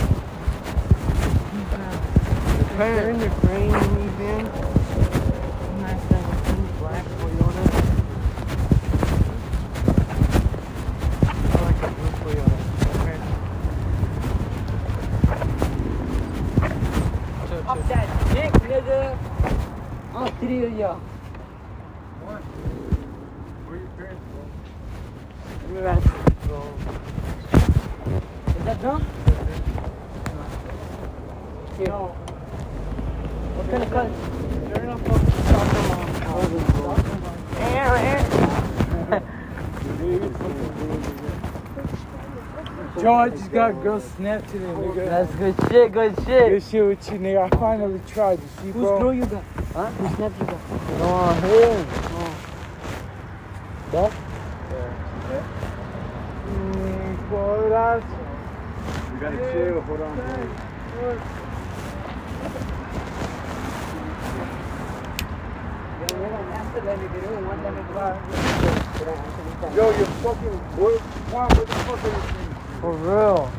The 2.59 2.65
They're 2.79 3.11
in 3.11 3.19
parents. 3.19 3.25
the 3.25 3.29
green 3.47 3.71
van. 4.19 4.45
Nice 5.81 6.03
to 6.09 6.15
have 6.15 6.27
a 6.31 6.53
blue 6.53 6.69
black 6.79 7.05
Toyota. 7.05 7.65
I 11.37 11.57
like 11.63 11.83
a 11.83 11.85
blue 11.93 12.13
Toyota. 12.23 12.57
Okay. 13.01 13.19
Up 17.69 17.81
that 17.89 18.07
dick, 18.35 18.53
nigga. 18.69 19.01
All 20.15 20.29
three 20.41 20.65
of 20.65 20.73
y'all. 20.79 20.99
Where 23.67 23.79
your 23.79 23.89
parents, 23.97 24.23
bro? 24.33 24.43
We're 25.73 25.87
at. 25.87 25.99
Is 28.57 28.65
that 28.65 28.79
done? 28.83 29.05
shit. 31.79 31.89
What 31.91 33.67
kind 33.71 33.83
of 33.83 33.91
cut? 33.91 34.09
They're 34.75 34.85
not 34.87 35.01
fucking 35.01 35.33
Joe, 43.13 43.19
I 43.19 43.29
just 43.29 43.53
got 43.53 43.83
girl 43.83 44.01
snap 44.01 44.47
today, 44.47 44.65
nigga. 44.65 45.05
That's 45.05 45.35
good 45.35 45.55
shit, 45.69 45.93
good 45.93 46.17
shit. 46.25 46.49
Good 46.49 46.63
shit 46.63 46.87
with 46.87 47.13
you, 47.13 47.19
nigga. 47.19 47.53
I 47.53 47.57
finally 47.59 48.01
tried. 48.07 48.41
You 48.41 48.49
see, 48.57 48.71
Whose 48.71 48.89
bro? 48.89 48.99
girl 49.01 49.13
you 49.13 49.27
got? 49.27 49.45
Huh? 49.75 49.91
Whose 49.91 50.17
snap 50.17 50.33
you 50.41 50.47
got? 50.47 50.61
No, 50.99 51.33
him. 51.45 51.87
That? 53.93 54.13
Mm, 56.49 57.29
bro, 57.29 57.69
that's... 57.69 58.11
You 59.13 59.21
gotta 59.21 59.37
chill. 59.53 59.81
Hold 59.83 60.01
on, 60.01 60.17
bro. 60.17 61.21
Yo, 69.77 69.85
you 69.99 70.05
fucking 70.07 70.59
boy. 70.77 70.97
Juan, 71.31 71.49
what 71.49 71.67
the 71.67 71.75
fuck 71.75 72.05
are 72.05 72.09
you 72.09 72.13
saying? 72.13 72.52
For 72.83 72.91
real. 72.91 73.51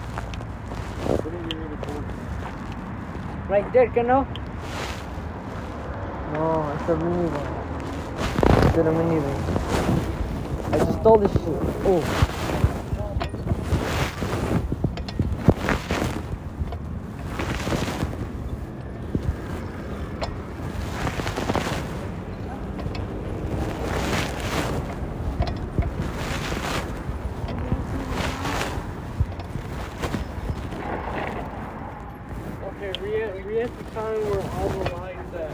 Right 3.48 3.72
there, 3.72 3.88
know? 4.04 4.28
No, 6.34 6.72
it's 6.76 6.90
a 6.90 6.96
minivan. 6.98 7.48
It's 8.68 8.78
a 8.78 8.92
minivan. 8.92 9.40
I 10.74 10.78
just 10.78 11.00
stole 11.00 11.18
this 11.20 11.32
shit. 11.32 11.62
Oh. 11.86 12.30
Okay, 32.66 32.94
we 33.02 33.10
at, 33.22 33.46
we 33.46 33.62
at 33.62 33.72
the 33.78 33.84
time 33.92 34.20
where 34.30 34.42
all 34.42 34.70
the 34.70 34.78
lights 34.96 35.34
at. 35.36 35.52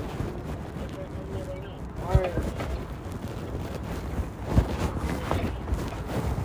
Alright. 2.07 2.33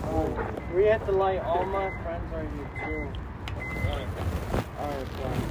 Alright, 0.05 0.75
we 0.75 0.81
have 0.85 1.03
to 1.05 1.11
light 1.11 1.39
all 1.39 1.65
my 1.65 1.89
friends 2.03 2.33
are 2.33 2.43
here 2.43 2.69
too. 2.85 3.07
Alright, 4.79 5.07
fine. 5.07 5.41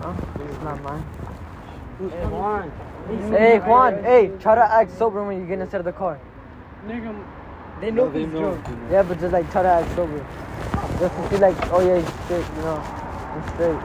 Huh? 0.00 0.14
This 0.38 0.48
is 0.50 0.60
not 0.62 0.78
mine. 0.82 1.04
Hey, 1.98 2.26
Juan. 2.26 2.72
Hey, 3.30 3.58
Juan. 3.58 3.92
Hey, 4.04 4.32
try 4.44 4.54
to 4.54 4.72
act 4.72 4.90
sober 4.98 5.24
when 5.24 5.40
you 5.40 5.46
get 5.46 5.58
inside 5.58 5.78
of 5.78 5.86
the 5.86 5.92
car. 5.92 6.20
Nigga, 6.86 7.16
they 7.80 7.90
know 7.90 8.10
this 8.10 8.30
joke. 8.30 8.60
Yeah, 8.90 9.02
but 9.02 9.18
just 9.18 9.32
like 9.32 9.50
try 9.50 9.62
to 9.62 9.68
act 9.70 9.88
sober. 9.96 10.20
Just 11.00 11.16
to 11.16 11.28
see 11.30 11.38
like, 11.38 11.56
oh 11.72 11.80
yeah, 11.80 11.96
he's 11.98 12.12
straight, 12.24 12.46
you 12.56 12.62
know. 12.62 12.80
He's 13.34 13.46
straight. 13.54 13.80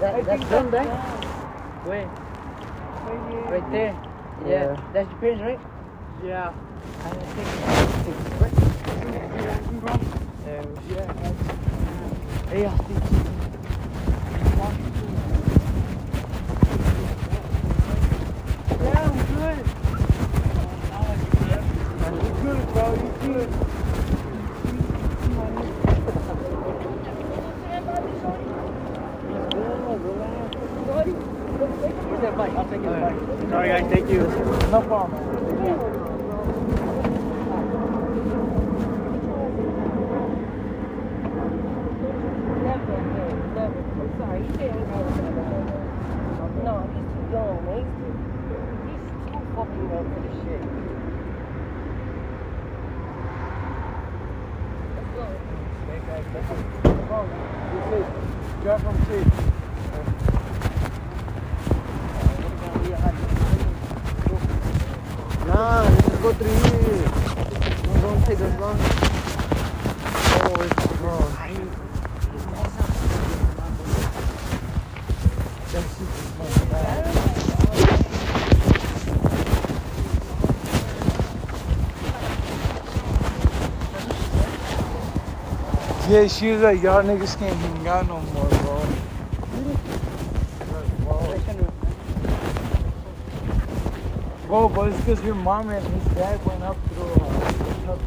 That, 0.00 0.24
that's 0.26 0.44
them, 0.50 0.70
right? 0.70 0.90
Wait. 1.86 2.08
Right 3.52 3.70
there. 3.70 3.94
Yeah. 4.44 4.50
Yeah. 4.50 4.90
That's 4.92 5.08
your 5.10 5.20
parents, 5.20 5.42
right? 5.42 5.60
Yeah. 6.24 6.52
I 7.04 7.10
think 7.10 7.48
yeah. 10.90 11.06
Hey, 12.50 12.66
I'll 12.66 12.78
see. 12.78 12.94
Yeah, 18.86 19.02
I'm 19.02 19.16
good. 19.34 19.58
You 22.22 22.30
good, 22.42 22.60
bro. 22.72 22.86
You 22.94 23.10
good. 23.34 23.50
Sorry, 33.56 33.68
guys. 33.68 33.88
Thank 33.90 34.10
you. 34.10 34.20
No 34.20 34.80
problem. 34.82 35.16
Never 42.62 42.84
game, 42.84 43.40
never. 43.54 43.80
I'm 43.96 44.10
sorry, 44.18 44.40
you 44.40 44.52
can't 44.58 44.76
go 44.76 44.98
with 45.00 45.16
the 45.16 45.40
home. 45.40 45.68
No, 46.64 46.74
he's 46.92 47.08
too 47.16 47.24
young, 47.32 47.56
man. 47.64 47.84
He's 48.84 49.04
too 49.32 49.40
fucking 49.56 49.86
young 49.88 50.06
for 50.12 50.20
this 50.20 50.36
shit. 50.44 50.62
Drive 58.62 58.82
from 58.82 58.96
seat. 59.06 59.28
Nah, 65.46 65.86
here. 66.44 67.04
Don't, 67.84 68.00
don't 68.02 68.24
take 68.26 68.40
us 68.40 68.54
oh. 68.60 69.06
Yeah, 86.08 86.28
she 86.28 86.52
was 86.52 86.62
like, 86.62 86.80
y'all 86.82 87.02
niggas 87.02 87.36
can't 87.36 87.56
hang 87.56 87.88
out 87.88 88.06
no 88.06 88.20
more, 88.20 88.48
Bro, 94.56 94.70
but 94.70 94.88
it's 94.88 94.96
because 95.04 95.22
your 95.22 95.34
mom 95.34 95.68
and 95.68 95.86
his 95.86 96.14
dad 96.14 96.42
went 96.46 96.62
up 96.62 96.78
through 96.88 97.12
uh, 97.12 97.92
up, 97.92 98.00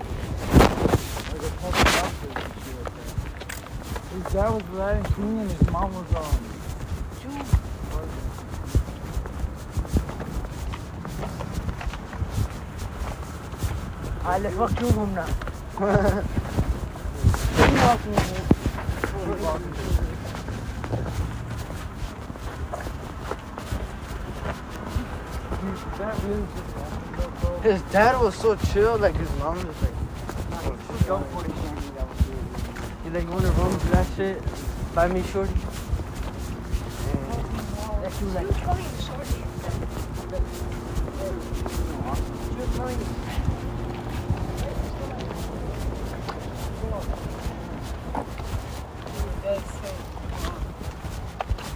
like 1.29 1.43
a 1.45 1.51
couple 1.61 1.83
doctors 1.93 2.33
and 2.33 2.53
shit 2.65 2.75
like 2.83 2.93
that. 2.95 3.13
His 4.09 4.25
dad 4.33 4.49
was 4.49 4.63
riding 4.71 5.03
clean 5.03 5.37
and 5.41 5.51
his 5.51 5.69
mom 5.69 5.93
was 5.93 6.15
um. 6.15 6.23
I'll 14.25 14.49
fuck 14.49 14.79
you 14.81 14.89
home 14.89 15.13
now. 15.13 15.27
That 25.99 26.15
really 26.23 26.47
just 26.55 26.75
happened, 26.77 27.15
though, 27.17 27.31
bro. 27.41 27.48
His 27.61 27.81
dad 27.91 28.21
was 28.21 28.35
so 28.35 28.55
chill, 28.55 28.97
like 28.97 29.15
his 29.15 29.29
mom 29.37 29.55
was 29.57 29.65
like, 29.81 29.93
you 33.03 33.11
like, 33.11 33.23
you 33.23 33.29
wanna 33.29 33.51
run 33.51 33.77
to 33.77 33.87
that 33.87 34.07
shit? 34.15 34.41
Buy 34.95 35.07
me 35.09 35.21
shorty? 35.23 35.53
That's 38.01 38.21
you 38.21 38.27
like. 38.27 38.47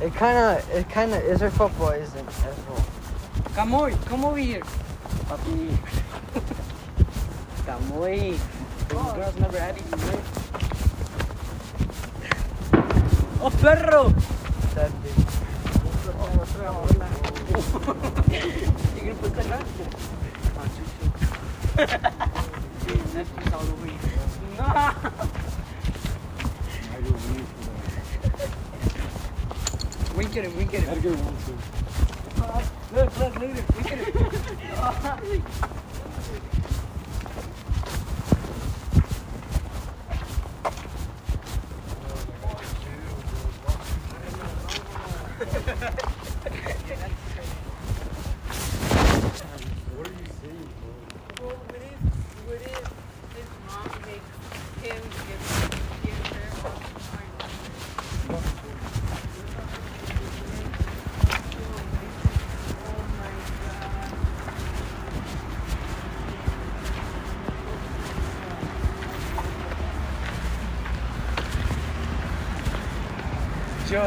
It 0.01 0.13
kinda, 0.15 0.63
it 0.71 0.89
kinda 0.89 1.21
is 1.23 1.41
her 1.41 1.49
fault, 1.49 1.71
but 1.77 1.97
isn't 1.97 2.27
as 2.27 2.57
well. 2.67 2.85
Come 3.53 3.75
on, 3.75 3.97
come 4.03 4.23
over 4.25 4.37
here. 4.37 4.63
Papi. 5.33 5.65
Come 7.65 7.91
over. 7.93 8.37
Those 8.89 8.93
oh. 8.93 9.15
girls 9.15 9.35
never 9.39 9.59
had 9.59 9.75
you, 9.77 9.83
right? 9.89 10.19
Oh, 13.41 13.49
perro! 13.59 14.09
That 14.75 14.91
bitch. 15.01 15.33
You 18.95 19.01
gonna 19.01 19.15
put 19.15 19.33
that 19.33 19.51
on? 19.51 19.65
That's 22.93 23.13
just 23.13 23.53
all 23.53 23.61
over 23.61 23.87
here. 23.87 23.99
Nah. 24.57 24.93
Wink 30.15 30.37
at 30.37 30.43
him, 30.45 30.55
wink 30.57 30.73
at 30.75 30.81
him. 30.81 30.89
Gotta 30.89 31.01
get 31.01 31.17
one 31.17 31.37
too. 31.43 31.57
Look, 32.93 33.17
look, 33.17 33.33
look 33.39 33.91
at 33.91 33.97
it. 33.97 34.15
Look 34.15 34.33
at 34.33 35.23
him. 35.23 35.82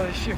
але 0.06 0.14
ще 0.14 0.35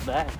it 0.00 0.06
back. 0.06 0.39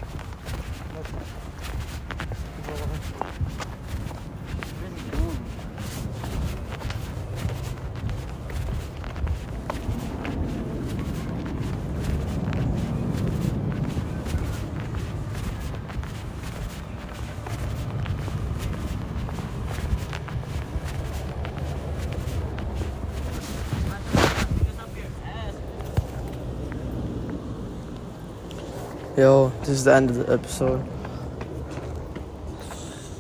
Yo, 29.21 29.53
this 29.61 29.69
is 29.69 29.85
the 29.85 29.95
end 29.95 30.09
of 30.09 30.17
the 30.17 30.33
episode. 30.33 30.83